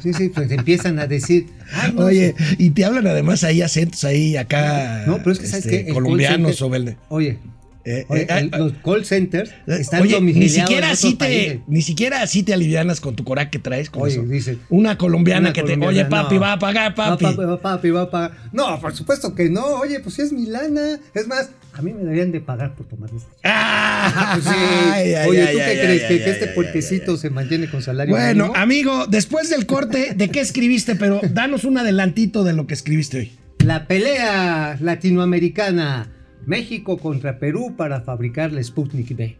Sí, 0.03 0.13
sí, 0.13 0.29
pues 0.29 0.51
empiezan 0.51 0.99
a 0.99 1.07
decir. 1.07 1.47
"Ay, 1.73 1.93
no, 1.95 2.05
Oye, 2.05 2.35
y 2.59 2.69
te 2.69 2.85
hablan 2.85 3.07
además 3.07 3.43
ahí 3.43 3.63
acentos 3.63 4.03
ahí 4.03 4.37
acá. 4.37 5.03
No, 5.07 5.17
pero 5.17 5.31
es 5.31 5.39
que 5.39 5.47
sabes 5.47 5.65
este, 5.65 5.77
que 5.79 5.85
call 5.85 6.03
colombianos 6.03 6.57
center- 6.59 6.71
o 6.71 6.75
el- 6.75 6.97
Oye, 7.09 7.39
eh, 7.85 8.05
eh, 8.09 8.27
eh, 8.29 8.49
los 8.57 8.73
call 8.83 9.03
centers 9.05 9.51
están 9.67 10.01
Oye, 10.03 10.21
ni 10.21 10.47
siquiera 10.49 10.91
así 10.91 11.15
te, 11.15 11.61
ni 11.67 11.81
siquiera 11.81 12.21
así 12.21 12.41
te 12.43 12.53
alivianas 12.53 13.01
con 13.01 13.15
tu 13.15 13.23
coraje 13.23 13.49
que 13.49 13.59
traes 13.59 13.89
con 13.89 14.03
Oye, 14.03 14.13
eso. 14.13 14.23
dice, 14.23 14.57
Una 14.69 14.97
colombiana 14.97 15.47
Una 15.49 15.53
que 15.53 15.63
te, 15.63 15.73
oye 15.85 16.05
papi, 16.05 16.35
no. 16.35 16.41
va 16.41 16.53
a 16.53 16.59
pagar 16.59 16.95
papi. 16.95 17.25
Va, 17.25 17.31
papi, 17.31 17.43
va, 17.45 17.61
papi, 17.61 17.89
va 17.89 18.01
a 18.03 18.09
pagar. 18.09 18.31
No, 18.53 18.79
por 18.79 18.95
supuesto 18.95 19.35
que 19.35 19.49
no. 19.49 19.65
Oye, 19.81 19.99
pues 19.99 20.15
si 20.15 20.21
es 20.21 20.31
mi 20.31 20.45
lana. 20.45 20.99
Es 21.13 21.27
más, 21.27 21.49
a 21.73 21.81
mí 21.81 21.91
me 21.93 22.03
deberían 22.03 22.31
de 22.31 22.39
pagar 22.39 22.73
por 22.75 22.87
tomar 22.87 23.09
esta. 23.15 23.29
Ah, 23.43 24.31
Pues 24.41 24.45
sí. 24.45 24.51
ay, 24.55 25.13
ay, 25.15 25.29
Oye, 25.29 25.41
¿tú 25.47 25.47
ay, 25.59 25.65
qué 25.75 25.81
crees? 25.81 26.03
¿Que, 26.03 26.29
este 26.31 26.47
puertecito 26.47 27.17
se 27.17 27.29
mantiene 27.29 27.69
con 27.69 27.81
salario 27.81 28.15
Bueno, 28.15 28.45
mínimo? 28.45 28.55
amigo, 28.55 29.07
después 29.07 29.49
del 29.49 29.65
corte, 29.65 30.13
¿de 30.15 30.29
qué 30.29 30.39
escribiste? 30.39 30.95
Pero 30.95 31.19
danos 31.31 31.63
un 31.65 31.77
adelantito 31.77 32.43
de 32.45 32.53
lo 32.53 32.65
que 32.67 32.73
escribiste 32.75 33.17
hoy. 33.17 33.31
La 33.59 33.87
pelea 33.87 34.77
latinoamericana. 34.79 36.09
México 36.45 36.97
contra 36.97 37.39
Perú 37.39 37.73
para 37.77 38.01
fabricar 38.01 38.51
la 38.51 38.63
Sputnik 38.63 39.11
V. 39.11 39.37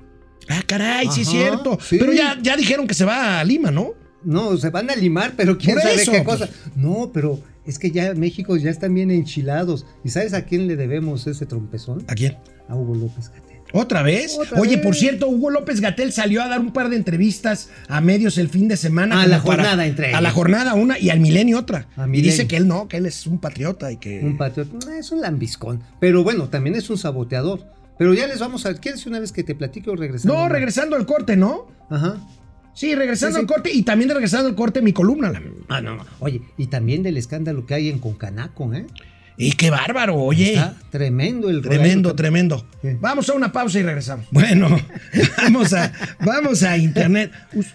Ah, 0.49 0.61
caray, 0.65 1.07
sí 1.11 1.21
es 1.21 1.29
cierto. 1.29 1.77
sí. 1.81 1.97
Pero 1.99 2.11
ya, 2.13 2.37
ya 2.41 2.57
dijeron 2.57 2.85
que 2.87 2.93
se 2.93 3.05
va 3.05 3.39
a 3.39 3.43
Lima, 3.43 3.71
¿no? 3.71 3.93
No, 4.23 4.57
se 4.57 4.69
van 4.69 4.89
a 4.89 4.95
limar, 4.95 5.33
pero 5.35 5.57
quién 5.57 5.75
Por 5.75 5.83
sabe 5.83 5.95
eso, 5.95 6.11
qué 6.11 6.21
pues. 6.21 6.39
cosa. 6.39 6.51
No, 6.75 7.11
pero 7.13 7.39
es 7.65 7.77
que 7.77 7.91
ya 7.91 8.13
México 8.13 8.55
ya 8.57 8.69
están 8.69 8.93
bien 8.93 9.11
enchilados. 9.11 9.85
¿Y 10.03 10.09
sabes 10.09 10.33
a 10.33 10.43
quién 10.45 10.67
le 10.67 10.75
debemos 10.75 11.27
ese 11.27 11.45
trompezón? 11.45 12.03
¿A 12.07 12.15
quién? 12.15 12.37
A 12.69 12.75
Hugo 12.75 12.95
López 12.95 13.29
Gatell. 13.29 13.52
¿Otra 13.73 14.03
vez? 14.03 14.37
Otra 14.39 14.59
Oye, 14.61 14.75
vez. 14.77 14.85
por 14.85 14.95
cierto, 14.95 15.27
Hugo 15.27 15.49
López 15.49 15.81
Gatel 15.81 16.13
salió 16.13 16.41
a 16.43 16.47
dar 16.47 16.59
un 16.61 16.71
par 16.71 16.89
de 16.89 16.95
entrevistas 16.95 17.69
a 17.89 17.99
medios 18.01 18.37
el 18.37 18.47
fin 18.49 18.67
de 18.67 18.77
semana. 18.77 19.21
A 19.21 19.27
la 19.27 19.39
jornada 19.39 19.85
entre 19.87 20.05
A 20.05 20.09
ellos. 20.11 20.21
la 20.21 20.31
jornada 20.31 20.73
una 20.75 20.99
y 20.99 21.09
al 21.09 21.19
milenio 21.19 21.57
otra. 21.59 21.87
A 21.97 22.05
y 22.05 22.09
Milenio. 22.09 22.31
dice 22.31 22.47
que 22.47 22.55
él 22.57 22.67
no, 22.67 22.87
que 22.87 22.97
él 22.97 23.05
es 23.07 23.25
un 23.27 23.39
patriota 23.39 23.91
y 23.91 23.97
que... 23.97 24.19
Un 24.21 24.37
patriota. 24.37 24.95
Es 24.97 25.11
un 25.11 25.21
lambiscón. 25.21 25.81
Pero 25.99 26.23
bueno, 26.23 26.49
también 26.49 26.75
es 26.75 26.89
un 26.89 26.97
saboteador. 26.99 27.61
Pero 27.97 28.13
ya 28.13 28.25
les 28.27 28.39
vamos 28.39 28.65
a. 28.65 28.73
¿Quieres 28.75 29.05
una 29.05 29.19
vez 29.19 29.31
que 29.31 29.43
te 29.43 29.53
platique 29.55 29.89
o 29.89 29.95
regresando? 29.95 30.33
No, 30.35 30.49
regresando 30.49 30.95
al 30.95 31.05
corte, 31.05 31.35
¿no? 31.37 31.67
Ajá. 31.89 32.17
Sí, 32.73 32.95
regresando 32.95 33.37
Sí, 33.37 33.41
sí. 33.41 33.47
al 33.47 33.47
corte 33.55 33.71
y 33.71 33.83
también 33.83 34.09
regresando 34.09 34.49
al 34.49 34.55
corte 34.55 34.81
mi 34.81 34.93
columna. 34.93 35.31
la- 35.31 35.41
Ah, 35.69 35.79
no, 35.81 35.95
no. 35.97 36.05
Oye, 36.19 36.41
y 36.57 36.67
también 36.67 37.03
del 37.03 37.17
escándalo 37.17 37.67
que 37.67 37.75
hay 37.75 37.89
en 37.89 37.99
Concanaco, 37.99 38.73
¿eh? 38.73 38.87
Y 39.37 39.53
qué 39.53 39.69
bárbaro, 39.69 40.15
oye. 40.15 40.53
Está 40.53 40.75
tremendo 40.91 41.49
el 41.49 41.61
Tremendo, 41.61 42.13
tremendo. 42.15 42.67
Vamos 42.99 43.29
a 43.29 43.33
una 43.33 43.51
pausa 43.51 43.79
y 43.79 43.83
regresamos. 43.83 44.27
Bueno, 44.31 44.69
vamos 45.37 45.73
a, 45.73 45.91
vamos 46.19 46.63
a 46.63 46.77
internet. 46.77 47.31
Us- 47.53 47.73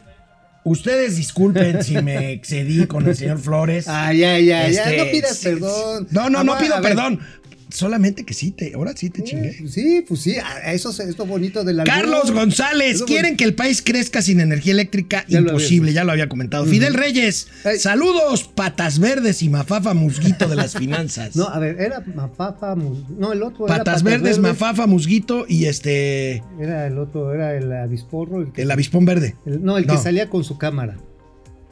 ustedes 0.65 1.17
disculpen 1.17 1.83
si 1.83 2.01
me 2.03 2.33
excedí 2.33 2.87
con 2.87 3.07
el 3.09 3.17
señor 3.17 3.39
Flores. 3.39 3.89
Ay, 3.89 4.23
ay, 4.23 4.51
ay, 4.53 4.71
Este, 4.77 4.97
ya, 4.97 5.05
no 5.05 5.11
pidas 5.11 5.37
sí, 5.37 5.45
perdón. 5.49 6.07
No, 6.11 6.29
no, 6.31 6.39
Ah, 6.41 6.45
no 6.45 6.59
pido 6.59 6.81
perdón. 6.83 7.21
Solamente 7.71 8.25
que 8.25 8.35
sí 8.35 8.51
te, 8.51 8.73
ahora 8.75 8.93
sí 8.97 9.11
te 9.11 9.23
chingué. 9.23 9.53
Sí, 9.69 10.05
pues 10.07 10.21
sí, 10.21 10.37
eso 10.67 10.91
es 10.91 11.01
es 11.01 11.19
lo 11.19 11.27
bonito 11.27 11.65
del 11.65 11.81
albur. 11.81 11.95
Carlos 11.95 12.31
González, 12.33 13.03
quieren 13.03 13.37
que 13.37 13.45
el 13.45 13.55
país 13.55 13.83
crezca 13.83 14.23
sin 14.23 14.41
energía 14.41 14.73
eléctrica. 14.73 15.25
Ya 15.29 15.41
Imposible, 15.41 15.93
ya 15.93 16.05
lo 16.05 16.13
había 16.13 16.29
comentado. 16.29 16.65
Fidel 16.67 16.95
Reyes, 16.95 17.49
Ay. 17.65 17.79
saludos, 17.79 18.45
patas 18.45 18.99
verdes 18.99 19.43
y 19.43 19.49
mafafa 19.49 19.95
musguito 19.95 20.49
de 20.49 20.57
las 20.57 20.75
finanzas. 20.75 21.37
No, 21.39 21.47
a 21.49 21.59
ver, 21.59 21.81
era 21.81 22.01
Mafafa, 22.15 22.75
Mus- 22.75 23.09
no, 23.11 23.33
el 23.33 23.43
otro 23.43 23.67
era 23.67 23.79
patas 23.79 24.03
verdes, 24.03 24.39
mafafa, 24.39 24.87
musguito 24.87 25.45
y 25.49 25.67
este, 25.67 26.43
Era 26.61 26.87
el 26.87 26.99
otro, 26.99 27.33
era 27.35 27.55
el 27.55 27.71
avisporro. 27.73 28.41
El 28.41 28.53
que, 28.53 28.63
el 28.63 28.71
avispón 28.71 29.05
verde. 29.05 29.37
el- 29.47 29.63
no, 29.63 29.79
el 29.79 29.87
No. 29.87 29.95
que 29.95 30.01
salía 30.03 30.29
con 30.31 30.43
su 30.45 30.59
cámara. 30.59 30.97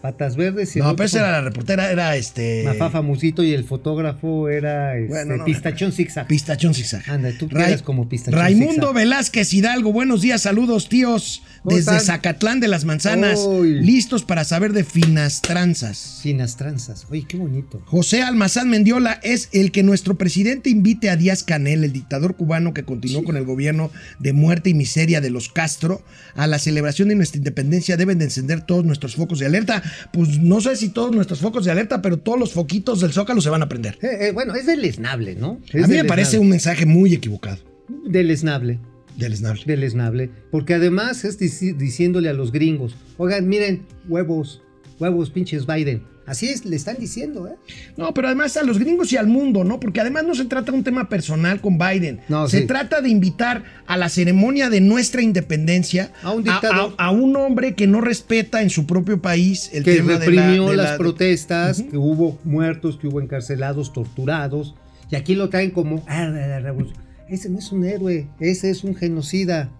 Patas 0.07 0.37
verdes 0.37 0.77
y 0.77 0.79
No, 0.79 0.95
pero 0.95 1.07
esa 1.07 1.19
era 1.19 1.33
la 1.33 1.40
reportera, 1.40 1.90
era 1.90 2.14
este. 2.14 2.62
Mafafa 2.64 3.03
Musito 3.03 3.42
y 3.42 3.53
el 3.53 3.64
fotógrafo 3.64 4.49
era 4.49 4.97
este, 4.97 5.09
Bueno, 5.09 5.38
no, 5.38 5.45
Pistachón 5.45 5.90
Zigzag. 5.90 6.29
Pistachón 6.29 6.75
zigzag. 6.75 7.03
Anda, 7.11 7.31
tú 7.37 7.49
Ray- 7.51 7.81
como 7.81 8.09
Pistachón 8.09 8.38
Raimundo 8.38 8.73
Zigzag. 8.75 8.95
Velázquez 8.95 9.53
Hidalgo, 9.53 9.92
buenos 9.92 10.21
días, 10.21 10.42
saludos 10.42 10.88
tíos 10.88 11.42
¿Cómo 11.64 11.75
desde 11.77 11.97
están? 11.97 12.07
Zacatlán 12.19 12.61
de 12.61 12.69
las 12.69 12.85
Manzanas, 12.85 13.40
listos 13.64 14.23
para 14.23 14.45
saber 14.45 14.73
de 14.73 14.85
finas 14.85 15.42
tranzas. 15.42 16.21
Finas 16.23 16.57
tranzas. 16.57 17.05
Oye, 17.11 17.25
qué 17.27 17.37
bonito. 17.37 17.83
José 17.87 18.23
Almazán 18.23 18.71
Mendiola 18.71 19.19
es 19.25 19.49
el 19.51 19.73
que 19.73 19.83
nuestro 19.83 20.16
presidente 20.16 20.71
invite 20.71 21.11
a 21.11 21.16
Díaz 21.16 21.42
Canel, 21.42 21.83
el 21.83 21.92
dictador 21.92 22.37
cubano 22.37 22.73
que 22.73 22.85
continuó 22.85 23.25
con 23.25 23.37
el 23.37 23.45
gobierno 23.45 23.90
de 24.21 24.33
muerte 24.33 24.71
y 24.71 24.75
miseria 24.75 25.21
de 25.21 25.31
los 25.31 25.49
Castro, 25.49 26.01
a 26.37 26.47
la 26.47 26.61
celebración 26.61 27.09
de 27.09 27.16
nuestra 27.16 27.38
independencia 27.38 27.97
deben 27.97 28.19
de 28.21 28.27
encender 28.27 28.61
todos 28.61 28.85
nuestros 28.85 29.16
focos 29.16 29.40
de 29.40 29.47
alerta. 29.47 29.83
Pues 30.12 30.38
no 30.38 30.61
sé 30.61 30.76
si 30.76 30.88
todos 30.90 31.12
nuestros 31.14 31.40
focos 31.40 31.64
de 31.64 31.70
alerta, 31.70 32.02
pero 32.02 32.18
todos 32.18 32.38
los 32.38 32.52
foquitos 32.52 33.00
del 33.00 33.12
Zócalo 33.12 33.40
se 33.40 33.50
van 33.50 33.62
a 33.62 33.68
prender. 33.68 33.98
Eh, 34.02 34.28
eh, 34.28 34.32
bueno, 34.32 34.54
es 34.54 34.66
deleznable, 34.66 35.35
¿no? 35.37 35.61
A 35.74 35.87
mí 35.87 35.94
me 35.94 36.04
parece 36.04 36.38
un 36.38 36.48
mensaje 36.48 36.87
muy 36.87 37.12
equivocado 37.14 37.59
Deleznable. 38.06 38.78
del 39.16 39.32
esnable. 39.32 39.62
Deleznable. 39.66 40.30
Porque 40.50 40.74
además 40.74 41.24
es 41.24 41.40
dici- 41.40 41.76
diciéndole 41.76 42.28
a 42.28 42.32
los 42.35 42.52
gringos, 42.52 42.94
oigan, 43.16 43.48
miren, 43.48 43.87
huevos, 44.09 44.62
huevos, 44.98 45.30
pinches 45.30 45.66
Biden. 45.66 46.02
Así 46.26 46.48
es, 46.48 46.64
le 46.64 46.74
están 46.74 46.96
diciendo, 46.98 47.46
¿eh? 47.46 47.54
No, 47.96 48.12
pero 48.12 48.26
además 48.26 48.56
a 48.56 48.64
los 48.64 48.80
gringos 48.80 49.12
y 49.12 49.16
al 49.16 49.28
mundo, 49.28 49.62
¿no? 49.62 49.78
Porque 49.78 50.00
además 50.00 50.24
no 50.24 50.35
se 50.35 50.44
trata 50.46 50.72
de 50.72 50.78
un 50.78 50.82
tema 50.82 51.09
personal 51.09 51.61
con 51.61 51.78
Biden. 51.78 52.18
No, 52.28 52.48
se 52.48 52.62
sí. 52.62 52.66
trata 52.66 53.00
de 53.00 53.09
invitar 53.11 53.62
a 53.87 53.96
la 53.96 54.09
ceremonia 54.09 54.68
de 54.68 54.80
nuestra 54.80 55.22
independencia 55.22 56.11
A 56.24 56.32
un 56.32 56.42
dictador. 56.42 56.94
a, 56.98 57.06
a 57.06 57.11
un 57.12 57.37
hombre 57.37 57.74
que 57.76 57.87
no 57.87 58.00
respeta 58.00 58.61
en 58.61 58.70
su 58.70 58.87
propio 58.87 59.22
país 59.22 59.70
el 59.72 59.85
que 59.85 59.94
tema 59.94 60.14
de 60.14 60.18
la- 60.18 60.24
reprimió 60.24 60.68
de 60.70 60.76
la- 60.76 60.82
las 60.82 60.98
protestas, 60.98 61.82
que 61.82 61.96
hubo 61.96 62.40
muertos, 62.42 62.96
que 62.96 63.06
hubo 63.06 63.20
encarcelados, 63.20 63.92
torturados. 63.92 64.74
Y 65.12 65.14
aquí 65.14 65.37
lo 65.37 65.48
traen 65.48 65.70
como, 65.70 66.02
ah, 66.09 66.24
la, 66.24 66.48
la 66.48 66.59
revolución. 66.59 66.98
Ese 67.28 67.48
no 67.50 67.59
es 67.61 67.70
un 67.70 67.85
héroe, 67.85 68.26
ese 68.40 68.70
es 68.70 68.82
un 68.82 68.96
genocida. 68.96 69.70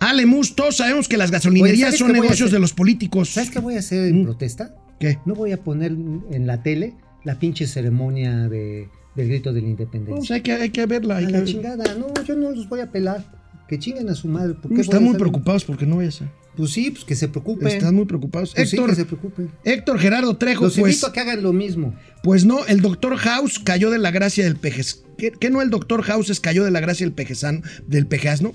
Ale 0.00 0.26
Mus, 0.26 0.54
todos 0.54 0.76
sabemos 0.76 1.08
que 1.08 1.16
las 1.16 1.30
gasolinerías 1.30 1.88
¿sabes 1.90 1.98
son 1.98 2.12
voy 2.12 2.20
negocios 2.20 2.50
de 2.50 2.58
los 2.58 2.72
políticos. 2.72 3.30
¿Sabes 3.30 3.50
qué 3.50 3.58
voy 3.60 3.76
a 3.76 3.78
hacer 3.78 4.06
en 4.06 4.20
Mm. 4.20 4.24
protesta? 4.24 4.74
¿Qué? 5.00 5.18
No 5.26 5.34
voy 5.34 5.52
a 5.52 5.58
poner 5.62 5.92
en 5.92 6.46
la 6.46 6.62
tele 6.62 6.94
la 7.24 7.38
pinche 7.38 7.66
ceremonia 7.66 8.48
de, 8.48 8.88
del 9.16 9.28
grito 9.28 9.52
de 9.52 9.62
la 9.62 9.68
independencia. 9.68 10.16
Pues 10.16 10.30
hay 10.30 10.40
que, 10.42 10.52
hay 10.52 10.70
que 10.70 10.86
verla. 10.86 11.16
hay 11.16 11.24
a 11.24 11.28
que 11.28 11.32
la 11.32 11.44
chingada, 11.44 11.94
no, 11.94 12.12
yo 12.24 12.36
no 12.36 12.50
los 12.50 12.68
voy 12.68 12.80
a 12.80 12.90
pelar. 12.90 13.24
Que 13.68 13.78
chinguen 13.78 14.08
a 14.10 14.14
su 14.14 14.28
madre. 14.28 14.54
¿Por 14.54 14.62
qué 14.64 14.74
voy 14.74 14.80
Están 14.80 15.02
muy 15.02 15.14
preocupados 15.16 15.64
porque 15.64 15.86
no 15.86 15.96
vaya 15.96 16.10
a 16.10 16.12
ser. 16.12 16.28
Pues 16.54 16.70
sí, 16.70 16.90
pues 16.90 17.04
que 17.04 17.16
se 17.16 17.28
preocupen. 17.28 17.66
Están 17.66 17.94
muy 17.94 18.04
preocupados. 18.04 18.52
Pues 18.54 18.70
sí, 18.70 18.76
Héctor, 18.76 18.90
que 18.90 18.96
se 18.96 19.04
preocupen. 19.06 19.50
Héctor 19.64 19.98
Gerardo 19.98 20.36
Trejo, 20.36 20.64
Los 20.64 20.78
pues, 20.78 20.92
invito 20.92 21.06
a 21.06 21.12
que 21.12 21.20
hagan 21.20 21.42
lo 21.42 21.52
mismo. 21.52 21.94
pues 22.22 22.44
no, 22.44 22.64
el 22.66 22.80
doctor 22.80 23.16
House 23.16 23.58
cayó 23.58 23.90
de 23.90 23.98
la 23.98 24.10
gracia 24.10 24.44
del 24.44 24.56
pejes. 24.56 25.02
¿Qué, 25.18 25.32
qué 25.32 25.50
no 25.50 25.62
el 25.62 25.70
doctor 25.70 26.02
House 26.02 26.38
cayó 26.40 26.62
de 26.62 26.70
la 26.70 26.80
gracia 26.80 27.06
del 27.06 27.14
pejesano, 27.14 27.62
del 27.86 28.06
pejasno? 28.06 28.52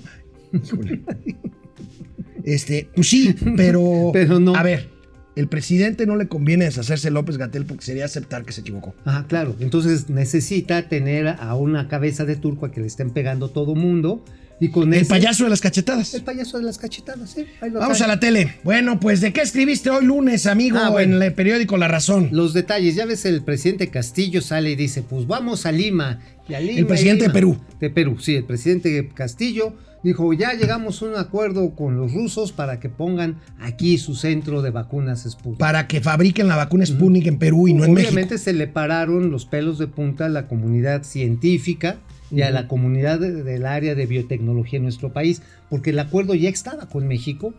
Este, 2.44 2.88
pues 2.94 3.08
sí, 3.08 3.34
pero. 3.56 4.10
Pero 4.12 4.40
no. 4.40 4.54
A 4.56 4.62
ver, 4.62 4.88
el 5.36 5.46
presidente 5.48 6.06
no 6.06 6.16
le 6.16 6.26
conviene 6.28 6.64
deshacerse 6.64 7.08
de 7.08 7.12
López 7.12 7.36
Gatel 7.36 7.66
porque 7.66 7.84
sería 7.84 8.04
aceptar 8.06 8.44
que 8.44 8.52
se 8.52 8.62
equivocó. 8.62 8.94
Ajá, 9.04 9.26
claro. 9.28 9.54
Entonces 9.60 10.08
necesita 10.08 10.88
tener 10.88 11.28
a 11.28 11.54
una 11.54 11.88
cabeza 11.88 12.24
de 12.24 12.36
turco 12.36 12.66
a 12.66 12.72
que 12.72 12.80
le 12.80 12.86
estén 12.86 13.10
pegando 13.10 13.48
todo 13.48 13.74
mundo. 13.74 14.24
Y 14.62 14.68
con 14.68 14.92
El 14.92 15.00
ese- 15.00 15.08
payaso 15.08 15.44
de 15.44 15.50
las 15.50 15.62
cachetadas. 15.62 16.12
El 16.12 16.22
payaso 16.22 16.58
de 16.58 16.64
las 16.64 16.76
cachetadas, 16.76 17.30
sí. 17.30 17.46
ahí 17.62 17.70
lo 17.70 17.78
Vamos 17.80 18.02
a 18.02 18.06
la 18.06 18.20
tele. 18.20 18.56
Bueno, 18.62 19.00
pues 19.00 19.22
¿de 19.22 19.32
qué 19.32 19.40
escribiste 19.40 19.88
hoy 19.88 20.04
lunes, 20.04 20.44
amigo, 20.44 20.76
Ah, 20.78 20.90
bueno. 20.90 21.16
en 21.16 21.22
el 21.22 21.32
periódico 21.32 21.78
La 21.78 21.88
Razón? 21.88 22.28
Los 22.32 22.52
detalles, 22.52 22.94
ya 22.94 23.06
ves, 23.06 23.24
el 23.24 23.42
presidente 23.42 23.88
Castillo 23.88 24.42
sale 24.42 24.72
y 24.72 24.76
dice, 24.76 25.02
pues 25.02 25.26
vamos 25.26 25.64
a 25.64 25.72
Lima. 25.72 26.20
Y 26.46 26.52
a 26.52 26.60
Lima, 26.60 26.78
El 26.78 26.86
presidente 26.86 27.28
de. 27.28 27.30
Perú. 27.30 27.58
De 27.80 27.88
Perú, 27.88 28.18
sí, 28.20 28.34
el 28.34 28.44
presidente 28.44 29.08
Castillo 29.14 29.72
dijo, 30.02 30.32
ya 30.32 30.54
llegamos 30.54 31.02
a 31.02 31.06
un 31.06 31.16
acuerdo 31.16 31.74
con 31.74 31.96
los 31.96 32.12
rusos 32.12 32.52
para 32.52 32.80
que 32.80 32.88
pongan 32.88 33.40
aquí 33.60 33.98
su 33.98 34.14
centro 34.14 34.62
de 34.62 34.70
vacunas 34.70 35.22
Sputnik. 35.28 35.58
Para 35.58 35.86
que 35.86 36.00
fabriquen 36.00 36.48
la 36.48 36.56
vacuna 36.56 36.86
Sputnik 36.86 37.26
en 37.26 37.38
Perú 37.38 37.68
y 37.68 37.74
no 37.74 37.84
en 37.84 37.94
México. 37.94 38.10
Obviamente 38.12 38.38
se 38.38 38.52
le 38.52 38.66
pararon 38.66 39.30
los 39.30 39.46
pelos 39.46 39.78
de 39.78 39.86
punta 39.86 40.26
a 40.26 40.28
la 40.28 40.46
comunidad 40.48 41.02
científica 41.02 41.96
y 42.30 42.42
a 42.42 42.50
la 42.50 42.68
comunidad 42.68 43.18
de- 43.18 43.42
del 43.42 43.66
área 43.66 43.94
de 43.94 44.06
biotecnología 44.06 44.76
en 44.78 44.84
nuestro 44.84 45.12
país, 45.12 45.42
porque 45.68 45.90
el 45.90 45.98
acuerdo 45.98 46.34
ya 46.34 46.48
estaba 46.48 46.86
con 46.88 47.06
México. 47.08 47.52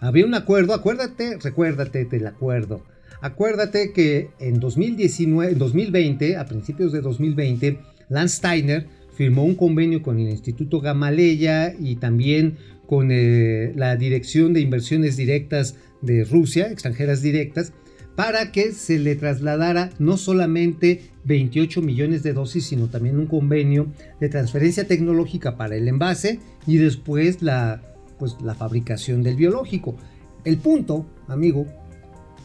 Había 0.00 0.26
un 0.26 0.34
acuerdo, 0.34 0.74
acuérdate, 0.74 1.38
recuérdate 1.42 2.04
del 2.04 2.26
acuerdo. 2.26 2.82
Acuérdate 3.20 3.92
que 3.92 4.30
en 4.38 4.60
2019, 4.60 5.52
en 5.52 5.58
2020, 5.58 6.36
a 6.36 6.44
principios 6.46 6.92
de 6.92 7.00
2020, 7.00 7.80
Lance 8.08 8.36
Steiner 8.36 8.86
firmó 9.18 9.42
un 9.42 9.56
convenio 9.56 10.00
con 10.00 10.20
el 10.20 10.28
Instituto 10.28 10.80
Gamaleya 10.80 11.74
y 11.76 11.96
también 11.96 12.56
con 12.86 13.08
eh, 13.10 13.72
la 13.74 13.96
Dirección 13.96 14.52
de 14.52 14.60
Inversiones 14.60 15.16
Directas 15.16 15.74
de 16.02 16.22
Rusia, 16.22 16.70
extranjeras 16.70 17.20
directas, 17.20 17.72
para 18.14 18.52
que 18.52 18.70
se 18.70 18.96
le 19.00 19.16
trasladara 19.16 19.90
no 19.98 20.18
solamente 20.18 21.10
28 21.24 21.82
millones 21.82 22.22
de 22.22 22.32
dosis, 22.32 22.66
sino 22.66 22.90
también 22.90 23.18
un 23.18 23.26
convenio 23.26 23.88
de 24.20 24.28
transferencia 24.28 24.86
tecnológica 24.86 25.56
para 25.56 25.74
el 25.74 25.88
envase 25.88 26.38
y 26.68 26.76
después 26.76 27.42
la, 27.42 27.82
pues, 28.20 28.36
la 28.40 28.54
fabricación 28.54 29.24
del 29.24 29.34
biológico. 29.34 29.96
El 30.44 30.58
punto, 30.58 31.06
amigo, 31.26 31.66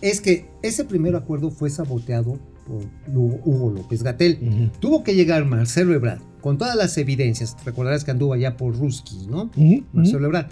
es 0.01 0.21
que 0.21 0.47
ese 0.63 0.85
primer 0.85 1.15
acuerdo 1.15 1.51
fue 1.51 1.69
saboteado 1.69 2.39
por 2.67 2.83
Hugo 3.13 3.71
López 3.71 4.03
Gatel. 4.03 4.71
Tuvo 4.79 5.03
que 5.03 5.15
llegar 5.15 5.45
Marcelo 5.45 5.93
Ebrard 5.93 6.21
con 6.41 6.57
todas 6.57 6.75
las 6.75 6.97
evidencias. 6.97 7.55
Recordarás 7.65 8.03
que 8.03 8.11
anduvo 8.11 8.33
allá 8.33 8.57
por 8.57 8.77
Ruski, 8.77 9.27
¿no? 9.27 9.49
Marcelo 9.93 10.25
Ebrard. 10.25 10.47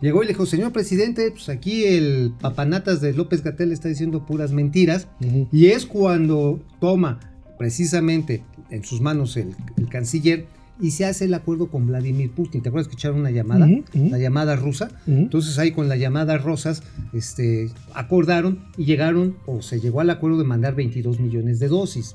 Llegó 0.00 0.22
y 0.22 0.26
le 0.26 0.32
dijo, 0.32 0.44
señor 0.44 0.72
presidente, 0.72 1.30
pues 1.30 1.48
aquí 1.48 1.84
el 1.84 2.32
papanatas 2.38 3.00
de 3.00 3.14
López 3.14 3.42
Gatel 3.42 3.72
está 3.72 3.88
diciendo 3.88 4.26
puras 4.26 4.52
mentiras. 4.52 5.08
Y 5.52 5.66
es 5.66 5.86
cuando 5.86 6.60
toma 6.80 7.20
precisamente 7.58 8.44
en 8.70 8.84
sus 8.84 9.00
manos 9.00 9.36
el, 9.36 9.54
el, 9.78 9.88
canciller 9.88 10.46
y 10.80 10.90
se 10.90 11.04
hace 11.04 11.24
el 11.24 11.34
acuerdo 11.34 11.68
con 11.68 11.86
Vladimir 11.86 12.30
Putin. 12.30 12.62
¿Te 12.62 12.68
acuerdas 12.68 12.88
que 12.88 12.94
echaron 12.94 13.20
una 13.20 13.30
llamada? 13.30 13.68
La 13.92 14.18
llamada 14.18 14.56
rusa. 14.56 14.90
Entonces 15.06 15.58
ahí 15.58 15.72
con 15.72 15.88
la 15.88 15.96
llamada 15.96 16.38
rosas 16.38 16.82
este, 17.12 17.70
acordaron 17.94 18.64
y 18.76 18.84
llegaron 18.84 19.36
o 19.46 19.62
se 19.62 19.80
llegó 19.80 20.00
al 20.00 20.10
acuerdo 20.10 20.38
de 20.38 20.44
mandar 20.44 20.74
22 20.74 21.20
millones 21.20 21.58
de 21.58 21.68
dosis. 21.68 22.14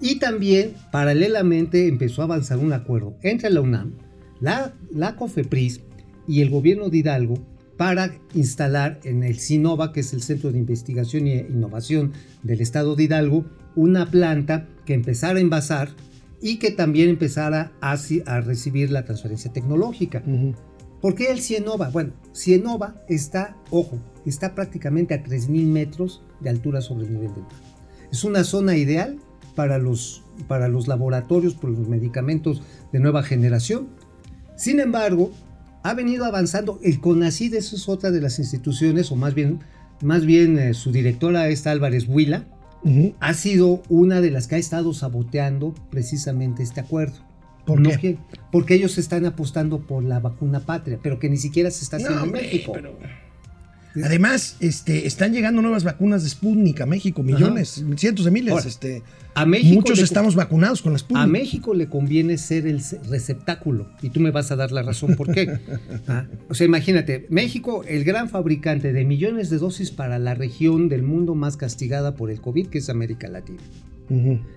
Y 0.00 0.18
también 0.18 0.74
paralelamente 0.92 1.88
empezó 1.88 2.22
a 2.22 2.26
avanzar 2.26 2.58
un 2.58 2.72
acuerdo 2.72 3.16
entre 3.22 3.50
la 3.50 3.60
UNAM, 3.60 3.92
la, 4.40 4.74
la 4.92 5.16
COFEPRIS, 5.16 5.80
y 6.28 6.40
el 6.40 6.50
gobierno 6.50 6.88
de 6.90 6.98
Hidalgo 6.98 7.34
para 7.76 8.12
instalar 8.34 9.00
en 9.04 9.22
el 9.22 9.38
SINOVA, 9.38 9.92
que 9.92 10.00
es 10.00 10.12
el 10.12 10.22
Centro 10.22 10.50
de 10.50 10.58
Investigación 10.58 11.26
e 11.26 11.46
Innovación 11.48 12.12
del 12.42 12.60
Estado 12.60 12.96
de 12.96 13.04
Hidalgo, 13.04 13.44
una 13.74 14.10
planta 14.10 14.66
que 14.86 14.94
empezara 14.94 15.38
a 15.38 15.42
envasar 15.42 15.90
y 16.46 16.58
que 16.58 16.70
también 16.70 17.08
empezara 17.08 17.72
a, 17.80 17.96
a 18.26 18.40
recibir 18.40 18.92
la 18.92 19.04
transferencia 19.04 19.52
tecnológica. 19.52 20.22
¿Por 21.00 21.16
qué 21.16 21.32
el 21.32 21.40
Cienova? 21.40 21.90
Bueno, 21.90 22.12
Cienova 22.32 23.02
está, 23.08 23.56
ojo, 23.70 23.98
está 24.24 24.54
prácticamente 24.54 25.14
a 25.14 25.24
3.000 25.24 25.66
metros 25.66 26.22
de 26.38 26.50
altura 26.50 26.82
sobre 26.82 27.06
el 27.06 27.14
nivel 27.14 27.34
del 27.34 27.42
mar. 27.42 27.52
Es 28.12 28.22
una 28.22 28.44
zona 28.44 28.76
ideal 28.76 29.18
para 29.56 29.78
los, 29.78 30.22
para 30.46 30.68
los 30.68 30.86
laboratorios, 30.86 31.54
por 31.54 31.70
los 31.70 31.88
medicamentos 31.88 32.62
de 32.92 33.00
nueva 33.00 33.24
generación. 33.24 33.88
Sin 34.54 34.78
embargo, 34.78 35.32
ha 35.82 35.94
venido 35.94 36.26
avanzando. 36.26 36.78
El 36.84 37.00
CONACID, 37.00 37.54
eso 37.54 37.74
es 37.74 37.88
otra 37.88 38.12
de 38.12 38.20
las 38.20 38.38
instituciones, 38.38 39.10
o 39.10 39.16
más 39.16 39.34
bien, 39.34 39.64
más 40.00 40.24
bien 40.24 40.60
eh, 40.60 40.74
su 40.74 40.92
directora 40.92 41.48
es 41.48 41.66
Álvarez 41.66 42.06
Huila, 42.06 42.46
uh 42.86 42.90
-huh. 42.90 43.14
ha 43.20 43.34
sido 43.34 43.82
una 43.88 44.20
de 44.20 44.30
las 44.30 44.46
que 44.46 44.54
ha 44.54 44.58
estado 44.58 44.94
saboteando 44.94 45.74
precisamente 45.90 46.62
este 46.62 46.80
acuerdo. 46.80 47.16
¿Por 47.66 47.80
no 47.80 47.90
qué? 48.00 48.16
Porque 48.52 48.74
ellos 48.74 48.96
están 48.96 49.26
apostando 49.26 49.80
por 49.80 50.04
la 50.04 50.20
vacuna 50.20 50.60
patria, 50.60 50.98
pero 51.02 51.18
que 51.18 51.28
ni 51.28 51.36
siquiera 51.36 51.70
se 51.70 51.82
está 51.84 51.96
haciendo 51.96 52.20
No, 52.20 52.24
en 52.26 52.32
México. 52.32 52.72
pero- 52.72 52.96
Además, 54.02 54.56
este, 54.60 55.06
están 55.06 55.32
llegando 55.32 55.62
nuevas 55.62 55.84
vacunas 55.84 56.22
de 56.22 56.30
Sputnik 56.30 56.80
a 56.80 56.86
México, 56.86 57.22
millones, 57.22 57.84
cientos 57.96 58.24
de 58.24 58.30
miles. 58.30 58.52
Ahora, 58.52 58.66
este, 58.66 59.02
a 59.34 59.46
México 59.46 59.74
muchos 59.74 59.98
estamos 60.00 60.34
vacunados 60.34 60.82
con 60.82 60.92
la 60.92 60.98
Sputnik. 60.98 61.22
A 61.22 61.26
México 61.26 61.74
le 61.74 61.88
conviene 61.88 62.38
ser 62.38 62.66
el 62.66 62.80
receptáculo 63.08 63.88
y 64.02 64.10
tú 64.10 64.20
me 64.20 64.30
vas 64.30 64.50
a 64.50 64.56
dar 64.56 64.72
la 64.72 64.82
razón 64.82 65.16
por 65.16 65.32
qué. 65.32 65.58
Ah, 66.08 66.26
O 66.48 66.54
sea, 66.54 66.66
imagínate, 66.66 67.26
México, 67.30 67.82
el 67.86 68.04
gran 68.04 68.28
fabricante 68.28 68.92
de 68.92 69.04
millones 69.04 69.50
de 69.50 69.58
dosis 69.58 69.90
para 69.90 70.18
la 70.18 70.34
región 70.34 70.88
del 70.88 71.02
mundo 71.02 71.34
más 71.34 71.56
castigada 71.56 72.14
por 72.14 72.30
el 72.30 72.40
COVID, 72.40 72.68
que 72.68 72.78
es 72.78 72.88
América 72.88 73.28
Latina. 73.28 73.58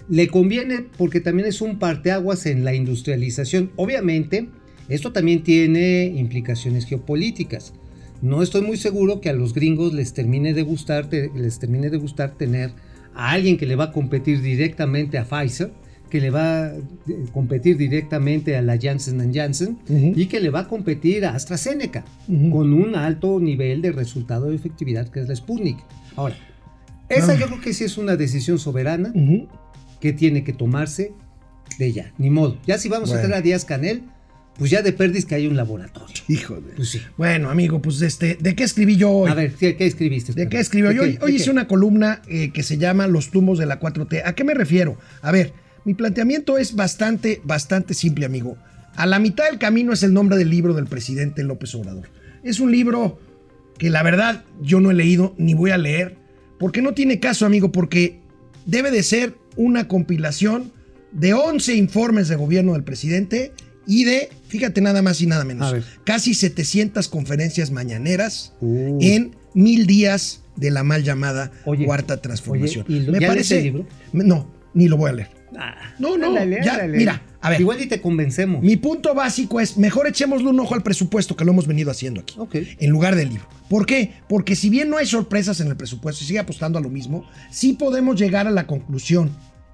Le 0.09 0.27
conviene 0.27 0.85
porque 0.97 1.21
también 1.21 1.47
es 1.47 1.61
un 1.61 1.79
parteaguas 1.79 2.45
en 2.45 2.63
la 2.63 2.75
industrialización. 2.75 3.71
Obviamente, 3.77 4.49
esto 4.89 5.11
también 5.11 5.43
tiene 5.43 6.05
implicaciones 6.05 6.85
geopolíticas. 6.85 7.73
No 8.21 8.41
estoy 8.43 8.61
muy 8.61 8.77
seguro 8.77 9.21
que 9.21 9.29
a 9.29 9.33
los 9.33 9.53
gringos 9.53 9.93
les 9.93 10.13
termine 10.13 10.53
de 10.53 10.61
gustar, 10.63 11.07
te- 11.09 11.31
les 11.35 11.59
termine 11.59 11.89
de 11.89 11.97
gustar 11.97 12.31
tener 12.31 12.71
a 13.15 13.31
alguien 13.31 13.57
que 13.57 13.65
le 13.65 13.75
va 13.75 13.85
a 13.85 13.91
competir 13.91 14.41
directamente 14.41 15.17
a 15.17 15.23
Pfizer, 15.25 15.71
que 16.09 16.19
le 16.19 16.29
va 16.31 16.65
a 16.65 16.75
eh, 16.75 16.81
competir 17.31 17.77
directamente 17.77 18.57
a 18.57 18.61
la 18.61 18.77
Janssen 18.79 19.33
Janssen 19.33 19.77
Ujú. 19.87 20.13
y 20.15 20.25
que 20.25 20.39
le 20.39 20.49
va 20.49 20.61
a 20.61 20.67
competir 20.67 21.23
a 21.25 21.35
AstraZeneca 21.35 22.03
Ujú. 22.27 22.49
con 22.49 22.73
un 22.73 22.95
alto 22.95 23.39
nivel 23.39 23.81
de 23.81 23.91
resultado 23.91 24.49
de 24.49 24.55
efectividad 24.55 25.07
que 25.09 25.19
es 25.21 25.27
la 25.29 25.35
Sputnik. 25.35 25.77
Ahora, 26.15 26.35
esa 27.09 27.33
Ah. 27.33 27.35
yo 27.39 27.45
creo 27.47 27.61
que 27.61 27.73
sí 27.73 27.83
es 27.83 27.97
una 27.97 28.15
decisión 28.15 28.57
soberana 28.59 29.13
que 30.01 30.13
tiene 30.13 30.43
que 30.43 30.51
tomarse 30.53 31.13
de 31.77 31.91
ya, 31.93 32.11
ni 32.17 32.29
modo. 32.29 32.57
Ya 32.65 32.77
si 32.79 32.89
vamos 32.89 33.09
Bueno. 33.09 33.19
a 33.23 33.27
traer 33.27 33.39
a 33.39 33.41
Díaz 33.43 33.63
Canel, 33.65 34.03
pues 34.59 34.71
ya 34.71 34.81
de 34.81 34.91
perdis 34.91 35.25
que 35.25 35.35
hay 35.35 35.47
un 35.47 35.55
laboratorio. 35.55 36.15
Hijo 36.27 36.55
de... 36.55 36.73
Pues 36.75 36.89
sí. 36.89 37.01
Bueno, 37.17 37.49
amigo, 37.49 37.81
pues 37.81 38.01
este, 38.01 38.37
¿de 38.39 38.55
qué 38.55 38.65
escribí 38.65 38.97
yo 38.97 39.09
hoy? 39.09 39.31
A 39.31 39.33
ver, 39.33 39.53
¿qué, 39.53 39.77
qué 39.77 39.85
escribiste? 39.85 40.33
¿De 40.33 40.49
qué 40.49 40.59
escribió? 40.59 40.91
Yo 40.91 41.03
hoy, 41.03 41.17
hoy 41.21 41.35
hice 41.35 41.49
una 41.49 41.67
columna 41.67 42.21
eh, 42.27 42.51
que 42.51 42.61
se 42.61 42.77
llama 42.77 43.07
Los 43.07 43.31
tumbos 43.31 43.57
de 43.57 43.65
la 43.65 43.79
4T. 43.79 44.21
¿A 44.25 44.35
qué 44.35 44.43
me 44.43 44.53
refiero? 44.53 44.97
A 45.21 45.31
ver, 45.31 45.53
mi 45.85 45.93
planteamiento 45.93 46.57
es 46.57 46.75
bastante, 46.75 47.41
bastante 47.45 47.93
simple, 47.93 48.25
amigo. 48.25 48.57
A 48.95 49.05
la 49.05 49.17
mitad 49.17 49.45
del 49.45 49.59
camino 49.59 49.93
es 49.93 50.03
el 50.03 50.13
nombre 50.13 50.37
del 50.37 50.49
libro 50.49 50.73
del 50.73 50.87
presidente 50.87 51.43
López 51.43 51.73
Obrador. 51.75 52.09
Es 52.43 52.59
un 52.59 52.71
libro 52.71 53.17
que 53.77 53.89
la 53.89 54.03
verdad 54.03 54.43
yo 54.61 54.81
no 54.81 54.91
he 54.91 54.93
leído 54.93 55.33
ni 55.37 55.53
voy 55.53 55.71
a 55.71 55.77
leer, 55.77 56.17
porque 56.59 56.81
no 56.81 56.93
tiene 56.93 57.21
caso, 57.21 57.45
amigo, 57.45 57.71
porque 57.71 58.19
debe 58.65 58.91
de 58.91 59.03
ser 59.03 59.35
una 59.55 59.87
compilación 59.87 60.73
de 61.11 61.33
11 61.33 61.75
informes 61.75 62.27
de 62.27 62.35
gobierno 62.35 62.73
del 62.73 62.83
presidente 62.83 63.53
y 63.89 64.03
de, 64.05 64.29
fíjate 64.47 64.79
nada 64.81 65.01
más 65.01 65.19
y 65.21 65.25
nada 65.27 65.43
menos, 65.43 65.73
casi 66.05 66.33
700 66.33 67.07
conferencias 67.09 67.71
mañaneras 67.71 68.53
Uh. 68.61 68.97
en 69.01 69.35
mil 69.53 69.87
días 69.87 70.43
de 70.55 70.69
la 70.71 70.83
mal 70.83 71.03
llamada 71.03 71.51
Oye, 71.65 71.85
cuarta 71.85 72.21
transformación. 72.21 72.85
oye, 72.87 72.97
¿y 72.97 73.05
lo- 73.05 73.19
ya 73.19 73.33
leíste 73.33 73.57
el 73.57 73.63
libro? 73.63 73.87
No, 74.13 74.49
ni 74.73 74.87
lo 74.87 74.95
voy 74.97 75.09
a 75.09 75.13
leer. 75.13 75.29
Ah, 75.57 75.75
No, 75.97 76.15
no, 76.17 76.33
ya, 76.35 76.73
ándale. 76.73 76.97
mira, 76.97 77.23
a 77.41 77.49
ver. 77.49 77.59
Igual 77.61 77.81
y 77.81 77.87
te 77.87 77.99
convencemos. 77.99 78.61
Mi 78.61 78.77
punto 78.77 79.15
básico 79.15 79.59
es, 79.59 79.77
mejor 79.77 80.05
echémosle 80.07 80.47
un 80.47 80.59
ojo 80.59 80.75
al 80.75 80.83
presupuesto 80.83 81.35
que 81.35 81.43
lo 81.43 81.51
hemos 81.53 81.65
venido 81.65 81.89
haciendo 81.89 82.21
aquí, 82.21 82.35
Ok. 82.37 82.55
en 82.77 82.89
lugar 82.91 83.15
del 83.15 83.29
libro. 83.29 83.47
¿Por 83.67 83.87
qué? 83.87 84.11
Porque 84.29 84.55
si 84.55 84.69
bien 84.69 84.89
no 84.91 84.97
hay 84.97 85.07
sorpresas 85.07 85.59
en 85.61 85.67
el 85.67 85.75
presupuesto 85.75 86.23
y 86.23 86.27
sigue 86.27 86.37
apostando 86.39 86.77
a 86.77 86.81
lo 86.81 86.89
mismo, 86.89 87.25
sí 87.49 87.73
podemos 87.73 88.19
llegar 88.19 88.45
a 88.45 88.51
la 88.51 88.67
conclusión 88.67 89.31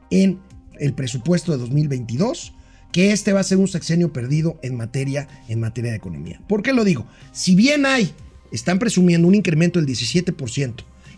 en 0.10 0.40
el 0.80 0.94
presupuesto 0.94 1.52
de 1.52 1.58
2022 1.58 2.54
que 2.96 3.12
este 3.12 3.34
va 3.34 3.42
a 3.42 3.44
ser 3.44 3.58
un 3.58 3.68
sexenio 3.68 4.14
perdido 4.14 4.58
en 4.64 4.78
materia, 4.78 5.28
en 5.50 5.60
materia 5.60 5.92
de 5.92 5.98
economía. 5.98 6.40
¿Por 6.48 6.64
qué 6.64 6.72
lo 6.72 6.86
digo? 6.86 7.06
Si 7.34 7.54
bien 7.54 7.86
hay, 7.86 8.14
están 8.54 8.80
presumiendo 8.80 9.28
un 9.28 9.36
incremento 9.36 9.82
del 9.82 9.90
17% 9.90 10.76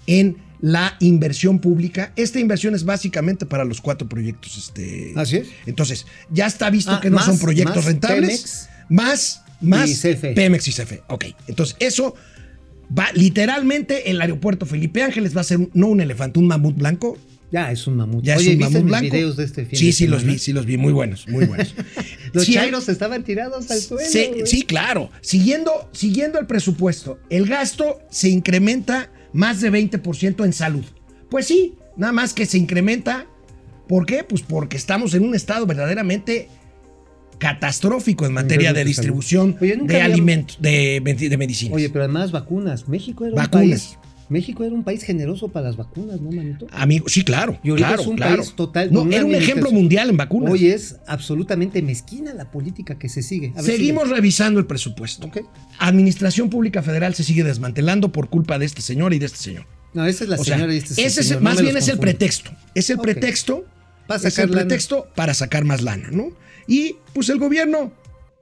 en 0.08 0.38
la 0.60 0.96
inversión 1.02 1.60
pública, 1.60 2.14
esta 2.16 2.40
inversión 2.40 2.74
es 2.74 2.84
básicamente 2.84 3.46
para 3.46 3.64
los 3.64 3.80
cuatro 3.80 4.10
proyectos. 4.10 4.58
Este, 4.58 5.14
Así 5.16 5.38
es. 5.38 5.50
Entonces, 5.68 6.08
ya 6.32 6.48
está 6.48 6.72
visto 6.72 6.94
Ah, 6.94 7.00
que 7.00 7.12
no 7.12 7.18
más- 7.18 7.26
son 7.28 7.38
proyectos 7.38 7.76
más 7.76 7.86
rentables. 7.86 8.30
Pemex 8.42 8.70
más, 8.90 9.42
más 9.62 9.88
y 9.92 9.94
CFE. 9.94 10.34
Pemex 10.34 10.68
y 10.70 10.72
CFE. 10.72 11.04
Ok, 11.10 11.26
entonces 11.48 11.76
eso 11.80 12.16
va 12.98 13.12
literalmente 13.14 14.10
el 14.10 14.20
aeropuerto 14.20 14.66
Felipe 14.66 15.04
Ángeles 15.04 15.38
va 15.38 15.42
a 15.42 15.44
ser 15.44 15.58
un- 15.60 15.70
no 15.76 15.86
un 15.90 16.02
elefante, 16.02 16.40
un 16.40 16.48
mamut 16.48 16.76
blanco. 16.76 17.20
Ya 17.52 17.72
es 17.72 17.88
un 17.88 17.96
mamut. 17.96 18.24
Ya 18.26 18.36
Oye, 18.36 18.48
es 18.50 18.54
un 18.54 18.58
¿viste 18.60 18.74
mamut 18.74 18.90
blanco. 18.90 19.04
videos 19.06 19.38
de 19.38 19.46
este 19.46 19.66
fin 19.66 19.80
sí, 19.80 19.86
de 19.88 19.92
sí 19.94 20.08
los 20.08 20.24
vi, 20.26 20.38
sí 20.38 20.52
los 20.54 20.66
vi, 20.66 20.78
muy 20.78 20.92
buenos, 20.92 21.28
muy 21.30 21.46
buenos. 21.46 21.74
Los 22.34 22.44
Sí 22.46 22.54
chairos 22.54 22.90
estaban 22.90 23.24
tirados 23.24 23.72
al 23.72 23.80
suelo. 23.80 24.06
Sí, 24.10 24.32
sí, 24.46 24.64
claro. 24.64 25.10
Siguiendo, 25.22 25.90
siguiendo 25.94 26.40
el 26.40 26.46
presupuesto, 26.46 27.20
el 27.30 27.48
gasto 27.48 28.00
se 28.12 28.28
incrementa 28.30 29.10
más 29.32 29.62
de 29.62 29.72
20% 29.72 30.44
en 30.44 30.52
salud. 30.52 30.84
Pues 31.30 31.48
sí, 31.48 31.76
nada 31.96 32.12
más 32.12 32.34
que 32.34 32.46
se 32.46 32.58
incrementa. 32.58 33.28
¿Por 33.88 34.06
qué? 34.06 34.26
Pues 34.26 34.42
porque 34.42 34.76
estamos 34.76 35.14
en 35.14 35.24
un 35.24 35.34
estado 35.36 35.66
verdaderamente 35.66 36.50
catastrófico 37.38 38.26
en 38.26 38.34
materia 38.34 38.74
de 38.74 38.84
distribución 38.84 39.56
Oye, 39.62 39.78
de 39.78 40.02
había- 40.02 40.06
alimentos, 40.06 40.58
de, 40.60 41.00
de 41.04 41.38
medicinas. 41.38 41.76
Oye, 41.76 41.90
pero 41.90 42.04
además 42.04 42.32
vacunas. 42.32 42.88
México 42.90 43.26
era 43.26 43.36
Vacunas. 43.36 43.64
un 43.64 43.70
país. 43.70 43.98
México 44.30 44.64
era 44.64 44.74
un 44.76 44.84
país 44.84 45.04
generoso 45.04 45.48
para 45.48 45.68
las 45.68 45.78
vacunas, 45.78 46.20
¿no, 46.20 46.32
manito? 46.32 46.68
Amigo, 46.72 47.08
sí, 47.08 47.24
claro. 47.24 47.58
Y 47.64 47.70
ahorita 47.70 47.88
claro, 47.88 48.02
es 48.02 48.08
un 48.08 48.16
claro. 48.18 48.36
país 48.38 48.54
total 48.56 48.92
No, 48.92 49.10
era 49.10 49.24
un 49.26 49.36
ejemplo 49.36 49.72
mundial 49.72 50.10
en 50.10 50.18
vacunas. 50.18 50.52
Hoy 50.52 50.68
es 50.68 50.98
absolutamente 51.08 51.82
mezquina 51.82 52.34
la 52.34 52.52
política 52.52 52.98
que 53.00 53.08
se 53.10 53.22
sigue. 53.24 53.52
A 53.56 53.62
ver, 53.62 53.66
Seguimos 53.66 54.04
sigue. 54.04 54.16
revisando 54.16 54.60
el 54.60 54.66
presupuesto. 54.66 55.30
Administración 55.80 56.50
Pública 56.50 56.82
Federal 56.84 57.14
se 57.16 57.24
sigue 57.24 57.44
desmantelando 57.44 58.12
por 58.12 58.30
culpa 58.30 58.58
de 58.60 58.66
este 58.66 58.82
señor 58.82 59.14
y 59.14 59.20
de 59.20 59.28
este 59.28 59.38
señor. 59.38 59.66
No, 59.94 60.06
esa 60.06 60.24
es 60.26 60.30
la 60.30 60.36
O 60.38 60.44
sea, 60.44 60.56
señora 60.58 60.74
y 60.74 60.78
este 60.78 60.94
es 60.94 61.00
ese 61.00 61.22
es- 61.22 61.28
señor, 61.28 61.42
no 61.44 61.50
más 61.50 61.62
bien 61.62 61.78
es 61.78 61.88
el 61.88 61.98
pretexto. 62.00 62.52
Es 62.76 62.90
el 62.90 62.98
pretexto. 63.00 63.66
Para 64.08 64.20
es 64.20 64.26
el 64.26 64.32
sacar 64.32 64.50
lana. 64.50 64.62
pretexto 64.62 65.08
para 65.16 65.34
sacar 65.34 65.66
más 65.66 65.82
lana, 65.82 66.10
¿no? 66.12 66.30
Y 66.68 66.96
pues 67.14 67.30
el 67.30 67.40
gobierno 67.40 67.92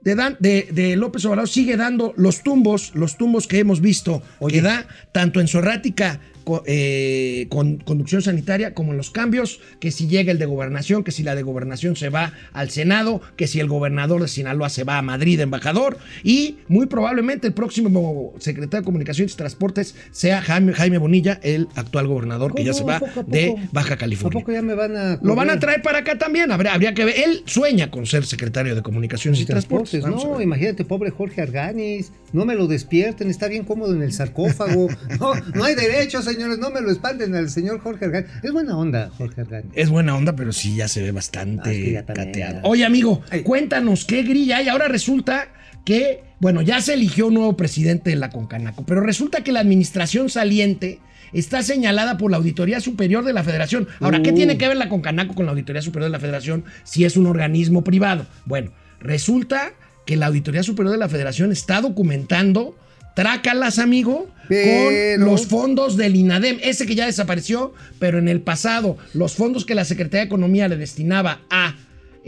de, 0.06 0.14
Dan- 0.14 0.36
de, 0.38 0.68
de 0.70 0.94
López 0.94 1.24
Obrador 1.24 1.48
sigue 1.48 1.76
dando 1.76 2.14
los 2.16 2.44
tumbos, 2.44 2.92
los 2.94 3.16
tumbos 3.18 3.48
que 3.48 3.58
hemos 3.58 3.80
visto 3.80 4.22
Oye. 4.38 4.54
que 4.54 4.62
da 4.62 4.86
tanto 5.10 5.40
en 5.40 5.48
su 5.48 5.58
errática 5.58 6.20
eh, 6.66 7.46
con 7.48 7.78
conducción 7.78 8.22
sanitaria 8.22 8.74
como 8.74 8.92
en 8.92 8.96
los 8.96 9.10
cambios, 9.10 9.60
que 9.80 9.90
si 9.90 10.06
llega 10.08 10.32
el 10.32 10.38
de 10.38 10.46
gobernación, 10.46 11.04
que 11.04 11.12
si 11.12 11.22
la 11.22 11.34
de 11.34 11.42
gobernación 11.42 11.96
se 11.96 12.08
va 12.08 12.32
al 12.52 12.70
Senado, 12.70 13.20
que 13.36 13.46
si 13.46 13.60
el 13.60 13.68
gobernador 13.68 14.22
de 14.22 14.28
Sinaloa 14.28 14.68
se 14.68 14.84
va 14.84 14.98
a 14.98 15.02
Madrid, 15.02 15.40
embajador, 15.40 15.98
y 16.22 16.58
muy 16.68 16.86
probablemente 16.86 17.46
el 17.46 17.52
próximo 17.52 18.34
secretario 18.38 18.80
de 18.82 18.84
Comunicaciones 18.84 19.34
y 19.34 19.36
Transportes 19.36 19.94
sea 20.10 20.42
Jaime, 20.42 20.72
Jaime 20.72 20.98
Bonilla, 20.98 21.40
el 21.42 21.68
actual 21.74 22.06
gobernador 22.06 22.54
que 22.54 22.64
ya 22.64 22.72
se 22.72 22.84
va 22.84 22.96
¿A 22.96 23.20
a 23.20 23.22
de? 23.26 23.54
Baja 23.72 23.94
¿A 23.94 23.98
California. 23.98 24.40
poco 24.40 24.52
ya 24.52 24.62
me 24.62 24.74
van 24.74 24.96
a.? 24.96 25.18
Lo 25.22 25.34
van 25.34 25.50
a 25.50 25.58
traer 25.58 25.82
para 25.82 25.98
acá 25.98 26.18
también. 26.18 26.50
Habría, 26.52 26.74
habría 26.74 26.94
que 26.94 27.04
ver. 27.04 27.14
Él 27.18 27.42
sueña 27.46 27.90
con 27.90 28.06
ser 28.06 28.24
secretario 28.24 28.74
de 28.74 28.82
Comunicaciones 28.82 29.40
y, 29.40 29.44
Transportes. 29.44 30.04
A 30.04 30.10
No, 30.10 30.40
imagínate, 30.40 30.84
pobre 30.84 31.10
Jorge 31.10 31.42
Arganis. 31.42 32.12
No 32.32 32.44
me 32.44 32.54
lo 32.54 32.66
despierten, 32.66 33.30
está 33.30 33.48
bien 33.48 33.64
cómodo 33.64 33.94
en 33.94 34.02
el 34.02 34.12
sarcófago. 34.12 34.88
No, 35.20 35.32
no 35.54 35.64
hay 35.64 35.74
derecho, 35.74 36.20
señores, 36.36 36.58
no 36.58 36.70
me 36.70 36.80
lo 36.80 36.90
espanten 36.90 37.34
al 37.34 37.50
señor 37.50 37.80
Jorge 37.80 38.04
Arganis. 38.06 38.30
Es 38.42 38.52
buena 38.52 38.76
onda, 38.78 39.10
Jorge 39.16 39.40
Arganis. 39.42 39.70
Es 39.74 39.88
buena 39.90 40.14
onda, 40.16 40.34
pero 40.36 40.52
sí 40.52 40.76
ya 40.76 40.88
se 40.88 41.02
ve 41.02 41.10
bastante 41.12 41.98
Ah, 41.98 42.04
cateado. 42.12 42.60
Oye, 42.64 42.84
amigo, 42.84 43.22
Ay. 43.30 43.42
cuéntanos 43.42 44.04
qué 44.04 44.22
grilla 44.22 44.58
hay. 44.58 44.68
Ahora 44.68 44.88
resulta 44.88 45.48
que, 45.84 46.22
bueno, 46.40 46.62
ya 46.62 46.80
se 46.80 46.94
eligió 46.94 47.28
un 47.28 47.34
nuevo 47.34 47.56
presidente 47.56 48.10
de 48.10 48.16
la 48.16 48.30
Concanaco, 48.30 48.84
pero 48.86 49.00
resulta 49.00 49.42
que 49.42 49.52
la 49.52 49.60
administración 49.60 50.28
saliente 50.30 51.00
está 51.32 51.62
señalada 51.62 52.16
por 52.18 52.30
la 52.30 52.36
Auditoría 52.36 52.80
Superior 52.80 53.24
de 53.24 53.32
la 53.32 53.42
Federación. 53.44 53.88
Ahora, 54.00 54.22
¿qué 54.22 54.30
Uh. 54.30 54.34
tiene 54.34 54.58
que 54.58 54.68
ver 54.68 54.76
la 54.76 54.88
Concanaco 54.88 55.34
con 55.34 55.46
la 55.46 55.52
Auditoría 55.52 55.82
Superior 55.82 56.10
de 56.10 56.12
la 56.16 56.20
Federación 56.20 56.64
si 56.84 57.04
es 57.04 57.16
un 57.16 57.26
organismo 57.26 57.82
privado? 57.84 58.26
Bueno, 58.44 58.72
resulta 59.00 59.72
que 60.06 60.16
la 60.16 60.26
Auditoría 60.26 60.62
Superior 60.62 60.92
de 60.92 60.98
la 60.98 61.08
Federación 61.08 61.50
está 61.52 61.80
documentando 61.80 62.76
trácalas, 63.16 63.78
amigo, 63.78 64.28
Pero- 64.46 65.20
con 65.20 65.26
los 65.26 65.46
fondos 65.46 65.96
del 65.96 66.14
INADEM, 66.16 66.58
ese 66.62 66.86
que 66.86 66.94
ya 66.94 67.06
desapareció, 67.06 67.72
pero 67.98 68.18
en 68.18 68.28
el 68.28 68.42
pasado, 68.42 68.98
los 69.14 69.34
fondos 69.34 69.64
que 69.64 69.74
la 69.74 69.86
Secretaría 69.86 70.20
de 70.20 70.26
Economía 70.26 70.68
le 70.68 70.76
destinaba 70.76 71.40
a 71.50 71.74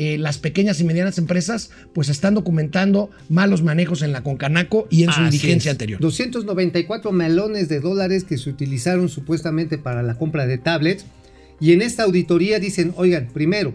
eh, 0.00 0.16
las 0.16 0.38
pequeñas 0.38 0.80
y 0.80 0.84
medianas 0.84 1.18
empresas, 1.18 1.70
pues 1.92 2.08
están 2.08 2.34
documentando 2.34 3.10
malos 3.28 3.62
manejos 3.62 4.00
en 4.02 4.12
la 4.12 4.22
Concanaco 4.22 4.86
y 4.90 5.02
en 5.02 5.12
su 5.12 5.20
Así 5.20 5.38
diligencia 5.38 5.70
es. 5.70 5.74
anterior. 5.74 6.00
294 6.00 7.10
melones 7.12 7.68
de 7.68 7.80
dólares 7.80 8.22
que 8.24 8.38
se 8.38 8.48
utilizaron 8.48 9.08
supuestamente 9.08 9.76
para 9.76 10.02
la 10.04 10.14
compra 10.14 10.46
de 10.46 10.56
tablets. 10.56 11.04
Y 11.60 11.72
en 11.72 11.82
esta 11.82 12.04
auditoría 12.04 12.60
dicen, 12.60 12.92
oigan, 12.96 13.26
primero, 13.34 13.74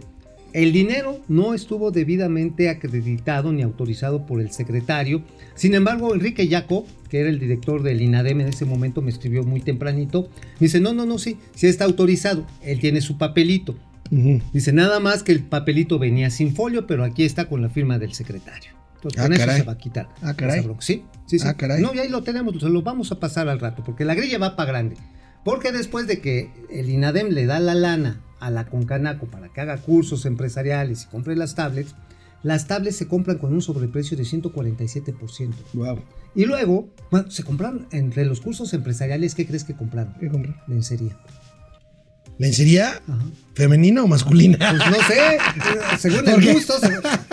el 0.53 0.71
dinero 0.71 1.19
no 1.27 1.53
estuvo 1.53 1.91
debidamente 1.91 2.69
acreditado 2.69 3.51
ni 3.51 3.63
autorizado 3.63 4.25
por 4.25 4.39
el 4.39 4.51
secretario. 4.51 5.23
Sin 5.55 5.73
embargo, 5.73 6.13
Enrique 6.13 6.47
Yaco, 6.47 6.85
que 7.09 7.19
era 7.19 7.29
el 7.29 7.39
director 7.39 7.81
del 7.83 8.01
INADEM 8.01 8.41
en 8.41 8.47
ese 8.49 8.65
momento, 8.65 9.01
me 9.01 9.11
escribió 9.11 9.43
muy 9.43 9.61
tempranito. 9.61 10.29
Me 10.59 10.67
dice, 10.67 10.79
no, 10.79 10.93
no, 10.93 11.05
no, 11.05 11.17
sí, 11.17 11.37
sí 11.55 11.67
está 11.67 11.85
autorizado. 11.85 12.45
Él 12.61 12.79
tiene 12.79 13.01
su 13.01 13.17
papelito. 13.17 13.75
Dice, 14.53 14.73
nada 14.73 14.99
más 14.99 15.23
que 15.23 15.31
el 15.31 15.41
papelito 15.41 15.97
venía 15.97 16.29
sin 16.29 16.53
folio, 16.53 16.85
pero 16.85 17.03
aquí 17.03 17.23
está 17.23 17.45
con 17.45 17.63
la 17.63 17.69
firma 17.69 17.97
del 17.97 18.13
secretario. 18.13 18.71
Entonces, 18.95 19.19
Ah, 19.19 19.23
con 19.23 19.33
eso 19.33 19.51
se 19.51 19.63
va 19.63 19.73
a 19.73 19.77
quitar. 19.77 20.09
Ah, 20.21 20.35
caray. 20.35 20.61
Sí, 20.79 21.03
sí, 21.25 21.39
sí. 21.39 21.47
Ah, 21.47 21.55
caray. 21.55 21.81
No, 21.81 21.95
y 21.95 21.99
ahí 21.99 22.09
lo 22.09 22.21
tenemos, 22.21 22.53
se 22.59 22.69
lo 22.69 22.83
vamos 22.83 23.11
a 23.11 23.19
pasar 23.19 23.49
al 23.49 23.59
rato, 23.59 23.83
porque 23.83 24.05
la 24.05 24.13
grilla 24.13 24.37
va 24.37 24.55
para 24.55 24.71
grande. 24.71 24.97
Porque 25.43 25.71
después 25.71 26.05
de 26.05 26.21
que 26.21 26.51
el 26.69 26.89
INADEM 26.89 27.29
le 27.29 27.47
da 27.47 27.59
la 27.59 27.73
lana 27.73 28.21
a 28.43 28.51
la 28.51 28.65
Concanaco 28.65 29.27
para 29.27 29.49
que 29.49 29.61
haga 29.61 29.77
cursos 29.77 30.25
empresariales 30.25 31.03
y 31.03 31.07
compre 31.07 31.35
las 31.35 31.55
tablets, 31.55 31.95
las 32.43 32.67
tablets 32.67 32.97
se 32.97 33.07
compran 33.07 33.37
con 33.37 33.53
un 33.53 33.61
sobreprecio 33.61 34.17
de 34.17 34.23
147%. 34.23 35.53
Wow. 35.73 35.99
Y 36.35 36.45
luego, 36.45 36.89
bueno, 37.09 37.31
se 37.31 37.43
compraron 37.43 37.87
entre 37.91 38.25
los 38.25 38.41
cursos 38.41 38.73
empresariales, 38.73 39.33
¿qué 39.33 39.47
crees 39.47 39.63
que 39.63 39.75
compraron? 39.75 40.13
¿Qué 40.19 40.27
compró? 40.27 40.53
Lencería. 40.67 41.17
¿Lencería 42.37 43.01
Ajá. 43.07 43.25
femenina 43.53 44.03
o 44.03 44.07
masculina? 44.07 44.57
Pues 44.57 44.91
no 44.91 45.07
sé, 45.07 45.37
según 45.99 46.25
¿Por 46.25 46.43
el 46.43 46.53
gusto, 46.53 46.73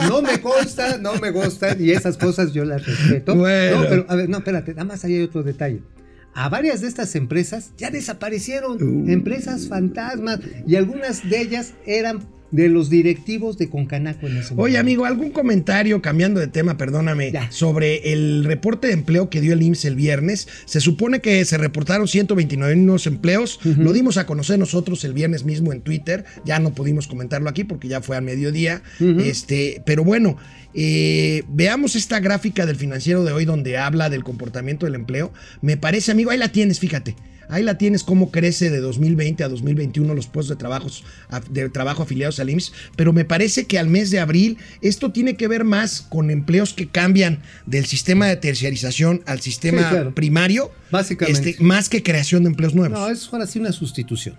no 0.08 0.22
me 0.22 0.40
consta, 0.40 0.98
no 0.98 1.14
me 1.16 1.30
gustan 1.30 1.82
y 1.82 1.90
esas 1.90 2.16
cosas 2.16 2.52
yo 2.52 2.64
las 2.64 2.86
respeto. 2.86 3.34
Bueno. 3.34 3.82
No, 3.82 3.88
pero 3.88 4.06
a 4.08 4.14
ver, 4.14 4.28
no, 4.28 4.38
espérate, 4.38 4.72
nada 4.74 4.84
más 4.84 5.04
ahí 5.04 5.14
hay 5.14 5.22
otro 5.22 5.42
detalle. 5.42 5.80
A 6.40 6.48
varias 6.48 6.80
de 6.80 6.88
estas 6.88 7.14
empresas 7.16 7.72
ya 7.76 7.90
desaparecieron, 7.90 8.82
Uh. 8.82 9.10
empresas 9.10 9.68
fantasmas 9.68 10.40
y 10.66 10.76
algunas 10.76 11.28
de 11.28 11.38
ellas 11.38 11.74
eran 11.84 12.20
de 12.50 12.68
los 12.68 12.90
directivos 12.90 13.58
de 13.58 13.68
Concanaco 13.70 14.26
en 14.26 14.32
ese 14.38 14.54
momento. 14.54 14.62
Oye, 14.62 14.78
amigo, 14.78 15.04
¿algún 15.04 15.30
comentario, 15.30 16.02
cambiando 16.02 16.40
de 16.40 16.48
tema, 16.48 16.76
perdóname, 16.76 17.30
Ya. 17.32 17.50
sobre 17.50 18.12
el 18.12 18.44
reporte 18.44 18.88
de 18.88 18.94
empleo 18.94 19.30
que 19.30 19.40
dio 19.40 19.52
el 19.52 19.62
IMSS 19.62 19.84
el 19.86 19.94
viernes? 19.96 20.48
Se 20.64 20.80
supone 20.80 21.20
que 21.20 21.44
se 21.44 21.58
reportaron 21.58 22.08
129 22.08 22.74
nuevos 22.76 23.06
empleos. 23.06 23.60
Lo 23.64 23.92
dimos 23.92 24.16
a 24.16 24.26
conocer 24.26 24.58
nosotros 24.58 25.04
el 25.04 25.12
viernes 25.12 25.44
mismo 25.44 25.72
en 25.72 25.80
Twitter. 25.80 26.24
Ya 26.44 26.58
no 26.58 26.74
pudimos 26.74 27.06
comentarlo 27.06 27.48
aquí 27.48 27.64
porque 27.64 27.88
ya 27.88 28.00
fue 28.00 28.16
a 28.16 28.20
mediodía. 28.20 28.82
Este, 29.24 29.82
pero 29.86 30.04
bueno, 30.04 30.36
eh, 30.74 31.42
veamos 31.48 31.96
esta 31.96 32.20
gráfica 32.20 32.66
del 32.66 32.76
financiero 32.76 33.24
de 33.24 33.32
hoy 33.32 33.44
donde 33.44 33.76
habla 33.78 34.10
del 34.10 34.24
comportamiento 34.24 34.86
del 34.86 34.94
empleo. 34.94 35.32
Me 35.62 35.76
parece, 35.76 36.12
amigo, 36.12 36.30
ahí 36.30 36.38
la 36.38 36.48
tienes, 36.48 36.78
fíjate. 36.80 37.14
Ahí 37.50 37.62
la 37.62 37.76
tienes 37.78 38.04
cómo 38.04 38.30
crece 38.30 38.70
de 38.70 38.80
2020 38.80 39.44
a 39.44 39.48
2021 39.48 40.14
los 40.14 40.26
puestos 40.26 40.56
de, 40.56 40.56
trabajos, 40.56 41.04
de 41.50 41.68
trabajo 41.68 42.02
afiliados 42.04 42.40
al 42.40 42.50
IMSS, 42.50 42.72
pero 42.96 43.12
me 43.12 43.24
parece 43.24 43.66
que 43.66 43.78
al 43.78 43.88
mes 43.88 44.10
de 44.10 44.20
abril 44.20 44.58
esto 44.80 45.10
tiene 45.12 45.36
que 45.36 45.48
ver 45.48 45.64
más 45.64 46.00
con 46.02 46.30
empleos 46.30 46.72
que 46.74 46.88
cambian 46.88 47.42
del 47.66 47.86
sistema 47.86 48.26
de 48.26 48.36
terciarización 48.36 49.22
al 49.26 49.40
sistema 49.40 49.82
Sí, 49.82 49.84
claro. 49.90 50.14
primario, 50.14 50.70
Básicamente. 50.90 51.50
este, 51.50 51.62
más 51.62 51.88
que 51.88 52.02
creación 52.02 52.42
de 52.44 52.50
empleos 52.50 52.74
nuevos. 52.74 52.98
No, 52.98 53.08
es 53.08 53.28
ahora 53.32 53.46
sí 53.46 53.58
una 53.58 53.72
sustitución. 53.72 54.36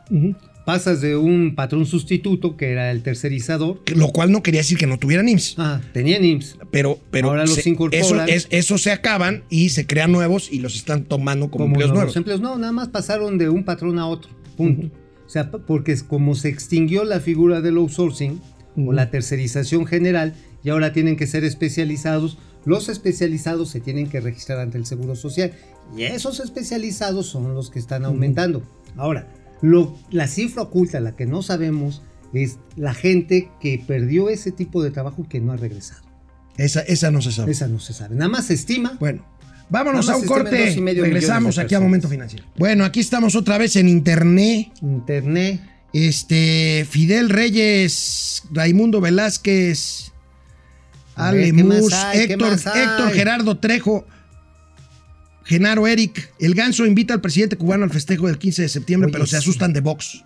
Pasas 0.66 1.02
de 1.02 1.16
un 1.16 1.56
patrón 1.56 1.86
sustituto, 1.86 2.56
que 2.56 2.72
era 2.72 2.92
el 2.92 3.02
tercerizador. 3.02 3.82
Lo 3.96 4.10
cual 4.10 4.32
no 4.32 4.44
quería 4.44 4.62
decir 4.62 4.78
que 4.78 4.88
no 4.88 5.00
tuvieran 5.00 5.28
IMSS. 5.28 5.56
Ah, 5.58 5.82
tenían 5.94 6.24
IMSS. 6.24 6.58
Pero, 6.70 7.00
pero 7.10 7.30
Ahora 7.30 7.46
los 7.46 7.66
incorporan. 7.66 8.04
Eso, 8.04 8.22
es, 8.24 8.48
eso 8.52 8.78
se 8.78 8.92
acaban 8.92 9.44
y 9.50 9.70
se 9.70 9.88
crean 9.88 10.12
nuevos 10.12 10.52
y 10.52 10.60
los 10.60 10.76
están 10.76 11.06
tomando 11.06 11.50
como, 11.50 11.66
empleos 11.66 11.92
nuevos 11.92 12.16
empleos. 12.16 12.42
No, 12.42 12.58
nada 12.58 12.72
más 12.72 12.90
pasaron 12.90 13.38
de 13.38 13.50
un 13.50 13.64
patrón 13.64 13.98
a 13.98 14.08
otro. 14.08 14.32
Punto. 14.56 14.88
O 15.26 15.30
sea, 15.30 15.50
porque 15.50 15.98
como 16.08 16.36
se 16.36 16.50
extinguió 16.50 17.06
la 17.06 17.20
figura 17.20 17.62
del 17.62 17.78
outsourcing 17.78 18.42
o 18.76 18.94
la 18.94 19.10
tercerización 19.10 19.86
general 19.86 20.34
y 20.64 20.70
ahora 20.70 20.94
tienen 20.94 21.16
que 21.16 21.28
ser 21.28 21.44
especializados. 21.44 22.38
Los 22.66 22.90
especializados 22.90 23.70
se 23.70 23.80
tienen 23.80 24.08
que 24.08 24.20
registrar 24.20 24.60
ante 24.60 24.78
el 24.78 24.86
Seguro 24.86 25.16
Social 25.16 25.54
y 25.98 26.04
esos 26.04 26.40
especializados 26.40 27.26
son 27.26 27.56
los 27.56 27.72
que 27.72 27.80
están 27.80 28.06
aumentando. 28.06 28.62
Ahora, 28.98 29.28
lo, 29.62 29.98
la 30.10 30.28
cifra 30.28 30.64
oculta, 30.64 31.00
la 31.00 31.16
que 31.16 31.26
no 31.26 31.42
sabemos, 31.42 32.02
es 32.34 32.58
la 32.76 32.94
gente 32.94 33.50
que 33.60 33.84
perdió 33.86 34.30
ese 34.30 34.52
tipo 34.52 34.84
de 34.84 34.92
trabajo 34.92 35.24
y 35.24 35.28
que 35.28 35.40
no 35.40 35.52
ha 35.52 35.58
regresado. 35.58 36.02
Esa, 36.58 36.82
esa 36.82 37.12
no 37.12 37.22
se 37.22 37.32
sabe. 37.32 37.52
Esa 37.52 37.68
no 37.68 37.80
se 37.80 37.94
sabe. 37.94 38.16
Nada 38.16 38.30
más 38.30 38.46
se 38.46 38.54
estima. 38.54 38.98
Bueno, 39.00 39.26
vámonos 39.70 40.10
a 40.10 40.18
un 40.18 40.26
corte. 40.26 40.68
dos 40.68 40.78
y 40.78 40.82
medio 40.82 41.04
Regresamos 41.04 41.58
aquí 41.58 41.76
a. 41.76 41.80
Momento 41.80 42.08
Financiero. 42.08 42.46
Bueno, 42.58 42.86
aquí 42.86 43.00
estamos 43.00 43.36
otra 43.36 43.58
vez 43.58 43.76
en 43.76 43.88
internet. 43.88 44.70
Internet. 44.82 45.62
Este, 45.94 46.88
Fidel 46.90 47.30
Reyes, 47.30 48.44
Raimundo 48.52 49.02
Velázquez, 49.02 50.12
A 51.16 51.30
Ale 51.30 51.38
ver, 51.38 51.56
¿qué 51.56 51.64
más 51.66 51.82
Mus, 51.82 51.94
hay? 51.94 52.28
¿Qué 52.28 52.34
Héctor? 52.34 52.54
Héctor 52.54 53.12
Gerardo 53.12 53.58
Trejo, 53.58 54.06
Genaro 55.46 55.88
Eric. 55.88 56.32
El 56.40 56.54
ganso 56.56 56.86
invita 56.86 57.14
al 57.14 57.22
presidente 57.22 57.56
cubano 57.58 57.84
al 57.84 57.92
festejo 57.92 58.28
del 58.28 58.38
15 58.38 58.62
de 58.64 58.70
septiembre, 58.70 59.08
Oye, 59.08 59.14
pero 59.14 59.26
se 59.26 59.38
asustan 59.38 59.74
de 59.74 59.82
Vox. 59.82 60.24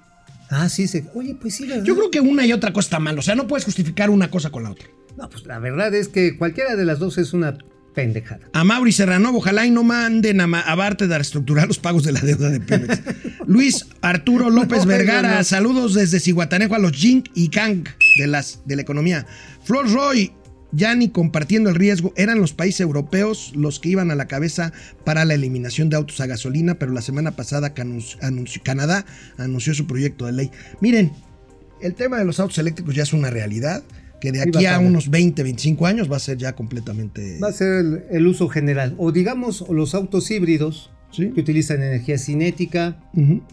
Ah, 0.49 0.69
sí, 0.69 0.87
se... 0.87 1.05
oye, 1.15 1.35
pues 1.39 1.55
sí, 1.55 1.65
¿verdad? 1.67 1.83
Yo 1.83 1.95
creo 1.95 2.11
que 2.11 2.19
una 2.19 2.45
y 2.45 2.53
otra 2.53 2.71
cosa 2.71 2.85
está 2.87 2.99
mal. 2.99 3.17
O 3.17 3.21
sea, 3.21 3.35
no 3.35 3.47
puedes 3.47 3.65
justificar 3.65 4.09
una 4.09 4.29
cosa 4.29 4.51
con 4.51 4.63
la 4.63 4.71
otra. 4.71 4.87
No, 5.17 5.29
pues 5.29 5.45
la 5.45 5.59
verdad 5.59 5.93
es 5.95 6.07
que 6.07 6.37
cualquiera 6.37 6.75
de 6.75 6.85
las 6.85 6.99
dos 6.99 7.17
es 7.17 7.33
una 7.33 7.57
pendejada. 7.95 8.41
A 8.53 8.63
Mauri 8.65 8.91
Serrano, 8.91 9.31
ojalá 9.33 9.65
y 9.65 9.71
no 9.71 9.83
manden 9.83 10.41
a, 10.41 10.43
a 10.43 10.75
Barte 10.75 11.05
a 11.05 11.07
reestructurar 11.07 11.67
los 11.67 11.79
pagos 11.79 12.03
de 12.03 12.11
la 12.11 12.19
deuda 12.19 12.49
de 12.49 12.59
Pemex. 12.59 13.01
Luis 13.47 13.85
Arturo 14.01 14.49
López 14.49 14.79
No, 14.79 14.85
Vergara, 14.87 15.37
no. 15.37 15.43
saludos 15.45 15.93
desde 15.93 16.19
Cihuatanejo 16.19 16.75
a 16.75 16.79
los 16.79 16.91
Jink 16.91 17.29
y 17.33 17.47
Kang 17.49 17.85
de, 18.19 18.27
las, 18.27 18.59
de 18.65 18.75
la 18.75 18.81
economía. 18.81 19.25
Flor 19.63 19.89
Roy, 19.91 20.33
ya 20.71 20.93
ni 20.95 21.09
compartiendo 21.09 21.69
el 21.69 21.75
riesgo, 21.75 22.13
eran 22.17 22.39
los 22.41 22.53
países 22.53 22.81
europeos 22.81 23.51
los 23.55 23.79
que 23.79 23.89
iban 23.89 24.11
a 24.11 24.15
la 24.15 24.27
cabeza 24.27 24.73
para 25.05 25.23
la 25.25 25.33
eliminación 25.33 25.89
de 25.89 25.95
autos 25.95 26.19
a 26.21 26.25
gasolina, 26.27 26.75
pero 26.75 26.91
la 26.91 27.01
semana 27.01 27.31
pasada 27.31 27.73
anunció- 28.21 28.61
Canadá 28.63 29.05
anunció 29.37 29.73
su 29.73 29.87
proyecto 29.87 30.25
de 30.25 30.31
ley. 30.33 30.51
Miren, 30.81 31.11
el 31.81 31.93
tema 31.95 32.17
de 32.17 32.25
los 32.25 32.39
autos 32.39 32.57
eléctricos 32.57 32.95
ya 32.95 33.03
es 33.03 33.13
una 33.13 33.29
realidad, 33.29 33.83
que 34.21 34.31
de 34.31 34.41
aquí 34.41 34.65
a 34.65 34.79
unos 34.79 35.09
20, 35.09 35.43
25 35.43 35.85
años 35.85 36.11
va 36.11 36.15
a 36.17 36.19
ser 36.19 36.37
ya 36.37 36.55
completamente... 36.55 37.37
Va 37.39 37.49
a 37.49 37.53
ser 37.53 37.67
el, 37.79 38.03
el 38.09 38.27
uso 38.27 38.47
general. 38.47 38.95
O 38.97 39.11
digamos, 39.11 39.65
los 39.69 39.93
autos 39.93 40.31
híbridos 40.31 40.89
Sí. 41.15 41.31
que 41.33 41.41
utilizan 41.41 41.81
energía 41.81 42.17
cinética, 42.17 42.97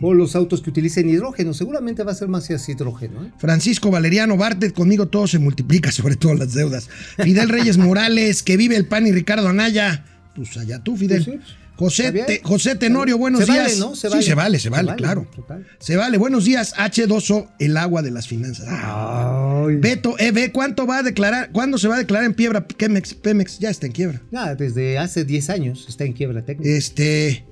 o 0.00 0.14
los 0.14 0.34
autos 0.36 0.62
que 0.62 0.70
utilicen 0.70 1.08
hidrógeno. 1.08 1.54
Seguramente 1.54 2.02
va 2.02 2.12
a 2.12 2.14
ser 2.14 2.28
más 2.28 2.50
hacia 2.50 2.72
hidrógeno. 2.74 3.24
¿eh? 3.24 3.30
Francisco 3.38 3.90
Valeriano 3.90 4.36
Bartet, 4.36 4.72
conmigo 4.72 5.08
todo 5.08 5.26
se 5.26 5.38
multiplica, 5.38 5.90
sobre 5.92 6.16
todo 6.16 6.34
las 6.34 6.54
deudas. 6.54 6.88
Fidel 7.22 7.48
Reyes 7.48 7.78
Morales, 7.78 8.42
que 8.42 8.56
vive 8.56 8.76
el 8.76 8.86
pan 8.86 9.06
y 9.06 9.12
Ricardo 9.12 9.48
Anaya. 9.48 10.04
Pues 10.34 10.56
allá 10.56 10.78
tú, 10.82 10.96
Fidel. 10.96 11.24
Pues 11.24 11.36
sí, 11.36 11.40
pues, 11.44 11.62
José. 11.76 12.12
Te- 12.12 12.40
José 12.44 12.74
Tenorio, 12.76 13.18
buenos 13.18 13.40
Se 13.40 13.46
vale, 13.46 13.64
días. 13.64 13.78
¿no? 13.78 13.96
Se 13.96 14.08
Sí, 14.08 14.12
vale. 14.12 14.22
se 14.22 14.34
vale, 14.34 14.58
se 14.58 14.62
Se 14.64 14.68
vale, 14.70 14.86
vale, 14.88 14.98
claro. 14.98 15.26
total. 15.34 15.66
Se 15.80 15.96
vale. 15.96 16.16
Buenos 16.18 16.44
días, 16.44 16.74
H2O, 16.76 17.48
el 17.58 17.76
agua 17.76 18.02
de 18.02 18.10
las 18.10 18.28
finanzas. 18.28 18.66
Ah. 18.68 19.66
Beto, 19.80 20.14
EB, 20.18 20.52
¿cuánto 20.52 20.86
va 20.86 20.98
a 20.98 21.02
declarar? 21.02 21.50
¿Cuándo 21.50 21.78
se 21.78 21.88
va 21.88 21.96
a 21.96 21.98
declarar 21.98 22.26
en 22.26 22.34
quiebra 22.34 22.66
Pemex? 22.68 23.14
Pemex 23.14 23.58
ya 23.58 23.70
está 23.70 23.86
en 23.86 23.92
quiebra. 23.92 24.22
Ya, 24.30 24.54
desde 24.54 24.98
hace 24.98 25.24
10 25.24 25.50
años 25.50 25.86
está 25.88 26.04
en 26.04 26.12
quiebra 26.12 26.42
técnica. 26.44 26.70
Este. 26.70 27.44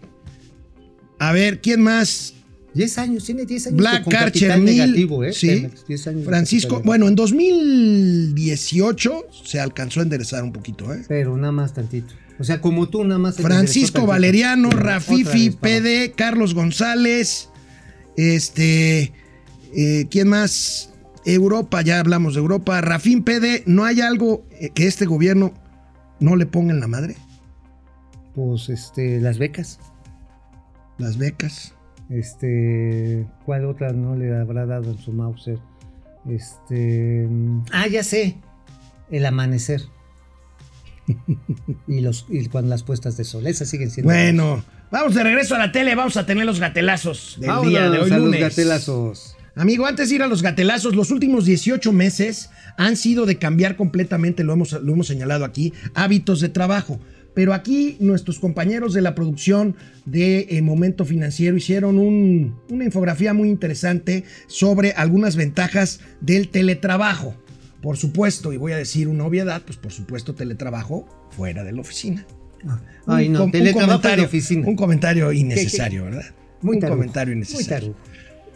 A 1.20 1.30
ver, 1.32 1.60
¿quién 1.60 1.82
más? 1.82 2.34
10 2.74 2.98
años, 2.98 3.24
tiene 3.24 3.44
10 3.44 3.68
años 3.68 3.76
Black 3.76 4.02
con 4.04 4.16
Archer 4.16 4.58
Mill. 4.58 4.78
negativo, 4.78 5.22
¿eh? 5.22 5.34
sí. 5.34 5.48
Pemex, 5.48 5.86
10 5.86 6.06
años 6.06 6.24
Francisco, 6.24 6.80
bueno, 6.84 7.06
en 7.08 7.14
2018 7.14 9.26
se 9.44 9.60
alcanzó 9.60 10.00
a 10.00 10.04
enderezar 10.04 10.42
un 10.42 10.52
poquito, 10.52 10.94
¿eh? 10.94 11.04
Pero 11.06 11.36
nada 11.36 11.52
más 11.52 11.74
tantito. 11.74 12.14
O 12.38 12.44
sea, 12.44 12.62
como 12.62 12.88
tú 12.88 13.04
nada 13.04 13.18
más. 13.18 13.36
Francisco. 13.36 14.06
Valeriano, 14.06 14.70
Rafifi. 14.70 15.50
PD, 15.50 16.14
Carlos 16.16 16.54
González, 16.54 17.50
este, 18.16 19.12
eh, 19.76 20.06
¿quién 20.10 20.28
más? 20.28 20.86
Europa, 21.26 21.82
ya 21.82 22.00
hablamos 22.00 22.32
de 22.32 22.40
Europa. 22.40 22.80
Rafín 22.80 23.24
PD, 23.24 23.62
¿no 23.66 23.84
hay 23.84 24.00
algo 24.00 24.46
eh, 24.52 24.70
que 24.74 24.86
este 24.86 25.04
gobierno 25.04 25.52
no 26.18 26.36
le 26.36 26.46
ponga 26.46 26.72
en 26.72 26.80
la 26.80 26.86
madre? 26.86 27.14
Pues 28.34 28.70
este, 28.70 29.20
las 29.20 29.36
becas. 29.36 29.78
Las 31.01 31.16
becas. 31.16 31.74
Este, 32.11 33.26
¿cuál 33.46 33.64
otra 33.64 33.92
no 33.92 34.16
le 34.16 34.36
habrá 34.36 34.66
dado 34.66 34.90
en 34.90 34.98
su 34.98 35.12
Mauser? 35.12 35.59
Este, 36.28 37.28
ah, 37.72 37.86
ya 37.86 38.05
sé, 38.05 38.36
el 39.11 39.24
amanecer. 39.24 39.82
y 41.88 42.01
los 42.01 42.26
y 42.28 42.46
con 42.46 42.68
las 42.68 42.82
puestas 42.82 43.16
de 43.16 43.24
sol, 43.24 43.46
esas 43.46 43.68
siguen 43.68 43.90
siendo. 43.90 44.12
Bueno, 44.12 44.62
vamos 44.90 45.14
de 45.14 45.24
regreso 45.24 45.55
a 45.55 45.59
la 45.59 45.72
tele, 45.72 45.94
vamos 45.94 46.16
a 46.16 46.26
tener 46.26 46.44
los 46.44 46.61
gatelazos 46.61 47.36
del 47.40 47.48
Vámonos 47.48 47.70
día 47.70 47.90
de 47.90 47.98
hoy 47.98 48.11
a 48.11 48.18
los 48.18 48.26
lunes. 48.26 48.40
gatelazos. 48.40 49.36
Amigo, 49.57 49.86
antes 49.86 50.09
de 50.09 50.16
ir 50.16 50.22
a 50.22 50.28
los 50.28 50.42
gatelazos, 50.42 50.94
los 50.94 51.11
últimos 51.11 51.44
18 51.44 51.92
meses 51.92 52.51
han 52.76 52.96
sido 52.96 53.26
de 53.26 53.38
cambiar 53.38 53.76
completamente, 53.76 54.44
lo 54.44 54.53
hemos, 54.53 54.72
lo 54.72 54.92
hemos 54.92 55.07
señalado 55.07 55.44
aquí, 55.44 55.72
hábitos 55.94 56.40
de 56.40 56.48
trabajo. 56.48 57.01
Pero 57.35 57.55
aquí 57.55 57.97
nuestros 58.01 58.39
compañeros 58.39 58.93
de 58.93 59.01
la 59.03 59.14
producción 59.14 59.76
de 60.05 60.47
eh, 60.51 60.62
Momento 60.62 61.05
Financiero 61.05 61.57
hicieron 61.57 61.99
un- 61.99 62.57
una 62.68 62.85
infografía 62.85 63.33
muy 63.35 63.49
interesante 63.49 64.24
sobre 64.47 64.93
algunas 64.93 65.37
ventajas 65.37 66.01
del 66.20 66.49
teletrabajo. 66.49 67.35
Por 67.83 67.97
supuesto, 67.97 68.53
y 68.53 68.57
voy 68.57 68.72
a 68.72 68.76
decir 68.76 69.09
una 69.09 69.24
obviedad, 69.24 69.62
pues 69.64 69.78
por 69.78 69.93
supuesto 69.93 70.35
teletrabajo 70.35 71.07
fuera 71.31 71.64
de 71.64 71.72
la 71.72 71.81
oficina. 71.81 72.26
Ay, 73.07 73.28
Un 73.28 73.33
no, 73.33 73.45
un 73.45 73.51
teletrabajo 73.53 74.09
la 74.16 74.22
oficina. 74.24 74.66
Un 74.68 74.76
comentario 74.76 75.33
innecesario, 75.33 76.05
¿verdad? 76.07 76.24
Muy 76.61 76.74
un 76.76 76.81
tarugo, 76.81 76.99
comentario 76.99 77.35
muy 77.35 77.39
innecesario. 77.39 77.95
tarugo. 77.95 77.99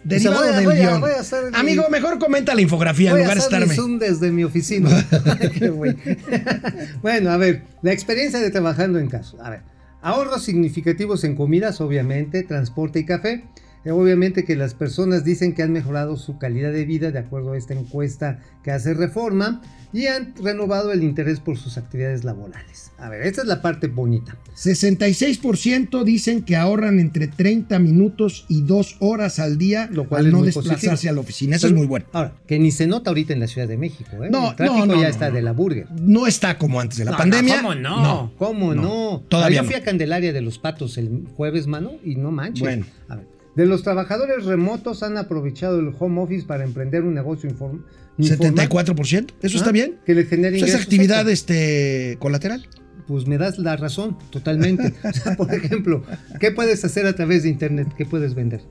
Derivado 0.04 0.40
O 0.40 0.44
sea, 0.52 0.60
voy 0.62 0.76
a- 0.76 0.88
guion. 0.88 1.00
voy 1.00 1.10
a 1.12 1.20
hacer 1.20 1.50
mi- 1.50 1.56
Amigo, 1.58 1.88
mejor 1.90 2.18
comenta 2.18 2.54
la 2.54 2.60
infografía 2.60 3.10
Voy 3.12 3.20
en 3.22 3.26
lugar 3.26 3.38
de 3.38 3.44
estarme. 3.44 3.74
Zoom 3.74 3.98
desde 3.98 4.30
mi 4.30 4.44
oficina. 4.44 4.90
Bueno, 7.02 7.30
a 7.30 7.36
ver, 7.36 7.62
la 7.82 7.92
experiencia 7.92 8.40
de 8.40 8.50
trabajando 8.50 8.98
en 8.98 9.08
casa. 9.08 9.36
A 9.42 9.50
ver, 9.50 9.60
ahorros 10.02 10.42
significativos 10.44 11.24
en 11.24 11.34
comidas, 11.36 11.80
obviamente, 11.80 12.42
transporte 12.42 12.98
y 13.00 13.04
café. 13.04 13.44
Eh, 13.84 13.90
Obviamente 13.90 14.44
que 14.44 14.56
las 14.56 14.72
personas 14.74 15.24
dicen 15.24 15.54
que 15.54 15.62
han 15.62 15.72
mejorado 15.72 16.16
su 16.16 16.38
calidad 16.38 16.72
de 16.72 16.84
vida 16.86 17.10
de 17.10 17.18
acuerdo 17.18 17.52
a 17.52 17.58
esta 17.58 17.74
encuesta 17.74 18.38
que 18.62 18.70
hace 18.70 18.94
Reforma 18.94 19.60
y 19.94 20.08
han 20.08 20.34
renovado 20.42 20.92
el 20.92 21.04
interés 21.04 21.38
por 21.38 21.56
sus 21.56 21.78
actividades 21.78 22.24
laborales. 22.24 22.90
A 22.98 23.08
ver, 23.08 23.22
esta 23.22 23.42
es 23.42 23.46
la 23.46 23.62
parte 23.62 23.86
bonita. 23.86 24.36
66% 24.56 26.02
dicen 26.02 26.42
que 26.42 26.56
ahorran 26.56 26.98
entre 26.98 27.28
30 27.28 27.78
minutos 27.78 28.44
y 28.48 28.62
2 28.62 28.96
horas 28.98 29.38
al 29.38 29.56
día 29.56 29.88
Lo 29.92 30.08
cual 30.08 30.22
al 30.22 30.26
es 30.26 30.32
no 30.32 30.42
desplazarse 30.42 30.88
positivo. 30.90 31.10
a 31.10 31.14
la 31.14 31.20
oficina. 31.20 31.56
Eso 31.56 31.68
es 31.68 31.72
muy 31.74 31.86
bueno. 31.86 32.06
Ahora, 32.12 32.32
que 32.46 32.58
ni 32.58 32.72
se 32.72 32.88
nota 32.88 33.10
ahorita 33.10 33.32
en 33.34 33.40
la 33.40 33.46
Ciudad 33.46 33.68
de 33.68 33.76
México, 33.76 34.24
¿eh? 34.24 34.30
No, 34.30 34.50
el 34.50 34.56
tráfico 34.56 34.78
no, 34.80 34.86
no, 34.86 34.94
ya 34.96 35.02
no, 35.02 35.08
está 35.08 35.28
no. 35.28 35.36
de 35.36 35.42
la 35.42 35.52
burger. 35.52 35.86
No 35.92 36.26
está 36.26 36.58
como 36.58 36.80
antes 36.80 36.98
de 36.98 37.04
la 37.04 37.16
pandemia. 37.16 37.62
¿Cómo 37.62 37.74
no? 37.76 38.32
¿Cómo 38.36 38.74
no. 38.74 38.82
no? 38.82 39.22
Todavía 39.28 39.58
Yo 39.58 39.62
no. 39.62 39.68
fui 39.68 39.76
a 39.76 39.84
Candelaria 39.84 40.32
de 40.32 40.40
los 40.40 40.58
Patos 40.58 40.98
el 40.98 41.24
jueves, 41.36 41.68
mano, 41.68 41.92
y 42.02 42.16
no 42.16 42.32
manches. 42.32 42.62
Bueno. 42.62 42.86
A 43.08 43.14
ver, 43.14 43.26
de 43.54 43.66
los 43.66 43.84
trabajadores 43.84 44.44
remotos 44.44 45.04
han 45.04 45.16
aprovechado 45.18 45.78
el 45.78 45.92
home 45.96 46.20
office 46.20 46.44
para 46.44 46.64
emprender 46.64 47.04
un 47.04 47.14
negocio 47.14 47.48
inform 47.48 47.82
informal, 48.18 48.68
74%. 48.68 49.32
Eso 49.42 49.56
¿ah? 49.56 49.60
está 49.60 49.72
bien. 49.72 49.96
Que 50.04 50.14
le 50.14 50.24
genere 50.24 50.58
es 50.58 50.74
actividad 50.74 51.28
este, 51.28 52.16
colateral. 52.20 52.68
Pues 53.06 53.26
me 53.26 53.36
das 53.36 53.58
la 53.58 53.76
razón, 53.76 54.16
totalmente. 54.30 54.94
O 55.04 55.12
sea, 55.12 55.36
por 55.36 55.52
ejemplo, 55.52 56.02
¿qué 56.40 56.50
puedes 56.50 56.84
hacer 56.84 57.06
a 57.06 57.14
través 57.14 57.42
de 57.42 57.50
internet? 57.50 57.88
¿Qué 57.96 58.06
puedes 58.06 58.34
vender? 58.34 58.62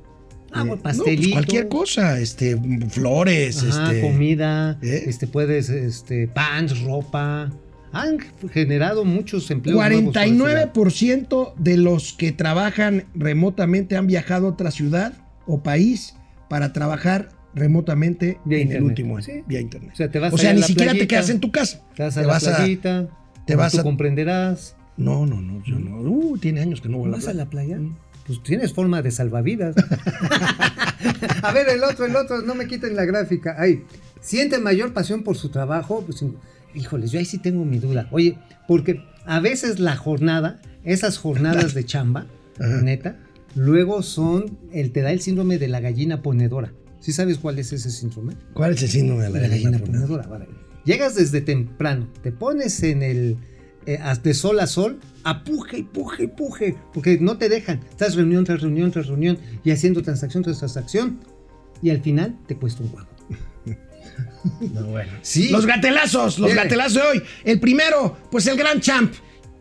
Ah, 0.54 0.62
Eh, 0.62 0.68
bueno, 0.68 0.76
no, 0.76 1.04
pues 1.04 1.28
cualquier 1.32 1.68
cosa. 1.68 2.20
Este, 2.20 2.58
flores. 2.90 3.64
Ajá, 3.64 3.94
este, 3.94 4.02
comida, 4.02 4.78
¿eh? 4.82 5.04
este 5.08 5.28
puedes, 5.28 5.70
este, 5.70 6.28
pants, 6.28 6.82
ropa. 6.82 7.52
Han 7.92 8.18
generado 8.52 9.06
muchos 9.06 9.52
empleos. 9.52 9.78
nuevos 9.78 10.14
por 10.16 10.24
ese 10.24 10.36
lado. 10.36 10.74
49% 10.74 11.54
de 11.58 11.78
los 11.78 12.14
que 12.14 12.32
trabajan 12.32 13.06
remotamente 13.14 13.96
han 13.96 14.08
viajado 14.08 14.48
a 14.48 14.50
otra 14.52 14.72
ciudad 14.72 15.14
o 15.46 15.62
país 15.62 16.16
para 16.50 16.74
trabajar 16.74 17.30
remotamente 17.56 18.40
Vía 18.46 18.58
en 18.58 18.62
el 18.62 18.68
internet. 18.68 18.90
último 18.90 19.18
año, 19.18 19.26
Sí. 19.26 19.44
vía 19.48 19.62
internet. 19.62 19.92
O 19.94 19.96
sea, 19.96 20.10
te 20.12 20.20
vas 20.20 20.34
O 20.34 20.38
sea, 20.38 20.50
allá 20.52 20.58
a 20.58 20.62
ni 20.62 20.68
siquiera 20.68 20.94
te 20.94 21.08
quedas 21.08 21.30
en 21.30 21.40
tu 21.40 21.52
casa. 21.52 21.82
Te 21.96 22.04
vas 22.04 22.18
a 22.18 22.22
Te 22.22 22.28
la 22.28 22.34
vas 22.34 22.48
a- 22.48 22.56
playita, 22.58 23.08
te 23.46 23.56
vas 23.56 23.72
tú 23.74 23.80
a- 23.80 23.84
comprenderás. 23.84 24.76
No, 24.98 25.26
no, 25.26 25.42
no, 25.42 25.64
yo 25.64 25.80
no. 25.80 26.02
Uh, 26.02 26.38
tiene 26.38 26.62
años 26.62 26.80
que 26.82 26.90
no 26.90 26.98
voy 27.00 27.08
a 27.08 27.12
la 27.12 27.18
¿Vas 27.18 27.28
a 27.28 27.34
la 27.34 27.46
playa? 27.50 27.78
Mm. 27.78 27.96
Pues 28.28 28.42
tienes 28.44 28.74
forma 28.74 29.02
de 29.02 29.12
salvavidas. 29.12 29.76
a 31.42 31.52
ver, 31.54 31.68
el 31.70 31.84
otro, 31.84 32.06
el 32.06 32.16
otro, 32.16 32.42
no 32.42 32.56
me 32.56 32.68
quiten 32.68 32.96
la 32.96 33.06
gráfica. 33.06 33.56
Ahí, 33.60 33.84
siente 34.22 34.60
mayor 34.60 34.94
pasión 34.94 35.24
por 35.24 35.36
su 35.36 35.50
trabajo. 35.50 36.04
Pues, 36.06 36.24
híjoles, 36.76 37.12
yo 37.12 37.20
ahí 37.20 37.26
sí 37.26 37.38
tengo 37.38 37.66
mi 37.66 37.80
duda. 37.80 38.08
Oye, 38.12 38.38
porque 38.68 39.02
a 39.26 39.40
veces 39.40 39.80
la 39.80 39.96
jornada, 39.96 40.62
esas 40.84 41.18
jornadas 41.18 41.74
de 41.74 41.84
chamba, 41.86 42.28
Ajá. 42.60 42.82
neta, 42.82 43.18
luego 43.56 44.04
son, 44.04 44.58
el, 44.72 44.92
te 44.92 45.02
da 45.02 45.12
el 45.12 45.20
síndrome 45.22 45.58
de 45.58 45.68
la 45.68 45.80
gallina 45.82 46.22
ponedora. 46.22 46.72
¿Sí 47.04 47.12
sabes 47.12 47.38
cuál 47.38 47.60
es 47.60 47.74
ese 47.74 47.92
síndrome? 47.92 48.36
¿Cuál 48.54 48.72
es 48.76 48.82
el 48.82 48.88
síndrome 48.90 49.24
de 49.26 49.30
la, 49.30 49.40
La 49.42 49.48
gallina 49.50 49.72
gallina 49.72 49.86
ponedora? 49.86 50.26
vale. 50.26 50.48
Llegas 50.86 51.16
desde 51.16 51.42
temprano, 51.42 52.08
te 52.22 52.32
pones 52.32 52.82
en 52.82 53.04
el 53.04 53.38
eh, 53.86 54.00
de 54.24 54.34
sol 54.34 54.58
a 54.62 54.68
sol, 54.68 55.02
apuje 55.26 55.80
y 55.80 55.84
puje 55.84 56.24
y 56.24 56.28
puje, 56.28 56.76
porque 56.94 57.18
no 57.20 57.38
te 57.38 57.50
dejan. 57.50 57.82
Estás 57.90 58.16
reunión 58.16 58.46
tras 58.46 58.62
reunión 58.62 58.90
tras 58.90 59.08
reunión 59.08 59.38
y 59.66 59.72
haciendo 59.72 60.02
transacción 60.02 60.44
tras 60.44 60.60
transacción 60.60 61.20
y 61.82 61.90
al 61.90 62.02
final 62.02 62.38
te 62.48 62.56
cuesta 62.56 62.84
un 62.84 62.90
huevo. 62.94 63.08
No, 64.74 64.86
bueno. 64.88 65.12
Sí. 65.22 65.50
Los 65.50 65.66
gatelazos, 65.66 66.38
los 66.38 66.54
gatelazos 66.54 66.94
de 66.96 67.02
hoy. 67.02 67.24
El 67.44 67.60
primero, 67.60 68.18
pues 68.32 68.46
el 68.48 68.58
gran 68.58 68.80
champ. 68.80 69.14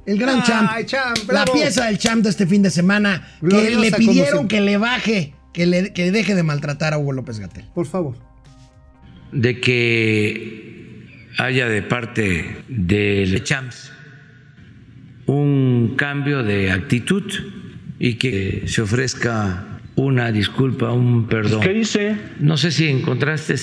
El 0.05 0.19
gran 0.19 0.41
Ay, 0.41 0.85
champ. 0.85 0.87
champ, 0.87 1.31
La 1.33 1.45
pieza 1.45 1.87
del 1.87 1.99
champ 1.99 2.23
de 2.25 2.31
este 2.31 2.47
fin 2.47 2.63
de 2.63 2.71
semana. 2.71 3.29
que 3.49 3.71
le 3.77 3.93
pidieron 3.93 4.49
que 4.49 4.61
le 4.61 4.77
baje, 4.77 5.35
que, 5.53 5.67
le, 5.67 5.93
que 5.93 6.11
deje 6.11 6.35
de 6.35 6.43
maltratar 6.43 6.93
a 6.95 6.99
Hugo 6.99 7.13
López 7.13 7.39
Gatel. 7.39 7.65
Por 7.75 7.87
favor. 7.87 8.17
de 9.33 9.61
que 9.61 11.07
haya 11.39 11.67
de 11.69 11.83
parte 11.83 12.57
del 12.69 13.43
CHAMS 13.43 13.93
un 15.27 15.95
cambio 15.97 16.43
de 16.43 16.71
actitud 16.71 17.23
y 17.99 18.15
que 18.15 18.65
se 18.67 18.83
ofrezca 18.83 19.79
una 19.95 20.33
disculpa, 20.33 20.93
un 20.93 21.27
perdón. 21.29 21.61
¿Qué 21.61 21.73
hice? 21.79 22.17
No 22.41 22.57
sé 22.57 22.71
si 22.71 22.89
encontraste 22.89 23.55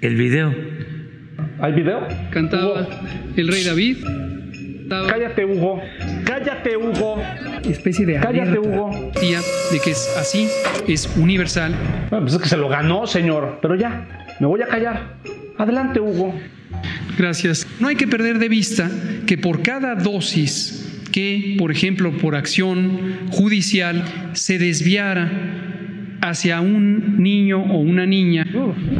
el 0.00 0.14
video. 0.16 0.54
¿Hay 1.60 1.72
video? 1.72 2.06
cantaba 2.30 2.82
Hugo, 2.82 2.88
el 3.36 3.48
rey 3.48 3.64
David. 3.64 3.96
Cállate, 4.88 5.44
Hugo. 5.44 5.80
Cállate, 6.24 6.76
Hugo. 6.76 7.22
especie 7.64 8.06
de 8.06 8.20
Cállate. 8.20 8.58
Hugo. 8.58 9.12
Tía, 9.20 9.40
de 9.70 9.80
que 9.80 9.90
es 9.90 10.14
así, 10.18 10.48
es 10.86 11.16
universal. 11.16 11.74
Bueno, 12.10 12.24
pues 12.24 12.34
es 12.34 12.42
que 12.42 12.48
se 12.48 12.56
lo 12.56 12.68
ganó, 12.68 13.06
señor. 13.06 13.58
Pero 13.60 13.74
ya, 13.74 14.06
me 14.40 14.46
voy 14.46 14.62
a 14.62 14.66
callar. 14.66 15.16
Adelante, 15.58 16.00
Hugo. 16.00 16.34
Gracias. 17.18 17.66
No 17.80 17.88
hay 17.88 17.96
que 17.96 18.06
perder 18.06 18.38
de 18.38 18.48
vista 18.48 18.90
que 19.26 19.36
por 19.36 19.62
cada 19.62 19.94
dosis 19.94 21.02
que, 21.12 21.56
por 21.58 21.72
ejemplo, 21.72 22.16
por 22.18 22.36
acción 22.36 23.28
judicial 23.30 24.04
se 24.34 24.58
desviara 24.58 25.30
hacia 26.20 26.60
un 26.60 27.22
niño 27.22 27.62
o 27.62 27.78
una 27.78 28.06
niña 28.06 28.46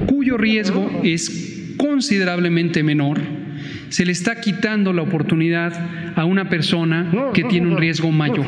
cuyo 0.07 0.37
riesgo 0.37 1.01
es 1.05 1.75
considerablemente 1.77 2.83
menor, 2.83 3.21
se 3.91 4.05
le 4.05 4.13
está 4.13 4.41
quitando 4.41 4.93
la 4.93 5.03
oportunidad 5.03 5.73
a 6.17 6.25
una 6.25 6.49
persona 6.49 7.03
No, 7.05 7.33
que 7.33 7.43
no, 7.43 7.49
tiene 7.49 7.65
no, 7.67 7.69
un 7.71 7.75
no. 7.75 7.81
riesgo 7.81 8.11
mayor. 8.11 8.47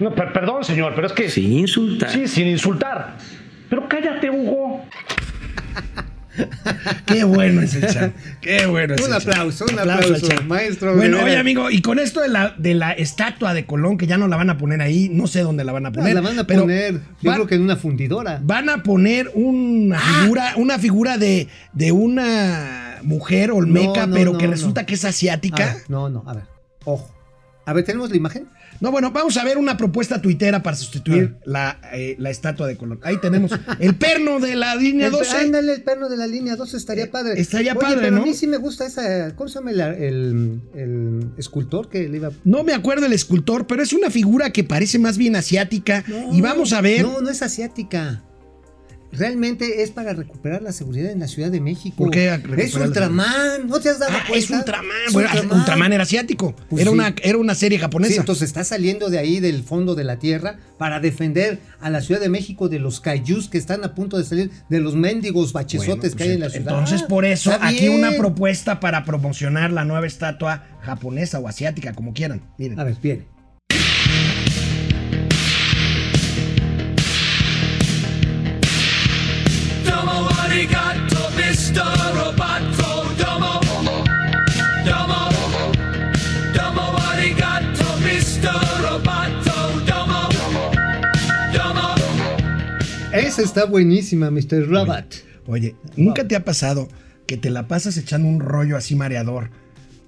No, 0.00 0.14
per- 0.14 0.32
perdón, 0.32 0.64
señor, 0.64 0.92
pero 0.94 1.06
es 1.06 1.12
que. 1.12 1.28
Sin 1.28 1.52
insultar. 1.52 2.10
Sí, 2.10 2.26
sin 2.26 2.46
insultar. 2.48 3.16
Pero 3.68 3.88
cállate, 3.88 4.28
Hugo. 4.30 4.84
Qué 7.06 7.24
bueno 7.24 7.60
es 7.60 7.74
el 7.74 7.86
chat. 7.92 8.12
Qué 8.40 8.64
bueno 8.66 8.94
es 8.94 9.00
Un 9.02 9.12
el 9.12 9.18
chat. 9.20 9.28
aplauso, 9.28 9.66
un 9.70 9.78
al 9.78 9.90
aplauso, 9.90 10.26
chat. 10.28 10.42
maestro, 10.44 10.96
Bueno, 10.96 11.22
oye, 11.22 11.36
amigo, 11.36 11.70
y 11.70 11.82
con 11.82 11.98
esto 11.98 12.20
de 12.22 12.28
la, 12.28 12.54
de 12.56 12.74
la 12.74 12.92
estatua 12.92 13.52
de 13.52 13.66
Colón, 13.66 13.98
que 13.98 14.06
ya 14.06 14.16
no 14.16 14.28
la 14.28 14.36
van 14.36 14.48
a 14.48 14.56
poner 14.56 14.80
ahí, 14.80 15.10
no 15.12 15.26
sé 15.26 15.40
dónde 15.40 15.62
la 15.64 15.72
van 15.72 15.84
a 15.86 15.90
No, 15.90 15.94
poner. 15.96 16.14
la 16.14 16.20
van 16.22 16.38
a 16.38 16.46
poner, 16.46 16.94
yo 16.94 17.00
van- 17.30 17.34
creo 17.34 17.46
que 17.46 17.54
en 17.56 17.62
una 17.62 17.76
fundidora. 17.76 18.40
Van 18.42 18.70
a 18.70 18.82
poner 18.82 19.30
una 19.34 19.98
figura, 20.00 20.52
una 20.56 20.78
figura 20.78 21.18
de, 21.18 21.48
de 21.74 21.92
una 21.92 22.81
mujer 23.02 23.50
olmeca, 23.50 24.00
No, 24.02 24.06
no, 24.08 24.14
pero 24.14 24.32
no, 24.32 24.38
que 24.38 24.46
resulta 24.46 24.86
que 24.86 24.94
es 24.94 25.04
A 25.04 25.08
asiática. 25.08 25.74
ver, 25.74 25.82
no, 25.88 26.08
no, 26.08 26.24
a 26.26 26.34
ver, 26.34 26.44
ojo. 26.84 27.08
A 27.64 27.72
ver, 27.72 27.84
¿tenemos 27.84 28.10
la 28.10 28.16
imagen? 28.16 28.48
No, 28.80 28.90
bueno, 28.90 29.12
vamos 29.12 29.36
a 29.36 29.44
ver 29.44 29.56
una 29.56 29.76
propuesta 29.76 30.20
tuitera 30.20 30.64
para 30.64 30.76
sustituir 30.76 31.36
la, 31.44 31.78
eh, 31.92 32.16
la 32.18 32.30
estatua 32.30 32.66
de 32.66 32.76
Colón. 32.76 32.98
Ahí 33.04 33.20
tenemos 33.20 33.52
el 33.78 33.94
perno 33.94 34.40
de 34.40 34.56
la 34.56 34.74
línea 34.74 35.06
El- 35.06 35.12
12. 35.12 35.36
Ándale, 35.36 35.74
el 35.74 35.82
perno 35.84 36.08
de 36.08 36.16
la 36.16 36.26
línea 36.26 36.56
12 36.56 36.76
estaría 36.76 37.08
padre. 37.12 37.34
Eh, 37.34 37.40
estaría 37.40 37.74
Oye, 37.74 37.80
padre, 37.80 37.98
pero 38.00 38.16
¿no? 38.16 38.22
A 38.22 38.26
mí 38.26 38.34
sí 38.34 38.48
me 38.48 38.56
gusta 38.56 38.84
esa. 38.84 39.36
¿Cómo 39.36 39.48
se 39.48 39.60
llama 39.60 39.70
el, 39.70 39.80
el- 39.80 40.60
el 40.74 41.26
escultor 41.38 41.88
que 41.88 42.08
le 42.08 42.16
iba 42.16 42.30
No 42.42 42.64
me 42.64 42.74
acuerdo 42.74 43.06
el 43.06 43.12
escultor, 43.12 43.68
pero 43.68 43.84
es 43.84 43.92
una 43.92 44.10
figura 44.10 44.50
que 44.50 44.64
parece 44.64 44.98
más 44.98 45.16
bien 45.16 45.36
asiática. 45.36 46.02
y 46.32 46.40
vamos 46.40 46.72
a 46.72 46.80
ver. 46.80 47.02
No, 47.02 47.20
no 47.20 47.30
es 47.30 47.42
asiática. 47.42 48.24
Realmente 49.12 49.82
es 49.82 49.90
para 49.90 50.14
recuperar 50.14 50.62
la 50.62 50.72
seguridad 50.72 51.10
en 51.10 51.20
la 51.20 51.28
Ciudad 51.28 51.50
de 51.50 51.60
México. 51.60 51.96
¿Por 51.96 52.10
qué 52.10 52.32
Es 52.56 52.74
Ultraman, 52.74 53.68
¿no 53.68 53.78
te 53.78 53.90
has 53.90 53.98
dado 53.98 54.12
Ah, 54.14 54.24
cuenta? 54.26 54.38
es 54.44 54.50
Ultraman. 54.50 54.90
Es 55.06 55.12
Bueno, 55.12 55.28
Ultraman. 55.30 55.58
Ultraman 55.58 55.92
era 55.92 56.02
asiático. 56.04 56.54
Pues 56.70 56.80
era, 56.82 56.90
sí. 56.90 56.94
una, 56.94 57.14
era 57.22 57.38
una 57.38 57.54
serie 57.54 57.78
japonesa. 57.78 58.12
Sí, 58.14 58.18
entonces 58.18 58.44
está 58.44 58.64
saliendo 58.64 59.10
de 59.10 59.18
ahí 59.18 59.38
del 59.40 59.62
fondo 59.64 59.94
de 59.94 60.04
la 60.04 60.18
tierra 60.18 60.58
para 60.78 60.98
defender 60.98 61.60
a 61.80 61.90
la 61.90 62.00
Ciudad 62.00 62.20
de 62.20 62.28
México 62.30 62.68
de 62.68 62.78
los 62.78 63.00
kaijus 63.00 63.48
que 63.48 63.58
están 63.58 63.84
a 63.84 63.94
punto 63.94 64.16
de 64.18 64.24
salir, 64.24 64.50
de 64.68 64.80
los 64.80 64.96
mendigos 64.96 65.52
bachesotes 65.52 66.14
Bueno, 66.14 66.16
que 66.16 66.22
hay 66.24 66.30
en 66.32 66.40
la 66.40 66.46
pues, 66.46 66.52
ciudad. 66.54 66.72
Entonces, 66.72 67.02
por 67.02 67.24
eso, 67.24 67.52
Está 67.52 67.68
aquí 67.68 67.88
una 67.88 68.08
bien. 68.08 68.20
propuesta 68.20 68.80
para 68.80 69.04
promocionar 69.04 69.72
la 69.72 69.84
nueva 69.84 70.06
estatua 70.06 70.64
japonesa 70.80 71.38
o 71.38 71.48
asiática, 71.48 71.92
como 71.92 72.14
quieran. 72.14 72.42
Miren. 72.58 72.80
A 72.80 72.84
ver, 72.84 72.96
viene. 73.02 73.26
Arigato, 80.52 81.30
Mr. 81.36 81.80
Roboto. 82.14 82.90
Domo. 83.18 83.60
Domo. 84.84 85.22
Domo 86.54 86.98
arigato, 87.10 87.84
Mr. 88.00 88.52
Roboto. 88.82 89.56
Domo. 89.86 90.20
Domo. 91.54 91.94
Esa 93.12 93.42
está 93.42 93.64
buenísima, 93.64 94.30
Mr. 94.30 94.68
Robot. 94.68 95.24
Oye, 95.46 95.74
¿nunca 95.96 96.28
te 96.28 96.36
ha 96.36 96.44
pasado 96.44 96.88
que 97.26 97.36
te 97.36 97.50
la 97.50 97.66
pasas 97.66 97.96
echando 97.96 98.28
un 98.28 98.40
rollo 98.40 98.76
así 98.76 98.94
mareador 98.94 99.50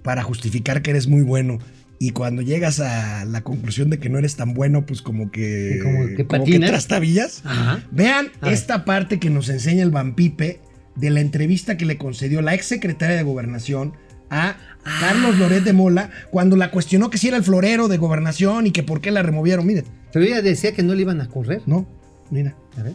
para 0.03 0.23
justificar 0.23 0.83
que 0.83 0.91
eres 0.91 1.07
muy 1.07 1.23
bueno? 1.23 1.59
Y 1.99 2.11
cuando 2.11 2.43
llegas 2.43 2.81
a 2.81 3.25
la 3.25 3.43
conclusión 3.43 3.89
de 3.91 3.99
que 3.99 4.09
no 4.09 4.19
eres 4.19 4.37
tan 4.37 4.53
bueno, 4.55 4.85
pues 4.85 5.01
como 5.01 5.31
que. 5.31 5.79
Como 5.83 6.07
que 6.17 6.27
como 6.27 6.45
trastabillas. 6.67 7.43
Ajá. 7.45 7.83
Vean 7.93 8.29
esta 8.43 8.85
parte 8.85 9.19
que 9.19 9.31
nos 9.31 9.49
enseña 9.49 9.83
el 9.83 9.91
Vampipe 9.91 10.61
de 10.97 11.11
la 11.11 11.21
entrevista 11.21 11.77
que 11.77 11.85
le 11.87 11.97
concedió 11.99 12.43
la 12.43 12.55
ex 12.55 12.67
secretaria 12.67 13.17
de 13.17 13.23
Gobernación 13.23 13.95
a 14.31 14.57
Ah. 14.87 14.99
Carlos 15.01 15.39
Loret 15.39 15.65
de 15.65 15.73
Mola 15.73 16.11
cuando 16.31 16.57
la 16.57 16.71
cuestionó 16.71 17.09
que 17.09 17.17
si 17.17 17.29
era 17.29 17.39
el 17.39 17.43
florero 17.43 17.89
de 17.89 17.97
Gobernación 17.97 18.67
y 18.67 18.71
que 18.71 18.83
por 18.83 19.01
qué 19.01 19.11
la 19.11 19.23
removieron. 19.23 19.65
Miren, 19.67 19.85
Pero 20.13 20.27
ella 20.27 20.43
decía 20.43 20.73
que 20.75 20.83
no 20.83 20.95
le 20.95 21.01
iban 21.03 21.21
a 21.23 21.29
correr. 21.29 21.63
no, 21.67 21.89
mira. 22.31 22.55
A 22.77 22.83
ver. 22.83 22.93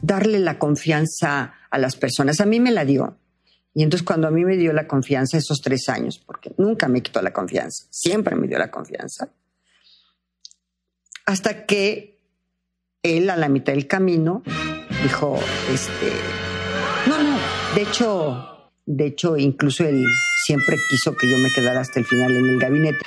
darle 0.00 0.38
la 0.38 0.58
confianza 0.58 1.52
a 1.70 1.78
las 1.78 1.96
personas. 1.96 2.40
A 2.40 2.46
mí 2.46 2.60
me 2.60 2.70
la 2.70 2.84
dio. 2.86 3.18
Y 3.74 3.82
entonces 3.82 4.04
cuando 4.04 4.28
a 4.28 4.30
mí 4.30 4.44
me 4.44 4.56
dio 4.56 4.72
la 4.72 4.86
confianza 4.86 5.38
esos 5.38 5.60
tres 5.62 5.88
años, 5.88 6.18
porque 6.24 6.52
nunca 6.58 6.88
me 6.88 7.02
quitó 7.02 7.22
la 7.22 7.32
confianza, 7.32 7.86
siempre 7.90 8.36
me 8.36 8.46
dio 8.46 8.58
la 8.58 8.70
confianza, 8.70 9.30
hasta 11.26 11.66
que 11.66 12.20
él 13.02 13.30
a 13.30 13.36
la 13.36 13.48
mitad 13.48 13.72
del 13.72 13.86
camino 13.86 14.42
dijo, 15.02 15.38
este, 15.72 16.12
no, 17.08 17.22
no, 17.22 17.38
de 17.74 17.82
hecho, 17.82 18.70
de 18.86 19.06
hecho, 19.06 19.36
incluso 19.36 19.84
él 19.84 20.04
siempre 20.44 20.76
quiso 20.90 21.16
que 21.16 21.30
yo 21.30 21.38
me 21.38 21.50
quedara 21.52 21.80
hasta 21.80 21.98
el 22.00 22.06
final 22.06 22.36
en 22.36 22.46
el 22.46 22.58
gabinete. 22.58 22.98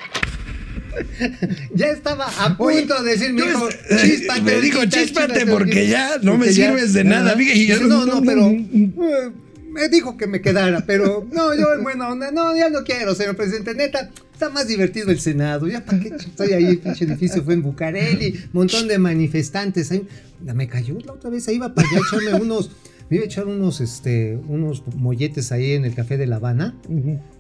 Ya 1.74 1.88
estaba 1.88 2.26
a 2.40 2.56
punto 2.56 3.04
de 3.04 3.12
decir, 3.12 3.34
mi 3.34 3.42
hijo, 3.42 3.68
chíspate. 4.02 4.42
me 4.42 4.62
dijo, 4.62 4.78
ahorita, 4.80 4.98
chíspate 4.98 5.46
porque 5.46 5.88
ya 5.88 6.18
no 6.22 6.38
me 6.38 6.50
sirves 6.52 6.94
de 6.94 7.04
nada. 7.04 7.36
Y 7.38 7.68
yo- 7.68 7.82
no, 7.82 8.06
no, 8.06 8.22
pero 8.22 8.48
eh, 8.48 9.32
me 9.76 9.90
dijo 9.90 10.16
que 10.16 10.26
me 10.26 10.42
quedara, 10.42 10.86
pero 10.88 11.28
no, 11.34 11.54
yo 11.54 11.74
en 11.76 11.84
buena 11.84 12.10
onda, 12.10 12.32
no, 12.32 12.56
ya 12.56 12.70
no 12.70 12.84
quiero, 12.84 13.14
señor 13.14 13.36
presidente, 13.36 13.76
neta, 13.76 14.10
está 14.32 14.50
más 14.50 14.68
divertido 14.68 15.12
el 15.12 15.20
Senado, 15.20 15.68
ya 15.68 15.84
para 15.84 16.00
qué 16.00 16.14
estoy 16.16 16.54
ahí, 16.54 16.66
el 16.66 16.80
pinche 16.80 17.04
edificio 17.04 17.44
fue 17.44 17.56
en 17.56 17.62
Bucareli, 17.62 18.46
montón 18.54 18.88
de 18.88 18.98
manifestantes, 18.98 19.92
ahí, 19.92 20.08
me 20.40 20.70
cayó 20.70 20.98
la 21.06 21.12
otra 21.12 21.30
vez, 21.30 21.46
ahí 21.50 21.56
iba 21.56 21.76
para 21.76 21.88
allá 21.90 22.00
echarme 22.00 22.42
unos, 22.42 22.72
me 23.10 23.18
iba 23.18 23.24
a 23.24 23.28
echar 23.28 23.48
unos, 23.48 23.82
este, 23.82 24.40
unos 24.48 24.82
molletes 24.96 25.52
ahí 25.52 25.74
en 25.74 25.84
el 25.84 25.94
café 25.94 26.18
de 26.18 26.26
La 26.26 26.38
Habana, 26.38 26.74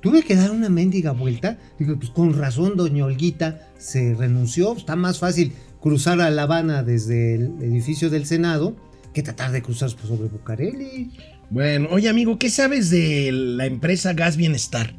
Tuve 0.01 0.21
que 0.21 0.35
dar 0.35 0.51
una 0.51 0.69
mendiga 0.69 1.11
vuelta. 1.11 1.57
Digo, 1.79 1.95
pues 1.97 2.11
con 2.11 2.37
razón, 2.37 2.77
doña 2.77 3.05
Olguita 3.05 3.71
se 3.79 4.13
renunció. 4.13 4.77
Está 4.77 4.95
más 4.95 5.17
fácil 5.17 5.53
cruzar 5.81 6.21
a 6.21 6.29
La 6.29 6.43
Habana 6.43 6.83
desde 6.83 7.33
el 7.33 7.63
edificio 7.63 8.11
del 8.11 8.27
Senado 8.27 8.75
que 9.15 9.23
tratar 9.23 9.53
de 9.53 9.63
cruzar 9.63 9.89
sobre 9.89 10.27
Bucareli. 10.27 11.09
Bueno, 11.49 11.87
oye 11.91 12.09
amigo, 12.09 12.37
¿qué 12.39 12.49
sabes 12.49 12.89
de 12.89 13.31
la 13.31 13.65
empresa 13.65 14.13
Gas 14.13 14.35
Bienestar? 14.37 14.95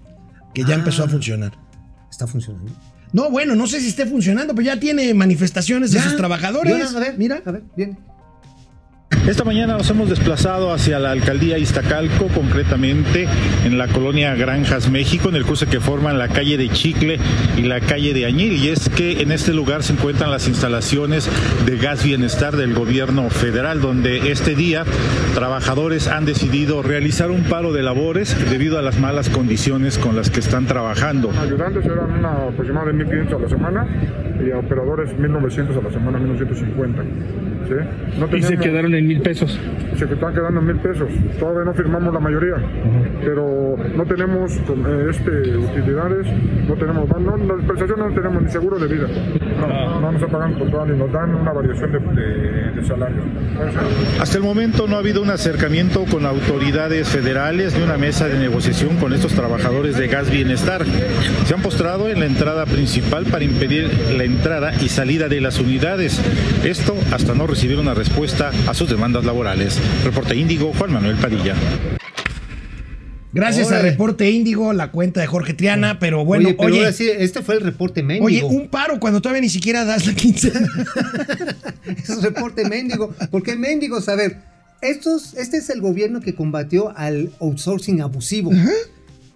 Que 0.55 0.63
ya 0.63 0.71
Ah. 0.75 0.79
empezó 0.79 1.05
a 1.05 1.09
funcionar. 1.09 1.53
Está 2.11 2.27
funcionando. 2.27 2.73
No, 3.13 3.31
bueno, 3.31 3.55
no 3.55 3.67
sé 3.67 3.81
si 3.81 3.89
esté 3.89 4.07
funcionando, 4.07 4.55
pero 4.55 4.67
ya 4.67 4.81
tiene 4.81 5.13
manifestaciones 5.15 5.91
de 5.93 6.01
sus 6.01 6.17
trabajadores. 6.17 6.75
Mira, 6.75 6.89
a 6.89 7.01
ver, 7.01 7.19
Mira. 7.19 7.43
a 7.45 7.51
ver, 7.53 7.63
viene. 7.77 7.97
Esta 9.27 9.43
mañana 9.43 9.77
nos 9.77 9.91
hemos 9.91 10.09
desplazado 10.09 10.73
hacia 10.73 11.01
la 11.01 11.11
alcaldía 11.11 11.59
Iztacalco, 11.59 12.29
concretamente 12.29 13.27
en 13.65 13.77
la 13.77 13.89
colonia 13.89 14.37
Granjas 14.37 14.89
México, 14.89 15.29
en 15.29 15.35
el 15.35 15.45
cruce 15.45 15.67
que 15.67 15.81
forman 15.81 16.17
la 16.17 16.29
calle 16.29 16.57
de 16.57 16.69
Chicle 16.69 17.19
y 17.57 17.63
la 17.63 17.81
calle 17.81 18.15
de 18.15 18.25
Añil. 18.25 18.53
Y 18.53 18.69
es 18.69 18.89
que 18.89 19.23
en 19.23 19.33
este 19.33 19.53
lugar 19.53 19.83
se 19.83 19.95
encuentran 19.95 20.31
las 20.31 20.47
instalaciones 20.47 21.29
de 21.67 21.77
gas 21.77 22.05
bienestar 22.05 22.57
del 22.57 22.73
gobierno 22.73 23.29
federal, 23.29 23.81
donde 23.81 24.31
este 24.31 24.55
día 24.55 24.85
trabajadores 25.35 26.07
han 26.07 26.25
decidido 26.25 26.85
realizar 26.85 27.33
un 27.33 27.43
paro 27.43 27.73
de 27.73 27.83
labores 27.83 28.37
debido 28.49 28.79
a 28.79 28.83
las 28.83 29.01
malas 29.01 29.29
condiciones 29.29 29.99
con 29.99 30.15
las 30.15 30.31
que 30.31 30.39
están 30.39 30.67
trabajando. 30.67 31.33
Ayudantes 31.33 31.85
eran 31.85 32.13
una 32.13 32.33
aproximada 32.49 32.93
de 32.93 33.05
1.500 33.05 33.35
a 33.35 33.39
la 33.41 33.49
semana 33.49 33.87
y 34.47 34.53
a 34.53 34.59
operadores 34.59 35.11
1.900 35.17 35.79
a 35.79 35.83
la 35.83 35.91
semana, 35.91 36.19
1.950. 36.21 37.56
¿sí? 37.69 38.19
No 38.19 38.37
Y 38.37 38.43
se 38.43 38.57
quedaron 38.57 38.95
en 38.95 39.07
mil 39.07 39.21
pesos. 39.21 39.59
Se 39.97 40.05
están 40.05 40.35
quedando 40.35 40.61
en 40.61 40.67
mil 40.67 40.77
pesos. 40.77 41.09
Todavía 41.39 41.65
no 41.65 41.75
firmamos 41.75 42.13
la 42.13 42.21
mayoría, 42.21 42.55
pero 43.25 43.77
no 43.97 44.05
tenemos 44.05 44.53
eh, 44.53 45.07
este, 45.11 45.57
utilidades, 45.57 46.27
no 46.69 46.75
tenemos, 46.75 47.09
no, 47.09 47.37
las 47.37 47.65
prestaciones 47.67 47.97
no 48.09 48.15
tenemos 48.15 48.43
ni 48.43 48.49
seguro 48.51 48.79
de 48.79 48.87
vida. 48.87 49.07
No, 49.61 50.01
no 50.01 50.13
nos 50.13 50.23
pagando 50.31 50.59
total 50.65 50.95
y 50.95 50.99
nos 50.99 51.13
dan 51.13 51.35
una 51.35 51.53
variación 51.53 51.93
de, 51.93 51.99
de- 51.99 52.71
de 52.77 52.85
salario. 52.85 53.23
Entonces, 53.53 53.81
Hasta 54.21 54.37
el 54.39 54.45
momento 54.45 54.87
no 54.87 54.97
ha 54.97 54.99
habido 54.99 55.23
un 55.23 55.31
acercamiento 55.31 56.05
con 56.11 56.27
autoridades 56.27 57.09
federales 57.09 57.75
ni 57.77 57.83
una 57.83 57.97
mesa 57.97 58.29
de 58.29 58.39
negociación 58.39 58.97
con 58.97 59.13
estos 59.15 59.33
trabajadores 59.33 59.97
de 59.97 60.09
gas 60.09 60.31
bienestar. 60.31 60.85
Se 61.47 61.55
han 61.55 61.63
postrado 61.63 62.09
en 62.09 62.21
la 62.21 62.27
entrada 62.27 62.67
principal 62.67 63.25
para 63.25 63.45
impedir 63.45 63.89
la 64.17 64.25
entrada 64.25 64.73
y 64.83 64.89
salida 64.89 65.29
de 65.29 65.41
las 65.41 65.59
unidades. 65.59 66.21
Esto 66.65 66.95
hasta 67.13 67.35
no 67.35 67.47
recibir 67.57 67.79
una 67.79 67.95
respuesta 67.95 68.53
a 68.69 68.75
sus 68.75 68.91
demandas 68.91 69.25
laborales. 69.25 69.79
Reporte 70.05 70.37
Índigo, 70.37 70.75
Juan 70.75 70.93
Manuel 70.93 71.17
Padilla. 71.17 71.55
Gracias 73.33 73.69
a 73.69 73.77
Órale. 73.77 73.93
Reporte 73.93 74.31
Índigo, 74.31 74.75
la 74.75 74.91
cuenta 74.91 75.23
de 75.23 75.27
Jorge 75.27 75.55
Triana, 75.55 75.99
pero 75.99 76.23
bueno, 76.23 76.51
oye, 76.51 76.57
oye, 76.59 76.67
pero 76.67 76.77
ahora 76.77 76.93
sí, 76.93 77.09
este 77.09 77.41
fue 77.41 77.55
el 77.55 77.63
reporte 77.63 78.03
oye, 78.03 78.21
mendigo. 78.21 78.49
un 78.49 78.69
paro 78.69 79.01
cuando 79.01 79.23
todavía 79.23 79.41
ni 79.41 79.49
siquiera 79.49 79.87
das 79.87 80.07
la 80.07 80.13
quincena. 80.13 80.69
Es 81.87 82.23
reporte 82.23 82.69
mendigo. 82.69 83.15
¿Por 83.31 83.43
qué 83.43 83.57
mendigos? 83.57 84.11
A 84.11 84.17
ver, 84.17 84.37
estos, 84.83 85.33
este 85.33 85.57
es 85.57 85.71
el 85.71 85.81
gobierno 85.81 86.21
que 86.21 86.35
combatió 86.35 86.93
al 86.95 87.31
outsourcing 87.41 88.03
abusivo. 88.03 88.51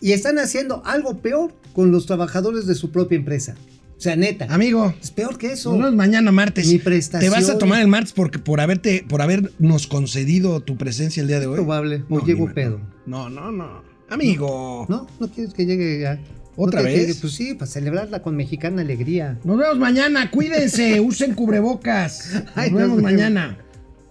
Y 0.02 0.12
están 0.12 0.38
haciendo 0.38 0.82
algo 0.84 1.22
peor 1.22 1.54
con 1.72 1.90
los 1.90 2.04
trabajadores 2.04 2.66
de 2.66 2.74
su 2.74 2.90
propia 2.92 3.16
empresa. 3.16 3.54
O 4.00 4.02
sea, 4.02 4.16
neta. 4.16 4.46
Amigo, 4.48 4.94
Es 4.98 5.10
peor 5.10 5.36
que 5.36 5.52
eso. 5.52 5.76
no 5.76 5.86
es 5.86 5.92
mañana 5.92 6.32
martes. 6.32 6.66
Te 6.70 6.78
prestación. 6.78 7.30
vas 7.34 7.50
a 7.50 7.58
tomar 7.58 7.82
el 7.82 7.86
martes 7.86 8.14
porque 8.14 8.38
por 8.38 8.58
haberte, 8.62 9.04
por 9.06 9.20
habernos 9.20 9.86
concedido 9.88 10.60
tu 10.62 10.78
presencia 10.78 11.20
el 11.20 11.28
día 11.28 11.38
de 11.38 11.46
hoy. 11.46 11.56
probable. 11.56 12.04
No, 12.08 12.16
o 12.16 12.24
llego 12.24 12.48
ni- 12.48 12.54
pedo. 12.54 12.80
No, 13.04 13.28
no, 13.28 13.52
no. 13.52 13.82
Amigo. 14.08 14.86
¿No? 14.88 15.06
¿No 15.20 15.28
quieres 15.28 15.52
que 15.52 15.66
llegue 15.66 16.00
ya? 16.00 16.18
¿Otra 16.56 16.80
¿No 16.80 16.86
vez? 16.86 16.98
llegue? 16.98 17.14
Pues 17.14 17.34
sí, 17.34 17.52
para 17.52 17.70
celebrarla 17.70 18.22
con 18.22 18.36
mexicana 18.36 18.80
alegría. 18.80 19.38
Nos 19.44 19.58
vemos 19.58 19.76
mañana. 19.78 20.30
Cuídense. 20.30 20.98
usen 21.02 21.34
cubrebocas. 21.34 22.30
Nos 22.32 22.44
Ay, 22.54 22.70
vemos 22.72 23.02
mañana. 23.02 23.58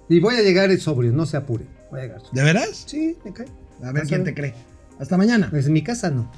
Y 0.08 0.20
voy 0.20 0.36
a 0.36 0.44
llegar 0.44 0.70
sobrio, 0.78 1.12
no 1.14 1.26
se 1.26 1.36
apure. 1.36 1.66
Voy 1.90 2.02
a 2.02 2.04
llegar. 2.04 2.22
¿De 2.32 2.44
veras? 2.44 2.84
Sí, 2.86 3.18
me 3.26 3.34
cae. 3.34 3.48
A 3.84 3.92
ver 3.92 4.04
quién 4.04 4.24
ver. 4.24 4.36
te 4.36 4.40
cree. 4.40 4.54
Hasta 5.00 5.18
mañana. 5.18 5.48
Pues 5.50 5.66
en 5.66 5.74
mi 5.74 5.82
casa 5.82 6.12
no. 6.12 6.32